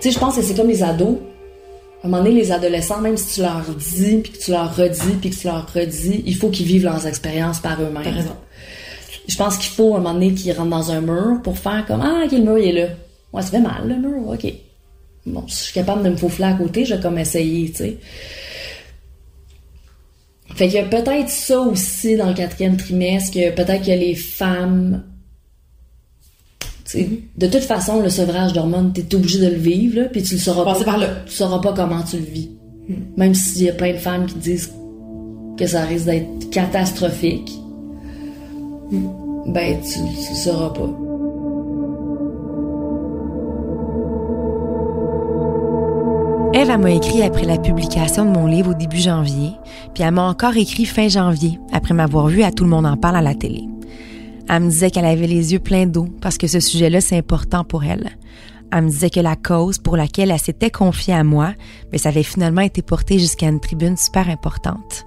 Tu 0.00 0.08
sais, 0.08 0.14
je 0.14 0.18
pense 0.18 0.36
que 0.36 0.42
c'est 0.42 0.54
comme 0.54 0.68
les 0.68 0.82
ados. 0.82 1.18
À 2.02 2.08
un 2.08 2.10
moment 2.10 2.24
donné, 2.24 2.34
les 2.34 2.50
adolescents, 2.50 3.00
même 3.00 3.16
si 3.16 3.34
tu 3.34 3.40
leur 3.42 3.62
dis, 3.76 4.16
puis 4.16 4.32
que 4.32 4.38
tu 4.38 4.50
leur 4.50 4.74
redis, 4.74 5.14
puis 5.20 5.30
que 5.30 5.36
tu 5.36 5.46
leur 5.46 5.72
redis, 5.72 6.24
il 6.26 6.34
faut 6.34 6.48
qu'ils 6.50 6.66
vivent 6.66 6.84
leurs 6.84 7.06
expériences 7.06 7.60
par 7.60 7.80
eux-mêmes. 7.80 8.02
T'as 8.02 8.10
raison. 8.10 8.36
Je 9.28 9.36
pense 9.36 9.56
qu'il 9.56 9.70
faut 9.70 9.94
à 9.94 9.98
un 9.98 10.00
moment 10.00 10.14
donné 10.14 10.34
qu'ils 10.34 10.52
rentrent 10.52 10.70
dans 10.70 10.90
un 10.90 11.00
mur 11.00 11.40
pour 11.44 11.56
faire 11.56 11.84
comme 11.86 12.00
Ah, 12.00 12.24
ok, 12.24 12.32
le 12.32 12.38
mur 12.38 12.58
il 12.58 12.76
est 12.76 12.82
là. 12.82 12.88
Ouais, 13.32 13.42
ça 13.42 13.50
fait 13.50 13.60
mal, 13.60 13.86
le 13.86 13.96
mur, 13.96 14.28
ok. 14.28 14.52
Bon, 15.26 15.46
si 15.46 15.58
je 15.58 15.62
suis 15.66 15.74
capable 15.74 16.02
de 16.02 16.10
me 16.10 16.16
faufiler 16.16 16.48
à 16.48 16.54
côté, 16.54 16.84
je 16.84 16.96
vais 16.96 17.00
comme 17.00 17.18
essayer, 17.18 17.70
tu 17.70 17.76
sais. 17.76 17.98
Fait 20.54 20.68
qu'il 20.68 20.76
y 20.76 20.78
a 20.78 20.84
peut-être 20.84 21.28
ça 21.28 21.60
aussi 21.60 22.16
dans 22.16 22.28
le 22.28 22.34
quatrième 22.34 22.76
trimestre, 22.76 23.32
que 23.32 23.50
peut-être 23.54 23.84
que 23.84 23.90
les 23.90 24.14
femmes. 24.14 25.02
sais, 26.84 27.08
De 27.36 27.46
toute 27.46 27.62
façon, 27.62 28.02
le 28.02 28.10
sevrage 28.10 28.52
d'hormones, 28.52 28.92
t'es 28.92 29.14
obligé 29.14 29.38
de 29.38 29.48
le 29.48 29.56
vivre, 29.56 30.00
là, 30.00 30.08
puis 30.08 30.22
tu 30.22 30.34
le 30.34 30.40
sauras 30.40 30.64
pas. 30.64 30.84
par 30.84 30.98
là. 30.98 31.08
Tu 31.26 31.32
sauras 31.32 31.60
pas 31.60 31.72
comment 31.72 32.02
tu 32.02 32.18
le 32.18 32.24
vis. 32.24 32.50
Même 33.16 33.34
s'il 33.34 33.62
y 33.62 33.70
a 33.70 33.72
plein 33.72 33.92
de 33.92 33.98
femmes 33.98 34.26
qui 34.26 34.34
disent 34.34 34.72
que 35.56 35.66
ça 35.66 35.84
risque 35.84 36.06
d'être 36.06 36.50
catastrophique, 36.50 37.50
ben 39.46 39.80
tu, 39.80 39.98
tu 39.98 40.30
le 40.30 40.36
sauras 40.36 40.70
pas. 40.70 41.01
Elle 46.72 46.80
m'a 46.80 46.90
écrit 46.90 47.22
après 47.22 47.44
la 47.44 47.58
publication 47.58 48.24
de 48.24 48.30
mon 48.30 48.46
livre 48.46 48.70
au 48.70 48.74
début 48.74 48.96
janvier, 48.96 49.50
puis 49.92 50.04
elle 50.04 50.14
m'a 50.14 50.22
encore 50.22 50.56
écrit 50.56 50.86
fin 50.86 51.06
janvier, 51.06 51.58
après 51.70 51.92
m'avoir 51.92 52.28
vu 52.28 52.42
à 52.42 52.50
Tout 52.50 52.64
le 52.64 52.70
monde 52.70 52.86
en 52.86 52.96
parle 52.96 53.16
à 53.16 53.20
la 53.20 53.34
télé. 53.34 53.68
Elle 54.48 54.62
me 54.62 54.70
disait 54.70 54.90
qu'elle 54.90 55.04
avait 55.04 55.26
les 55.26 55.52
yeux 55.52 55.58
pleins 55.58 55.84
d'eau 55.84 56.06
parce 56.22 56.38
que 56.38 56.46
ce 56.46 56.60
sujet-là, 56.60 57.02
c'est 57.02 57.18
important 57.18 57.62
pour 57.62 57.84
elle. 57.84 58.16
Elle 58.72 58.84
me 58.84 58.88
disait 58.88 59.10
que 59.10 59.20
la 59.20 59.36
cause 59.36 59.76
pour 59.76 59.98
laquelle 59.98 60.30
elle 60.30 60.38
s'était 60.38 60.70
confiée 60.70 61.12
à 61.12 61.24
moi, 61.24 61.52
mais 61.92 61.98
ça 61.98 62.08
avait 62.08 62.22
finalement 62.22 62.62
été 62.62 62.80
porté 62.80 63.18
jusqu'à 63.18 63.48
une 63.48 63.60
tribune 63.60 63.98
super 63.98 64.30
importante. 64.30 65.04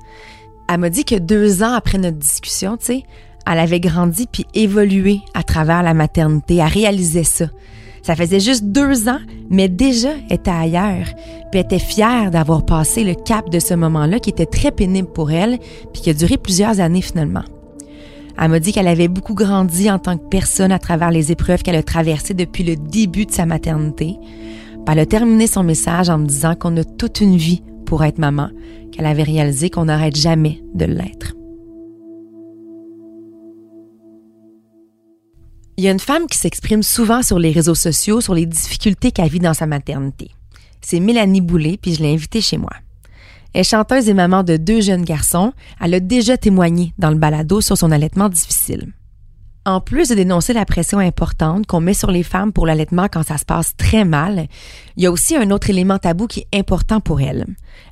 Elle 0.70 0.82
m'a 0.82 0.92
dit 0.92 1.04
que 1.04 1.16
deux 1.16 1.64
ans 1.64 1.74
après 1.74 1.98
notre 1.98 2.18
discussion, 2.18 2.78
tu 2.78 2.86
sais, 2.86 3.04
elle 3.48 3.60
avait 3.60 3.80
grandi 3.80 4.28
puis 4.32 4.46
évolué 4.54 5.22
à 5.34 5.42
travers 5.42 5.82
la 5.82 5.96
maternité. 5.96 6.58
Elle 6.58 6.68
réalisait 6.68 7.24
ça. 7.24 7.46
Ça 8.06 8.16
faisait 8.16 8.40
juste 8.40 8.66
deux 8.66 9.10
ans, 9.10 9.18
mais 9.50 9.68
déjà 9.68 10.12
était 10.30 10.52
ailleurs. 10.52 11.08
Puis 11.52 11.60
était 11.60 11.80
fière 11.80 12.30
d'avoir 12.30 12.64
passé 12.64 13.04
le 13.04 13.16
cap 13.16 13.50
de 13.50 13.58
ce 13.58 13.74
moment-là 13.74 14.20
qui 14.20 14.30
était 14.30 14.46
très 14.46 14.70
pénible 14.70 15.08
pour 15.08 15.32
elle, 15.32 15.58
puis 15.92 16.04
qui 16.04 16.12
a 16.12 16.14
duré 16.14 16.38
plusieurs 16.38 16.80
années 16.80 17.02
finalement. 17.02 17.42
Elle 18.40 18.52
m'a 18.52 18.60
dit 18.60 18.74
qu'elle 18.74 18.88
avait 18.88 19.08
beaucoup 19.08 19.34
grandi 19.34 19.90
en 19.90 19.98
tant 19.98 20.20
que 20.20 20.30
personne 20.30 20.72
à 20.72 20.78
travers 20.78 21.10
les 21.10 21.32
épreuves 21.32 21.64
qu'elle 21.64 21.78
a 21.78 21.82
traversées 21.82 22.36
depuis 22.36 22.64
le 22.64 22.76
début 22.76 23.26
de 23.26 23.32
sa 23.32 23.48
maternité. 23.48 24.18
Puis 24.20 24.86
elle 24.88 25.00
a 25.00 25.08
terminé 25.08 25.48
son 25.48 25.64
message 25.64 26.08
en 26.08 26.20
me 26.20 26.28
disant 26.28 26.54
qu'on 26.54 26.78
a 26.78 26.84
toute 26.84 27.22
une 27.22 27.38
vie 27.38 27.64
pour 27.88 28.04
être 28.04 28.20
maman, 28.20 28.50
qu'elle 28.92 29.08
avait 29.08 29.24
réalisé 29.24 29.72
qu'on 29.72 29.86
n'arrête 29.86 30.16
jamais 30.16 30.62
de 30.76 30.86
l'être. 30.86 31.34
Il 35.78 35.84
y 35.84 35.90
a 35.90 35.92
une 35.92 36.00
femme 36.00 36.28
qui 36.28 36.38
s'exprime 36.38 36.84
souvent 36.84 37.22
sur 37.22 37.38
les 37.38 37.52
réseaux 37.52 37.76
sociaux 37.76 38.22
sur 38.22 38.34
les 38.34 38.46
difficultés 38.46 39.12
qu'elle 39.12 39.30
vit 39.30 39.40
dans 39.40 39.54
sa 39.54 39.68
maternité. 39.68 40.32
C'est 40.80 41.02
Mélanie 41.02 41.42
Boulay, 41.42 41.78
puis 41.82 41.96
je 41.96 42.02
l'ai 42.02 42.14
invitée 42.14 42.40
chez 42.40 42.58
moi. 42.58 42.72
Elle 43.54 43.62
est 43.62 43.64
chanteuse 43.66 44.08
et 44.08 44.14
maman 44.14 44.44
de 44.44 44.56
deux 44.56 44.80
jeunes 44.80 45.04
garçons. 45.04 45.52
Elle 45.82 45.96
a 45.96 46.00
déjà 46.00 46.38
témoigné 46.38 46.94
dans 46.98 47.10
le 47.10 47.18
balado 47.18 47.60
sur 47.60 47.78
son 47.78 47.92
allaitement 47.92 48.30
difficile. 48.30 48.94
En 49.66 49.82
plus 49.82 50.10
de 50.10 50.16
dénoncer 50.16 50.54
la 50.54 50.64
pression 50.64 51.00
importante 51.00 51.66
qu'on 51.66 51.82
met 51.82 51.94
sur 51.94 52.12
les 52.12 52.24
femmes 52.24 52.54
pour 52.54 52.68
l'allaitement 52.68 53.08
quand 53.12 53.24
ça 53.24 53.38
se 53.38 53.46
passe 53.46 53.76
très 53.76 54.06
mal, 54.06 54.48
il 54.96 55.04
y 55.04 55.08
a 55.08 55.12
aussi 55.12 55.36
un 55.36 55.52
autre 55.52 55.70
élément 55.70 55.98
tabou 55.98 56.28
qui 56.28 56.42
est 56.42 56.58
important 56.58 57.02
pour 57.02 57.20
elle. 57.20 57.48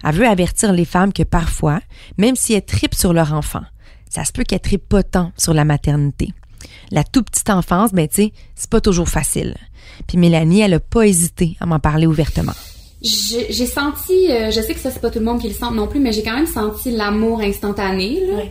Elle 0.05 0.15
veut 0.15 0.27
avertir 0.27 0.71
les 0.71 0.85
femmes 0.85 1.11
que 1.11 1.23
parfois, 1.23 1.81
même 2.17 2.35
si 2.35 2.53
elles 2.53 2.63
tripent 2.63 2.95
sur 2.95 3.11
leur 3.11 3.33
enfant, 3.33 3.63
ça 4.09 4.23
se 4.23 4.31
peut 4.31 4.43
qu'elles 4.43 4.59
tripent 4.59 4.87
pas 4.87 5.03
tant 5.03 5.31
sur 5.35 5.53
la 5.53 5.65
maternité. 5.65 6.31
La 6.91 7.03
toute 7.03 7.29
petite 7.29 7.49
enfance, 7.49 7.91
ben 7.93 8.07
tu 8.07 8.15
sais, 8.15 8.33
c'est 8.55 8.69
pas 8.69 8.81
toujours 8.81 9.09
facile. 9.09 9.55
Puis 10.07 10.17
Mélanie, 10.17 10.61
elle 10.61 10.73
a 10.75 10.79
pas 10.79 11.05
hésité 11.07 11.55
à 11.59 11.65
m'en 11.65 11.79
parler 11.79 12.05
ouvertement. 12.07 12.53
J'ai 13.01 13.65
senti, 13.65 14.31
euh, 14.31 14.49
je 14.49 14.61
sais 14.61 14.73
que 14.73 14.79
ça 14.79 14.89
c'est 14.89 15.01
pas 15.01 15.09
tout 15.09 15.19
le 15.19 15.25
monde 15.25 15.41
qui 15.41 15.47
le 15.49 15.53
sent 15.53 15.71
non 15.73 15.87
plus, 15.87 15.99
mais 15.99 16.13
j'ai 16.13 16.23
quand 16.23 16.35
même 16.35 16.47
senti 16.47 16.91
l'amour 16.91 17.41
instantané. 17.41 18.19
Là. 18.25 18.43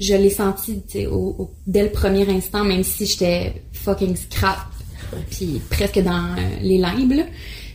Je 0.00 0.14
l'ai 0.14 0.28
senti 0.30 0.82
tu 0.82 0.98
sais, 1.00 1.06
au- 1.06 1.36
au- 1.38 1.54
dès 1.66 1.84
le 1.84 1.90
premier 1.90 2.28
instant, 2.28 2.64
même 2.64 2.82
si 2.82 3.06
j'étais 3.06 3.62
fucking 3.72 4.16
scrap, 4.16 4.58
puis 5.30 5.60
presque 5.70 6.00
dans 6.02 6.12
euh, 6.36 6.56
les 6.62 6.78
limbes. 6.78 7.12
là. 7.12 7.22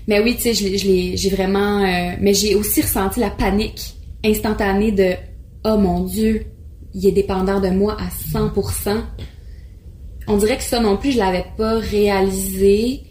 Mais 0.07 0.19
oui, 0.19 0.36
tu 0.36 0.41
sais, 0.41 0.53
je 0.53 1.15
j'ai 1.15 1.29
vraiment, 1.29 1.79
euh, 1.84 2.15
mais 2.19 2.34
j'ai 2.34 2.55
aussi 2.55 2.81
ressenti 2.81 3.19
la 3.21 3.29
panique 3.29 3.93
instantanée 4.25 4.91
de 4.91 5.13
oh 5.63 5.77
mon 5.77 6.01
dieu, 6.03 6.45
il 6.93 7.07
est 7.07 7.12
dépendant 7.13 7.62
de 7.62 7.69
moi 7.69 7.95
à 7.99 8.10
100%. 8.38 8.97
On 10.27 10.38
dirait 10.38 10.57
que 10.57 10.63
ça 10.63 10.79
non 10.79 10.97
plus, 10.97 11.12
je 11.13 11.17
l'avais 11.17 11.45
pas 11.57 11.79
réalisé. 11.79 13.01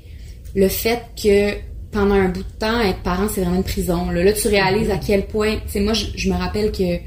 Le 0.54 0.68
fait 0.68 1.02
que 1.22 1.54
pendant 1.92 2.14
un 2.14 2.28
bout 2.28 2.42
de 2.42 2.58
temps, 2.58 2.80
être 2.80 3.00
parent, 3.02 3.26
c'est 3.28 3.40
vraiment 3.40 3.56
une 3.56 3.62
prison. 3.64 4.10
Là, 4.10 4.22
Là, 4.24 4.32
tu 4.32 4.48
réalises 4.48 4.90
à 4.90 4.96
quel 4.98 5.26
point. 5.26 5.56
Tu 5.66 5.72
sais, 5.72 5.80
moi, 5.80 5.92
je, 5.92 6.06
je 6.16 6.30
me 6.30 6.36
rappelle 6.36 6.70
que 6.72 6.98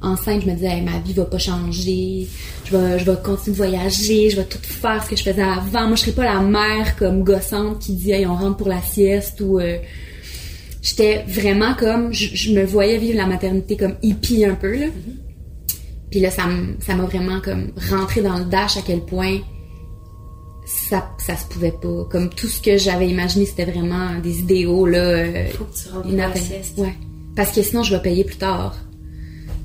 enceinte, 0.00 0.42
je 0.42 0.46
me 0.46 0.54
disais, 0.54 0.68
Hey, 0.68 0.82
ma 0.82 0.98
vie 1.04 1.12
va 1.12 1.24
pas 1.24 1.38
changer. 1.38 2.26
Je 2.64 2.76
vais, 2.76 2.98
je 3.00 3.04
vais 3.04 3.16
continuer 3.22 3.52
de 3.52 3.56
voyager. 3.56 4.30
Je 4.30 4.36
vais 4.36 4.44
tout 4.44 4.58
faire 4.62 5.02
ce 5.04 5.10
que 5.10 5.16
je 5.16 5.22
faisais 5.24 5.42
avant. 5.42 5.86
Moi, 5.88 5.96
je 5.96 6.02
serais 6.02 6.12
pas 6.12 6.24
la 6.24 6.40
mère 6.40 6.96
comme 6.96 7.24
gossante 7.24 7.80
qui 7.80 7.94
dit, 7.94 8.12
hey, 8.12 8.26
on 8.26 8.34
rentre 8.36 8.56
pour 8.58 8.68
la 8.68 8.80
sieste 8.80 9.40
ou. 9.40 9.58
euh, 9.58 9.78
J'étais 10.82 11.24
vraiment 11.26 11.74
comme. 11.74 12.12
Je, 12.14 12.28
je 12.34 12.52
me 12.52 12.64
voyais 12.64 12.98
vivre 12.98 13.16
la 13.16 13.26
maternité 13.26 13.76
comme 13.76 13.96
hippie 14.02 14.44
un 14.44 14.54
peu, 14.54 14.76
là. 14.78 14.86
Puis 16.10 16.20
là, 16.20 16.30
ça 16.30 16.44
m'a 16.46 17.04
vraiment 17.04 17.40
comme 17.40 17.72
rentré 17.90 18.22
dans 18.22 18.38
le 18.38 18.44
dash 18.44 18.76
à 18.76 18.80
quel 18.86 19.00
point 19.00 19.38
ça, 20.64 21.10
ça 21.18 21.36
se 21.36 21.46
pouvait 21.46 21.72
pas. 21.72 22.06
Comme 22.10 22.28
tout 22.30 22.46
ce 22.46 22.60
que 22.60 22.76
j'avais 22.76 23.08
imaginé, 23.08 23.46
c'était 23.46 23.64
vraiment 23.64 24.18
des 24.22 24.38
idéaux, 24.40 24.86
là. 24.86 24.98
euh, 24.98 25.46
Faut 25.52 25.64
que 25.64 25.74
tu 25.76 25.88
rentres 25.88 26.08
la 26.14 26.34
sieste. 26.34 26.78
Ouais. 26.78 26.94
Parce 27.36 27.52
que 27.52 27.62
sinon, 27.62 27.82
je 27.82 27.94
vais 27.94 28.02
payer 28.02 28.24
plus 28.24 28.36
tard. 28.36 28.76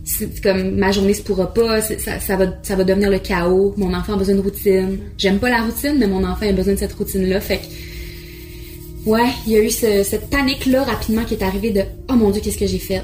C'est 0.06 0.42
comme 0.42 0.76
ma 0.76 0.92
journée 0.92 1.14
se 1.14 1.22
pourra 1.22 1.54
pas, 1.54 1.82
ça, 1.82 2.20
ça, 2.20 2.36
va, 2.36 2.46
ça 2.62 2.76
va 2.76 2.84
devenir 2.84 3.10
le 3.10 3.20
chaos. 3.20 3.74
Mon 3.78 3.94
enfant 3.94 4.14
a 4.14 4.18
besoin 4.18 4.36
de 4.36 4.42
routine. 4.42 5.00
J'aime 5.18 5.40
pas 5.40 5.50
la 5.50 5.62
routine, 5.64 5.96
mais 5.98 6.08
mon 6.08 6.24
enfant 6.26 6.46
a 6.48 6.52
besoin 6.52 6.74
de 6.74 6.80
cette 6.80 6.94
routine-là. 6.94 7.40
Fait 7.40 7.60
que, 7.60 9.10
ouais, 9.10 9.30
il 9.48 9.54
y 9.54 9.56
a 9.58 9.62
eu 9.64 9.70
ce- 9.70 10.04
cette 10.04 10.30
panique-là 10.30 10.84
rapidement 10.84 11.24
qui 11.24 11.36
est 11.36 11.44
arrivée 11.44 11.72
de 11.72 11.82
Oh 12.10 12.16
mon 12.16 12.32
Dieu, 12.32 12.42
qu'est-ce 12.42 12.58
que 12.58 12.68
j'ai 12.68 12.80
fait? 12.80 13.02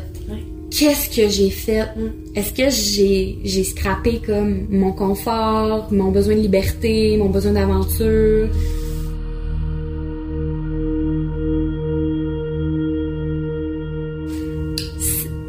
Qu'est-ce 0.71 1.09
que 1.15 1.27
j'ai 1.29 1.49
fait? 1.49 1.87
Est-ce 2.35 2.53
que 2.53 2.69
j'ai 2.69 3.39
j'ai 3.43 3.63
scrappé 3.63 4.21
comme 4.25 4.67
mon 4.69 4.91
confort, 4.91 5.87
mon 5.91 6.11
besoin 6.11 6.35
de 6.35 6.41
liberté, 6.41 7.17
mon 7.17 7.29
besoin 7.29 7.53
d'aventure? 7.53 8.47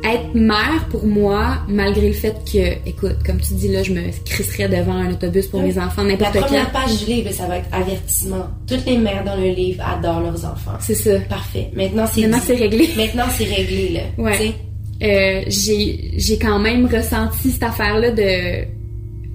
être 0.02 0.34
mère 0.34 0.86
pour 0.90 1.06
moi, 1.06 1.58
malgré 1.68 2.08
le 2.08 2.14
fait 2.14 2.34
que, 2.50 2.88
écoute, 2.88 3.16
comme 3.24 3.38
tu 3.38 3.54
dis 3.54 3.68
là, 3.68 3.82
je 3.82 3.92
me 3.92 4.00
crisserais 4.24 4.68
devant 4.68 4.94
un 4.94 5.12
autobus 5.12 5.46
pour 5.46 5.62
mes 5.62 5.78
enfants 5.78 6.02
La 6.02 6.10
n'importe 6.12 6.32
quand. 6.32 6.40
première 6.46 6.70
page 6.72 7.04
du 7.04 7.12
livre, 7.12 7.30
ça 7.32 7.46
va 7.46 7.58
être 7.58 7.68
avertissement. 7.72 8.46
Toutes 8.66 8.86
les 8.86 8.98
mères 8.98 9.22
dans 9.24 9.36
le 9.36 9.48
livre 9.50 9.84
adorent 9.86 10.20
leurs 10.20 10.44
enfants. 10.44 10.76
C'est 10.80 10.94
ça. 10.94 11.20
Parfait. 11.28 11.70
Maintenant, 11.76 12.06
c'est 12.12 12.22
Maintenant, 12.22 12.38
dit. 12.38 12.44
c'est 12.46 12.54
réglé. 12.56 12.88
Maintenant, 12.96 13.24
c'est 13.36 13.44
réglé, 13.44 13.88
là. 13.90 14.32
Tu 14.32 14.38
sais? 14.38 14.54
Euh, 15.02 15.42
j'ai 15.46 16.12
j'ai 16.18 16.38
quand 16.38 16.58
même 16.58 16.84
ressenti 16.84 17.50
cette 17.50 17.62
affaire 17.62 17.98
là 17.98 18.10
de 18.10 18.66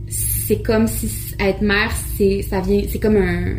c'est 0.07 0.61
comme 0.61 0.88
si 0.88 1.09
être 1.39 1.61
mère 1.61 1.91
c'est 2.16 2.43
ça 2.43 2.61
vient 2.61 2.84
c'est 2.88 2.99
comme 2.99 3.18
un 3.18 3.55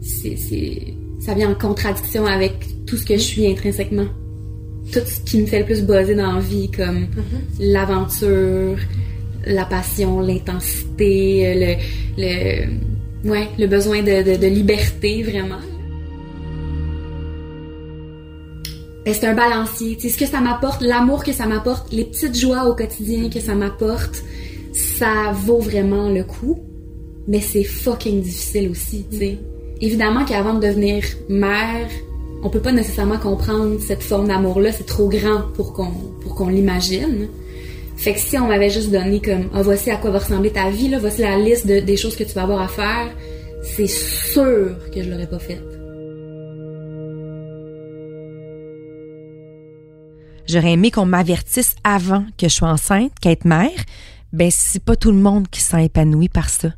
c'est 0.00 0.36
c'est 0.36 0.94
ça 1.20 1.34
vient 1.34 1.50
en 1.50 1.54
contradiction 1.54 2.24
avec 2.24 2.54
tout 2.86 2.96
ce 2.96 3.04
que 3.04 3.14
je 3.14 3.26
suis 3.32 3.46
intrinsèquement. 3.46 4.06
tout 4.92 5.00
ce 5.04 5.20
qui 5.20 5.40
me 5.40 5.46
fait 5.46 5.60
le 5.60 5.64
plus 5.64 5.82
buzzer 5.82 6.14
dans 6.14 6.32
la 6.32 6.40
vie, 6.40 6.70
comme 6.70 7.06
l'aventure, 7.58 8.76
la 9.46 9.64
passion, 9.64 10.20
l'intensité, 10.20 11.54
le, 11.54 11.74
le, 12.22 13.28
ouais, 13.30 13.48
le 13.58 13.66
besoin 13.66 14.02
de, 14.02 14.22
de, 14.22 14.36
de 14.36 14.46
liberté, 14.46 15.22
vraiment. 15.22 15.60
Ben, 19.04 19.14
c'est 19.14 19.26
un 19.26 19.34
balancier. 19.34 19.98
Sais, 20.00 20.08
ce 20.08 20.18
que 20.18 20.26
ça 20.26 20.40
m'apporte, 20.40 20.82
l'amour 20.82 21.24
que 21.24 21.32
ça 21.32 21.46
m'apporte, 21.46 21.92
les 21.92 22.04
petites 22.04 22.38
joies 22.38 22.64
au 22.64 22.74
quotidien 22.74 23.28
que 23.28 23.40
ça 23.40 23.54
m'apporte, 23.54 24.22
ça 24.72 25.32
vaut 25.32 25.60
vraiment 25.60 26.08
le 26.08 26.24
coup. 26.24 26.60
Mais 27.28 27.40
c'est 27.40 27.64
fucking 27.64 28.22
difficile 28.22 28.70
aussi, 28.70 29.06
tu 29.10 29.18
sais. 29.18 29.38
Évidemment 29.80 30.24
qu'avant 30.24 30.54
de 30.54 30.66
devenir 30.66 31.04
mère, 31.28 31.88
on 32.42 32.50
peut 32.50 32.60
pas 32.60 32.72
nécessairement 32.72 33.18
comprendre 33.18 33.80
cette 33.80 34.02
forme 34.02 34.28
d'amour-là, 34.28 34.72
c'est 34.72 34.86
trop 34.86 35.08
grand 35.08 35.42
pour 35.54 35.72
qu'on 35.72 36.48
l'imagine. 36.48 37.28
Fait 37.96 38.12
que 38.12 38.18
si 38.18 38.36
on 38.38 38.48
m'avait 38.48 38.70
juste 38.70 38.90
donné 38.90 39.20
comme 39.20 39.48
ah 39.54 39.62
voici 39.62 39.90
à 39.90 39.96
quoi 39.96 40.10
va 40.10 40.18
ressembler 40.18 40.50
ta 40.50 40.68
vie 40.68 40.88
là, 40.88 40.98
voici 40.98 41.22
la 41.22 41.38
liste 41.38 41.66
de, 41.66 41.80
des 41.80 41.96
choses 41.96 42.16
que 42.16 42.24
tu 42.24 42.32
vas 42.32 42.42
avoir 42.42 42.60
à 42.60 42.68
faire, 42.68 43.10
c'est 43.62 43.88
sûr 43.88 44.76
que 44.92 45.02
je 45.02 45.10
l'aurais 45.10 45.28
pas 45.28 45.38
faite. 45.38 45.73
J'aurais 50.54 50.74
aimé 50.74 50.92
qu'on 50.92 51.04
m'avertisse 51.04 51.74
avant 51.82 52.24
que 52.38 52.48
je 52.48 52.54
sois 52.54 52.68
enceinte 52.68 53.10
qu'être 53.20 53.44
mère, 53.44 53.72
ben 54.32 54.52
c'est 54.52 54.78
pas 54.78 54.94
tout 54.94 55.10
le 55.10 55.18
monde 55.18 55.48
qui 55.48 55.58
s'en 55.58 55.78
épanoui 55.78 56.28
par 56.28 56.48
ça. 56.48 56.68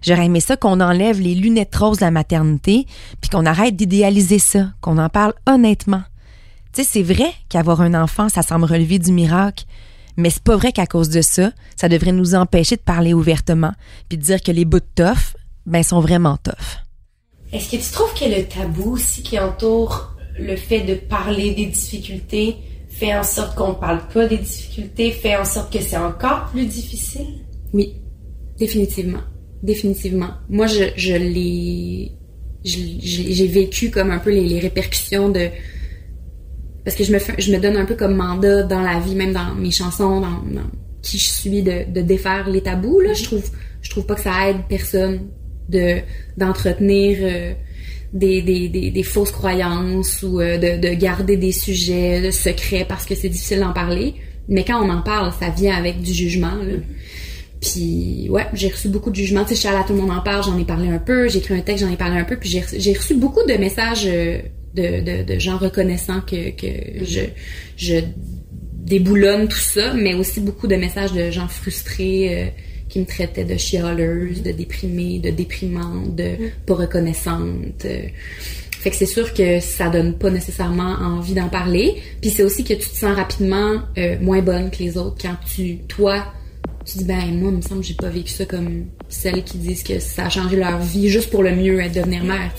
J'aurais 0.00 0.26
aimé 0.26 0.38
ça 0.38 0.56
qu'on 0.56 0.80
enlève 0.80 1.20
les 1.20 1.34
lunettes 1.34 1.74
roses 1.74 1.96
de 1.96 2.04
la 2.04 2.12
maternité, 2.12 2.86
puis 3.20 3.28
qu'on 3.28 3.44
arrête 3.44 3.74
d'idéaliser 3.74 4.38
ça, 4.38 4.68
qu'on 4.80 4.98
en 4.98 5.08
parle 5.08 5.34
honnêtement. 5.44 6.04
Tu 6.72 6.84
sais, 6.84 6.88
c'est 6.88 7.02
vrai 7.02 7.34
qu'avoir 7.48 7.80
un 7.80 8.00
enfant, 8.00 8.28
ça 8.28 8.42
semble 8.42 8.64
relever 8.64 9.00
du 9.00 9.10
miracle, 9.10 9.64
mais 10.16 10.30
c'est 10.30 10.44
pas 10.44 10.54
vrai 10.54 10.70
qu'à 10.70 10.86
cause 10.86 11.08
de 11.08 11.20
ça, 11.20 11.50
ça 11.74 11.88
devrait 11.88 12.12
nous 12.12 12.36
empêcher 12.36 12.76
de 12.76 12.82
parler 12.82 13.12
ouvertement, 13.12 13.72
puis 14.08 14.18
de 14.18 14.22
dire 14.22 14.40
que 14.40 14.52
les 14.52 14.64
bouts 14.64 14.78
de 14.78 14.86
tough, 14.94 15.34
ben 15.66 15.82
sont 15.82 15.98
vraiment 15.98 16.36
tough. 16.36 16.78
Est-ce 17.50 17.72
que 17.72 17.82
tu 17.82 17.90
trouves 17.90 18.14
que 18.14 18.26
le 18.26 18.46
tabou 18.46 18.92
aussi 18.92 19.24
qui 19.24 19.36
entoure 19.40 20.14
le 20.38 20.54
fait 20.54 20.82
de 20.82 20.94
parler 20.94 21.54
des 21.54 21.66
difficultés 21.66 22.58
fait 22.98 23.14
en 23.14 23.22
sorte 23.22 23.54
qu'on 23.56 23.70
ne 23.70 23.74
parle 23.74 24.00
pas 24.12 24.26
des 24.26 24.38
difficultés, 24.38 25.10
fait 25.10 25.36
en 25.36 25.44
sorte 25.44 25.72
que 25.72 25.80
c'est 25.80 25.96
encore 25.96 26.48
plus 26.50 26.64
difficile? 26.64 27.26
Oui, 27.72 27.94
définitivement. 28.58 29.20
Définitivement. 29.62 30.30
Moi, 30.48 30.66
je, 30.66 30.84
je 30.96 31.14
l'ai. 31.14 32.12
J'ai 32.64 33.46
vécu 33.46 33.90
comme 33.90 34.10
un 34.10 34.18
peu 34.18 34.30
les, 34.30 34.46
les, 34.46 34.58
répercussions 34.58 35.28
de. 35.28 35.48
Parce 36.84 36.96
que 36.96 37.04
je 37.04 37.12
me, 37.12 37.18
je 37.38 37.52
me 37.52 37.58
donne 37.58 37.76
un 37.76 37.84
peu 37.84 37.94
comme 37.94 38.14
mandat 38.14 38.62
dans 38.62 38.80
la 38.80 38.98
vie, 39.00 39.14
même 39.14 39.32
dans 39.32 39.54
mes 39.54 39.70
chansons, 39.70 40.20
dans, 40.20 40.42
dans 40.42 40.70
qui 41.02 41.18
je 41.18 41.30
suis, 41.30 41.62
de, 41.62 41.90
de 41.90 42.00
défaire 42.00 42.48
les 42.48 42.62
tabous. 42.62 43.00
Là. 43.00 43.12
Je, 43.12 43.24
trouve, 43.24 43.48
je 43.82 43.90
trouve 43.90 44.06
pas 44.06 44.14
que 44.14 44.22
ça 44.22 44.50
aide 44.50 44.62
personne 44.68 45.28
de 45.68 45.98
d'entretenir. 46.36 47.18
Euh, 47.20 47.54
des, 48.12 48.42
des, 48.42 48.68
des, 48.68 49.02
fausses 49.02 49.30
croyances 49.30 50.22
ou 50.22 50.40
euh, 50.40 50.58
de, 50.58 50.80
de, 50.80 50.94
garder 50.94 51.36
des 51.36 51.52
sujets 51.52 52.30
secrets 52.30 52.86
parce 52.88 53.04
que 53.04 53.14
c'est 53.14 53.28
difficile 53.28 53.60
d'en 53.60 53.72
parler. 53.72 54.14
Mais 54.48 54.64
quand 54.64 54.82
on 54.82 54.88
en 54.90 55.02
parle, 55.02 55.32
ça 55.38 55.50
vient 55.50 55.76
avec 55.76 56.00
du 56.00 56.12
jugement. 56.12 56.54
Là. 56.54 56.74
Puis 57.60 58.28
ouais, 58.30 58.46
j'ai 58.54 58.68
reçu 58.68 58.88
beaucoup 58.88 59.10
de 59.10 59.16
jugements. 59.16 59.44
Tu 59.44 59.56
sais, 59.56 59.68
à 59.68 59.82
tout 59.82 59.92
le 59.92 60.00
monde 60.00 60.12
en 60.12 60.20
parle, 60.20 60.44
j'en 60.44 60.58
ai 60.58 60.64
parlé 60.64 60.88
un 60.88 60.98
peu. 60.98 61.28
J'ai 61.28 61.38
écrit 61.38 61.54
un 61.54 61.60
texte, 61.60 61.84
j'en 61.84 61.92
ai 61.92 61.96
parlé 61.96 62.16
un 62.16 62.24
peu. 62.24 62.36
Puis 62.36 62.48
j'ai 62.48 62.60
reçu, 62.60 62.96
reçu 62.96 63.14
beaucoup 63.14 63.44
de 63.46 63.54
messages 63.54 64.04
de, 64.04 64.40
de, 64.74 65.22
de 65.24 65.38
gens 65.38 65.56
reconnaissants 65.56 66.20
que, 66.20 66.50
que 66.50 67.04
je, 67.04 67.22
je 67.76 67.96
déboulonne 68.86 69.48
tout 69.48 69.56
ça, 69.56 69.94
mais 69.94 70.14
aussi 70.14 70.40
beaucoup 70.40 70.68
de 70.68 70.76
messages 70.76 71.12
de 71.12 71.30
gens 71.30 71.48
frustrés. 71.48 72.44
Euh, 72.44 72.46
qui 72.88 73.00
me 73.00 73.04
traitaient 73.04 73.44
de 73.44 73.56
chialeuse, 73.56 74.42
de 74.42 74.52
déprimée, 74.52 75.18
de 75.18 75.30
déprimante, 75.30 76.14
de 76.14 76.36
pas 76.66 76.74
reconnaissante. 76.74 77.86
Fait 78.86 78.90
que 78.90 78.96
c'est 78.96 79.06
sûr 79.06 79.34
que 79.34 79.58
ça 79.58 79.88
donne 79.88 80.14
pas 80.14 80.30
nécessairement 80.30 80.94
envie 81.00 81.34
d'en 81.34 81.48
parler. 81.48 81.96
Puis 82.20 82.30
c'est 82.30 82.44
aussi 82.44 82.62
que 82.62 82.74
tu 82.74 82.88
te 82.88 82.96
sens 82.96 83.16
rapidement 83.16 83.80
euh, 83.98 84.16
moins 84.20 84.42
bonne 84.42 84.70
que 84.70 84.78
les 84.78 84.96
autres 84.96 85.16
quand 85.20 85.36
tu, 85.52 85.78
toi, 85.88 86.24
tu 86.84 86.98
dis 86.98 87.04
ben 87.04 87.36
moi, 87.36 87.50
il 87.50 87.56
me 87.56 87.62
semble 87.62 87.80
que 87.80 87.86
j'ai 87.88 87.94
pas 87.94 88.10
vécu 88.10 88.30
ça 88.30 88.44
comme 88.44 88.84
celles 89.08 89.42
qui 89.42 89.58
disent 89.58 89.82
que 89.82 89.98
ça 89.98 90.26
a 90.26 90.28
changé 90.28 90.56
leur 90.56 90.78
vie 90.78 91.08
juste 91.08 91.30
pour 91.30 91.42
le 91.42 91.54
mieux 91.54 91.80
à 91.82 91.88
devenir 91.88 92.22
mère, 92.22 92.52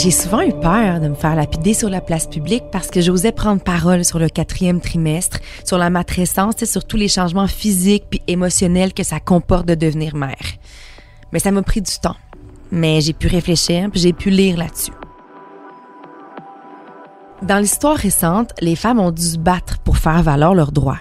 J'ai 0.00 0.12
souvent 0.12 0.42
eu 0.42 0.52
peur 0.52 1.00
de 1.00 1.08
me 1.08 1.16
faire 1.16 1.34
lapider 1.34 1.74
sur 1.74 1.90
la 1.90 2.00
place 2.00 2.28
publique 2.28 2.62
parce 2.70 2.86
que 2.86 3.00
j'osais 3.00 3.32
prendre 3.32 3.60
parole 3.60 4.04
sur 4.04 4.20
le 4.20 4.28
quatrième 4.28 4.80
trimestre, 4.80 5.40
sur 5.64 5.76
la 5.76 5.90
matrescence 5.90 6.62
et 6.62 6.66
sur 6.66 6.84
tous 6.84 6.96
les 6.96 7.08
changements 7.08 7.48
physiques 7.48 8.04
puis 8.08 8.22
émotionnels 8.28 8.94
que 8.94 9.02
ça 9.02 9.18
comporte 9.18 9.66
de 9.66 9.74
devenir 9.74 10.14
mère. 10.14 10.36
Mais 11.32 11.40
ça 11.40 11.50
m'a 11.50 11.62
pris 11.62 11.82
du 11.82 11.98
temps. 12.00 12.14
Mais 12.70 13.00
j'ai 13.00 13.12
pu 13.12 13.26
réfléchir 13.26 13.88
puis 13.90 14.00
j'ai 14.00 14.12
pu 14.12 14.30
lire 14.30 14.56
là-dessus. 14.56 14.92
Dans 17.42 17.58
l'histoire 17.58 17.96
récente, 17.96 18.52
les 18.60 18.76
femmes 18.76 19.00
ont 19.00 19.10
dû 19.10 19.26
se 19.26 19.36
battre 19.36 19.80
pour 19.80 19.98
faire 19.98 20.22
valoir 20.22 20.54
leurs 20.54 20.70
droits. 20.70 21.00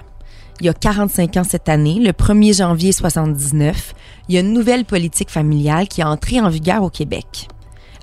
Il 0.60 0.66
y 0.66 0.70
a 0.70 0.74
45 0.74 1.38
ans 1.38 1.44
cette 1.48 1.70
année, 1.70 2.00
le 2.00 2.14
1er 2.14 2.58
janvier 2.58 2.92
79, 2.92 3.94
il 4.28 4.34
y 4.34 4.38
a 4.40 4.42
une 4.42 4.54
nouvelle 4.54 4.86
politique 4.86 5.30
familiale 5.30 5.88
qui 5.88 6.02
a 6.02 6.10
entré 6.10 6.42
en 6.42 6.50
vigueur 6.50 6.82
au 6.82 6.90
Québec 6.90 7.48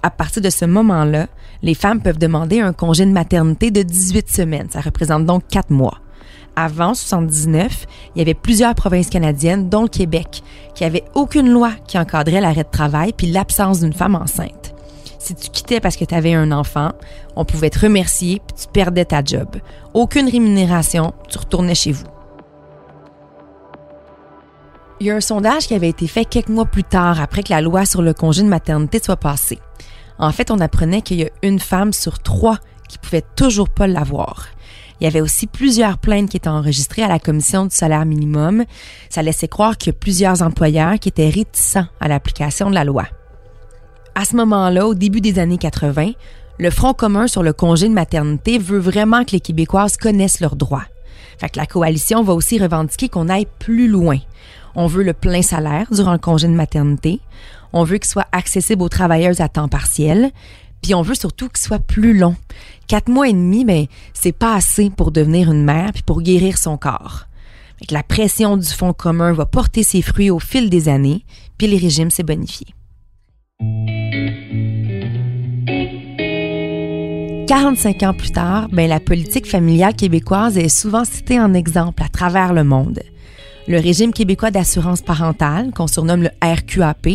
à 0.05 0.11
partir 0.11 0.43
de 0.43 0.51
ce 0.51 0.67
moment-là, 0.67 1.29
les 1.63 1.73
femmes 1.73 2.03
peuvent 2.03 2.19
demander 2.19 2.61
un 2.61 2.75
congé 2.75 3.07
de 3.07 3.11
maternité 3.11 3.71
de 3.71 3.81
18 3.81 4.29
semaines. 4.31 4.69
Ça 4.71 4.83
représente 4.83 5.25
donc 5.25 5.45
4 5.49 5.71
mois. 5.71 5.99
Avant 6.57 6.93
79, 6.93 7.87
il 8.15 8.19
y 8.19 8.21
avait 8.21 8.35
plusieurs 8.35 8.75
provinces 8.75 9.09
canadiennes, 9.09 9.71
dont 9.71 9.81
le 9.81 9.89
Québec, 9.89 10.43
qui 10.75 10.85
n'avaient 10.85 11.05
aucune 11.15 11.51
loi 11.51 11.71
qui 11.89 11.99
encadrait 11.99 12.43
l'arrêt 12.43 12.65
de 12.65 12.71
travail 12.71 13.15
puis 13.17 13.29
l'absence 13.29 13.81
d'une 13.81 13.95
femme 13.95 14.15
enceinte. 14.15 14.75
Si 15.19 15.35
tu 15.35 15.49
quittais 15.49 15.81
parce 15.81 15.97
que 15.97 16.05
tu 16.05 16.15
avais 16.15 16.35
un 16.35 16.53
enfant, 16.53 16.93
on 17.35 17.47
pouvait 17.47 17.71
te 17.71 17.81
remercier 17.81 18.43
puis 18.47 18.63
tu 18.63 18.69
perdais 18.71 19.07
ta 19.07 19.25
job. 19.25 19.57
Aucune 19.95 20.29
rémunération, 20.29 21.15
tu 21.31 21.39
retournais 21.39 21.75
chez 21.75 21.93
vous. 21.93 22.05
Il 25.01 25.07
y 25.07 25.11
a 25.11 25.17
un 25.17 25.21
sondage 25.21 25.67
qui 25.67 25.75
avait 25.75 25.89
été 25.89 26.07
fait 26.07 26.27
quelques 26.27 26.51
mois 26.51 26.67
plus 26.67 26.85
tard 26.85 27.23
après 27.23 27.43
que 27.43 27.53
la 27.55 27.63
loi 27.63 27.87
sur 27.87 28.03
le 28.03 28.13
congé 28.13 28.43
de 28.43 28.49
maternité 28.49 29.01
soit 29.03 29.17
passée. 29.17 29.61
En 30.19 30.33
fait, 30.33 30.51
on 30.51 30.61
apprenait 30.61 31.03
qu'il 31.03 31.19
y 31.19 31.25
a 31.25 31.31
une 31.43 31.59
femme 31.59 31.93
sur 31.93 32.19
trois 32.19 32.59
qui 32.89 32.99
pouvait 32.99 33.25
toujours 33.37 33.69
pas 33.69 33.87
l'avoir. 33.87 34.49
Il 35.01 35.05
y 35.05 35.07
avait 35.09 35.21
aussi 35.21 35.47
plusieurs 35.47 35.99
plaintes 35.99 36.31
qui 36.31 36.37
étaient 36.37 36.49
enregistrées 36.49 37.03
à 37.03 37.09
la 37.09 37.19
commission 37.19 37.67
du 37.67 37.75
salaire 37.75 38.07
minimum. 38.07 38.65
Ça 39.11 39.23
laissait 39.23 39.49
croire 39.49 39.77
qu'il 39.77 39.93
y 39.93 39.97
a 39.97 39.99
plusieurs 39.99 40.43
employeurs 40.43 40.99
qui 40.99 41.09
étaient 41.09 41.29
réticents 41.29 41.87
à 42.01 42.09
l'application 42.09 42.71
de 42.71 42.75
la 42.75 42.85
loi. 42.85 43.05
À 44.15 44.25
ce 44.25 44.37
moment-là, 44.37 44.87
au 44.87 44.95
début 44.95 45.21
des 45.21 45.41
années 45.41 45.59
80, 45.59 46.13
le 46.59 46.71
Front 46.71 46.95
commun 46.95 47.27
sur 47.27 47.43
le 47.43 47.53
congé 47.53 47.89
de 47.89 47.95
maternité 47.95 48.59
veut 48.59 48.79
vraiment 48.79 49.25
que 49.25 49.33
les 49.33 49.41
Québécoises 49.41 49.97
connaissent 49.97 50.41
leurs 50.41 50.55
droits. 50.55 50.85
Fait 51.39 51.49
que 51.49 51.59
la 51.59 51.67
coalition 51.67 52.23
va 52.23 52.33
aussi 52.33 52.59
revendiquer 52.61 53.09
qu'on 53.09 53.29
aille 53.29 53.49
plus 53.59 53.89
loin. 53.89 54.19
On 54.75 54.87
veut 54.87 55.03
le 55.05 55.13
plein 55.13 55.43
salaire 55.43 55.87
durant 55.91 56.13
le 56.13 56.19
congé 56.19 56.49
de 56.49 56.53
maternité. 56.53 57.21
On 57.73 57.85
veut 57.85 57.99
qu'il 57.99 58.11
soit 58.11 58.29
accessible 58.33 58.83
aux 58.83 58.89
travailleuses 58.89 59.41
à 59.41 59.49
temps 59.49 59.69
partiel. 59.69 60.31
Puis 60.83 60.95
on 60.95 61.03
veut 61.03 61.15
surtout 61.15 61.49
qu'il 61.49 61.59
soit 61.59 61.79
plus 61.79 62.17
long. 62.17 62.37
Quatre 62.87 63.09
mois 63.09 63.29
et 63.29 63.33
demi, 63.33 63.65
ben, 63.65 63.87
c'est 64.13 64.37
pas 64.37 64.55
assez 64.55 64.91
pour 64.91 65.11
devenir 65.11 65.51
une 65.51 65.65
mère 65.65 65.93
puis 65.93 66.03
pour 66.03 66.21
guérir 66.21 66.59
son 66.59 66.77
corps. 66.77 67.27
la 67.91 68.03
pression 68.03 68.57
du 68.57 68.69
Fonds 68.69 68.93
commun 68.93 69.33
va 69.33 69.47
porter 69.47 69.83
ses 69.83 70.03
fruits 70.03 70.31
au 70.31 70.39
fil 70.39 70.71
des 70.71 70.89
années, 70.89 71.25
puis 71.59 71.67
le 71.67 71.79
régime 71.79 72.11
s'est 72.11 72.23
bonifié. 72.23 72.67
45 77.47 78.03
ans 78.03 78.15
plus 78.15 78.33
tard, 78.33 78.69
ben, 78.71 78.89
la 78.89 79.01
politique 79.01 79.47
familiale 79.47 79.95
québécoise 79.95 80.59
est 80.59 80.69
souvent 80.69 81.05
citée 81.05 81.41
en 81.41 81.55
exemple 81.55 82.03
à 82.03 82.09
travers 82.09 82.53
le 82.53 82.65
monde. 82.65 83.01
Le 83.67 83.79
régime 83.79 84.13
québécois 84.13 84.51
d'assurance 84.51 85.01
parentale, 85.01 85.71
qu'on 85.73 85.87
surnomme 85.87 86.23
le 86.23 86.31
RQAP, 86.43 87.09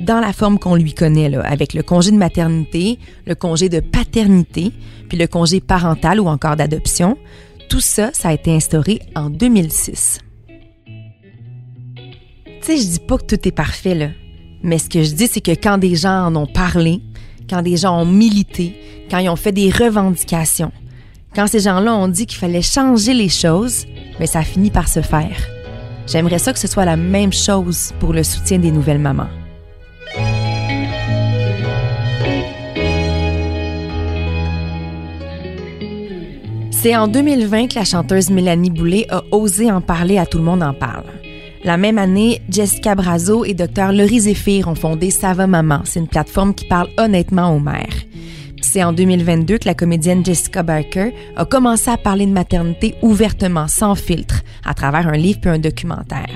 dans 0.00 0.20
la 0.20 0.32
forme 0.32 0.58
qu'on 0.58 0.76
lui 0.76 0.94
connaît, 0.94 1.34
avec 1.36 1.74
le 1.74 1.82
congé 1.82 2.12
de 2.12 2.16
maternité, 2.16 2.98
le 3.26 3.34
congé 3.34 3.68
de 3.68 3.80
paternité, 3.80 4.72
puis 5.08 5.18
le 5.18 5.26
congé 5.26 5.60
parental 5.60 6.20
ou 6.20 6.28
encore 6.28 6.56
d'adoption. 6.56 7.18
Tout 7.68 7.80
ça, 7.80 8.10
ça 8.12 8.28
a 8.28 8.32
été 8.32 8.54
instauré 8.54 9.00
en 9.16 9.30
2006. 9.30 10.20
Tu 12.46 12.52
sais, 12.60 12.76
je 12.76 12.86
dis 12.86 13.00
pas 13.00 13.18
que 13.18 13.24
tout 13.24 13.48
est 13.48 13.52
parfait, 13.52 13.94
là. 13.94 14.08
Mais 14.62 14.78
ce 14.78 14.88
que 14.88 15.02
je 15.02 15.12
dis, 15.12 15.26
c'est 15.26 15.40
que 15.40 15.52
quand 15.52 15.78
des 15.78 15.96
gens 15.96 16.26
en 16.26 16.36
ont 16.36 16.46
parlé, 16.46 17.00
quand 17.48 17.62
des 17.62 17.76
gens 17.76 18.00
ont 18.00 18.06
milité, 18.06 18.76
quand 19.10 19.18
ils 19.18 19.28
ont 19.28 19.36
fait 19.36 19.52
des 19.52 19.70
revendications, 19.70 20.70
quand 21.34 21.46
ces 21.46 21.60
gens-là 21.60 21.94
ont 21.94 22.08
dit 22.08 22.26
qu'il 22.26 22.38
fallait 22.38 22.62
changer 22.62 23.14
les 23.14 23.28
choses, 23.28 23.86
mais 24.18 24.26
ça 24.26 24.40
a 24.40 24.44
fini 24.44 24.70
par 24.70 24.88
se 24.88 25.00
faire. 25.00 25.36
J'aimerais 26.06 26.38
ça 26.38 26.52
que 26.52 26.58
ce 26.58 26.68
soit 26.68 26.84
la 26.84 26.96
même 26.96 27.32
chose 27.32 27.92
pour 28.00 28.12
le 28.12 28.22
soutien 28.22 28.58
des 28.58 28.70
nouvelles 28.70 28.98
mamans. 28.98 29.28
C'est 36.82 36.96
en 36.96 37.08
2020 37.08 37.68
que 37.68 37.74
la 37.74 37.84
chanteuse 37.84 38.30
Mélanie 38.30 38.70
Boulay 38.70 39.06
a 39.10 39.22
osé 39.32 39.70
en 39.70 39.82
parler 39.82 40.16
à 40.16 40.24
Tout 40.24 40.38
le 40.38 40.44
monde 40.44 40.62
en 40.62 40.72
parle. 40.72 41.04
La 41.62 41.76
même 41.76 41.98
année, 41.98 42.40
Jessica 42.48 42.94
Brazo 42.94 43.44
et 43.44 43.52
Dr. 43.52 43.92
Laurie 43.92 44.20
Zéphir 44.20 44.66
ont 44.66 44.74
fondé 44.74 45.10
Sava 45.10 45.46
Maman. 45.46 45.82
C'est 45.84 46.00
une 46.00 46.08
plateforme 46.08 46.54
qui 46.54 46.64
parle 46.64 46.88
honnêtement 46.96 47.54
aux 47.54 47.60
mères. 47.60 48.06
C'est 48.62 48.84
en 48.84 48.92
2022 48.92 49.58
que 49.58 49.66
la 49.66 49.74
comédienne 49.74 50.24
Jessica 50.24 50.62
Barker 50.62 51.12
a 51.36 51.44
commencé 51.44 51.90
à 51.90 51.96
parler 51.96 52.26
de 52.26 52.32
maternité 52.32 52.94
ouvertement, 53.02 53.68
sans 53.68 53.94
filtre, 53.94 54.42
à 54.64 54.74
travers 54.74 55.08
un 55.08 55.16
livre 55.16 55.40
puis 55.40 55.50
un 55.50 55.58
documentaire. 55.58 56.28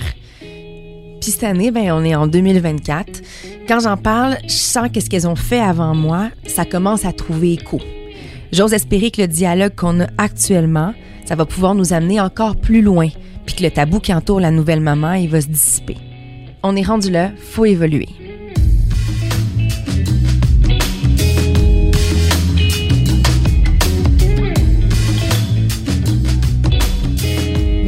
Puis 1.20 1.31
cette 1.31 1.45
année, 1.45 1.70
ben, 1.70 1.93
on 1.93 2.05
est 2.05 2.14
en 2.14 2.27
2024. 2.27 3.22
Quand 3.68 3.81
j'en 3.81 3.97
parle, 3.97 4.37
je 4.45 4.53
sens 4.53 4.89
que 4.93 5.01
ce 5.01 5.09
qu'elles 5.09 5.29
ont 5.29 5.37
fait 5.37 5.61
avant 5.61 5.95
moi, 5.95 6.31
ça 6.47 6.64
commence 6.64 7.05
à 7.05 7.12
trouver 7.12 7.55
écho. 7.55 7.81
J'ose 8.53 8.72
espérer 8.72 9.11
que 9.11 9.22
le 9.22 9.29
dialogue 9.29 9.75
qu'on 9.75 10.01
a 10.01 10.07
actuellement, 10.18 10.93
ça 11.25 11.35
va 11.35 11.47
pouvoir 11.47 11.75
nous 11.75 11.93
amener 11.93 12.20
encore 12.20 12.57
plus 12.57 12.83
loin, 12.83 13.09
puis 13.47 13.55
que 13.55 13.62
le 13.62 13.70
tabou 13.70 14.01
qui 14.01 14.12
entoure 14.12 14.41
la 14.41 14.51
nouvelle 14.51 14.81
maman, 14.81 15.14
il 15.14 15.29
va 15.29 15.41
se 15.41 15.49
dissiper. 15.49 15.97
On 16.62 16.77
est 16.77 16.83
rendu 16.83 17.11
là, 17.11 17.31
faut 17.39 17.64
évoluer. 17.64 18.09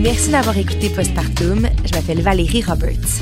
Merci 0.07 0.31
d'avoir 0.31 0.57
écouté 0.57 0.89
Postpartum. 0.89 1.69
Je 1.85 1.93
m'appelle 1.93 2.23
Valérie 2.23 2.63
Roberts. 2.63 3.21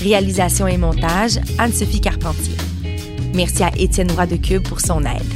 Réalisation 0.00 0.66
et 0.68 0.76
montage, 0.76 1.40
Anne-Sophie 1.58 2.00
Carpentier. 2.00 2.54
Merci 3.34 3.64
à 3.64 3.72
Étienne 3.76 4.12
Roy 4.12 4.26
de 4.26 4.36
Cube 4.36 4.62
pour 4.62 4.80
son 4.80 5.00
aide. 5.00 5.32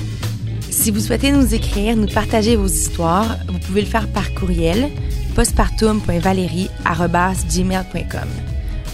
Si 0.70 0.92
vous 0.92 1.00
souhaitez 1.00 1.32
nous 1.32 1.52
écrire, 1.52 1.96
nous 1.96 2.06
partager 2.06 2.54
vos 2.54 2.68
histoires, 2.68 3.36
vous 3.48 3.58
pouvez 3.58 3.80
le 3.80 3.88
faire 3.88 4.06
par 4.12 4.32
courriel 4.34 4.88
postpartum.valérie.gmail.com. 5.34 8.28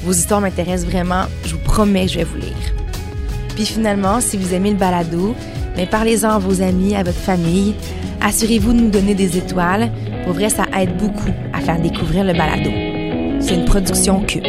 Vos 0.03 0.13
histoires 0.13 0.41
m'intéressent 0.41 0.89
vraiment, 0.89 1.27
je 1.45 1.57
vous 1.57 1.63
promets 1.63 2.07
que 2.07 2.13
je 2.13 2.19
vais 2.21 2.25
vous 2.25 2.39
lire. 2.39 2.73
Puis 3.55 3.67
finalement, 3.67 4.23
si 4.23 4.39
vous 4.39 4.55
aimez 4.55 4.71
le 4.71 4.79
balado, 4.79 5.35
mais 5.77 5.87
parlez-en 5.87 6.31
à 6.31 6.39
vos 6.39 6.63
amis, 6.63 6.95
à 6.95 7.03
votre 7.03 7.19
famille. 7.19 7.75
Assurez-vous 8.21 8.73
de 8.73 8.81
nous 8.81 8.91
donner 8.91 9.15
des 9.15 9.37
étoiles. 9.37 9.91
Pour 10.25 10.35
vrai, 10.35 10.49
ça 10.49 10.65
aide 10.79 10.97
beaucoup 10.97 11.31
à 11.53 11.61
faire 11.61 11.81
découvrir 11.81 12.25
le 12.25 12.33
balado. 12.33 12.71
C'est 13.41 13.55
une 13.55 13.65
production 13.65 14.21
Cube. 14.21 14.45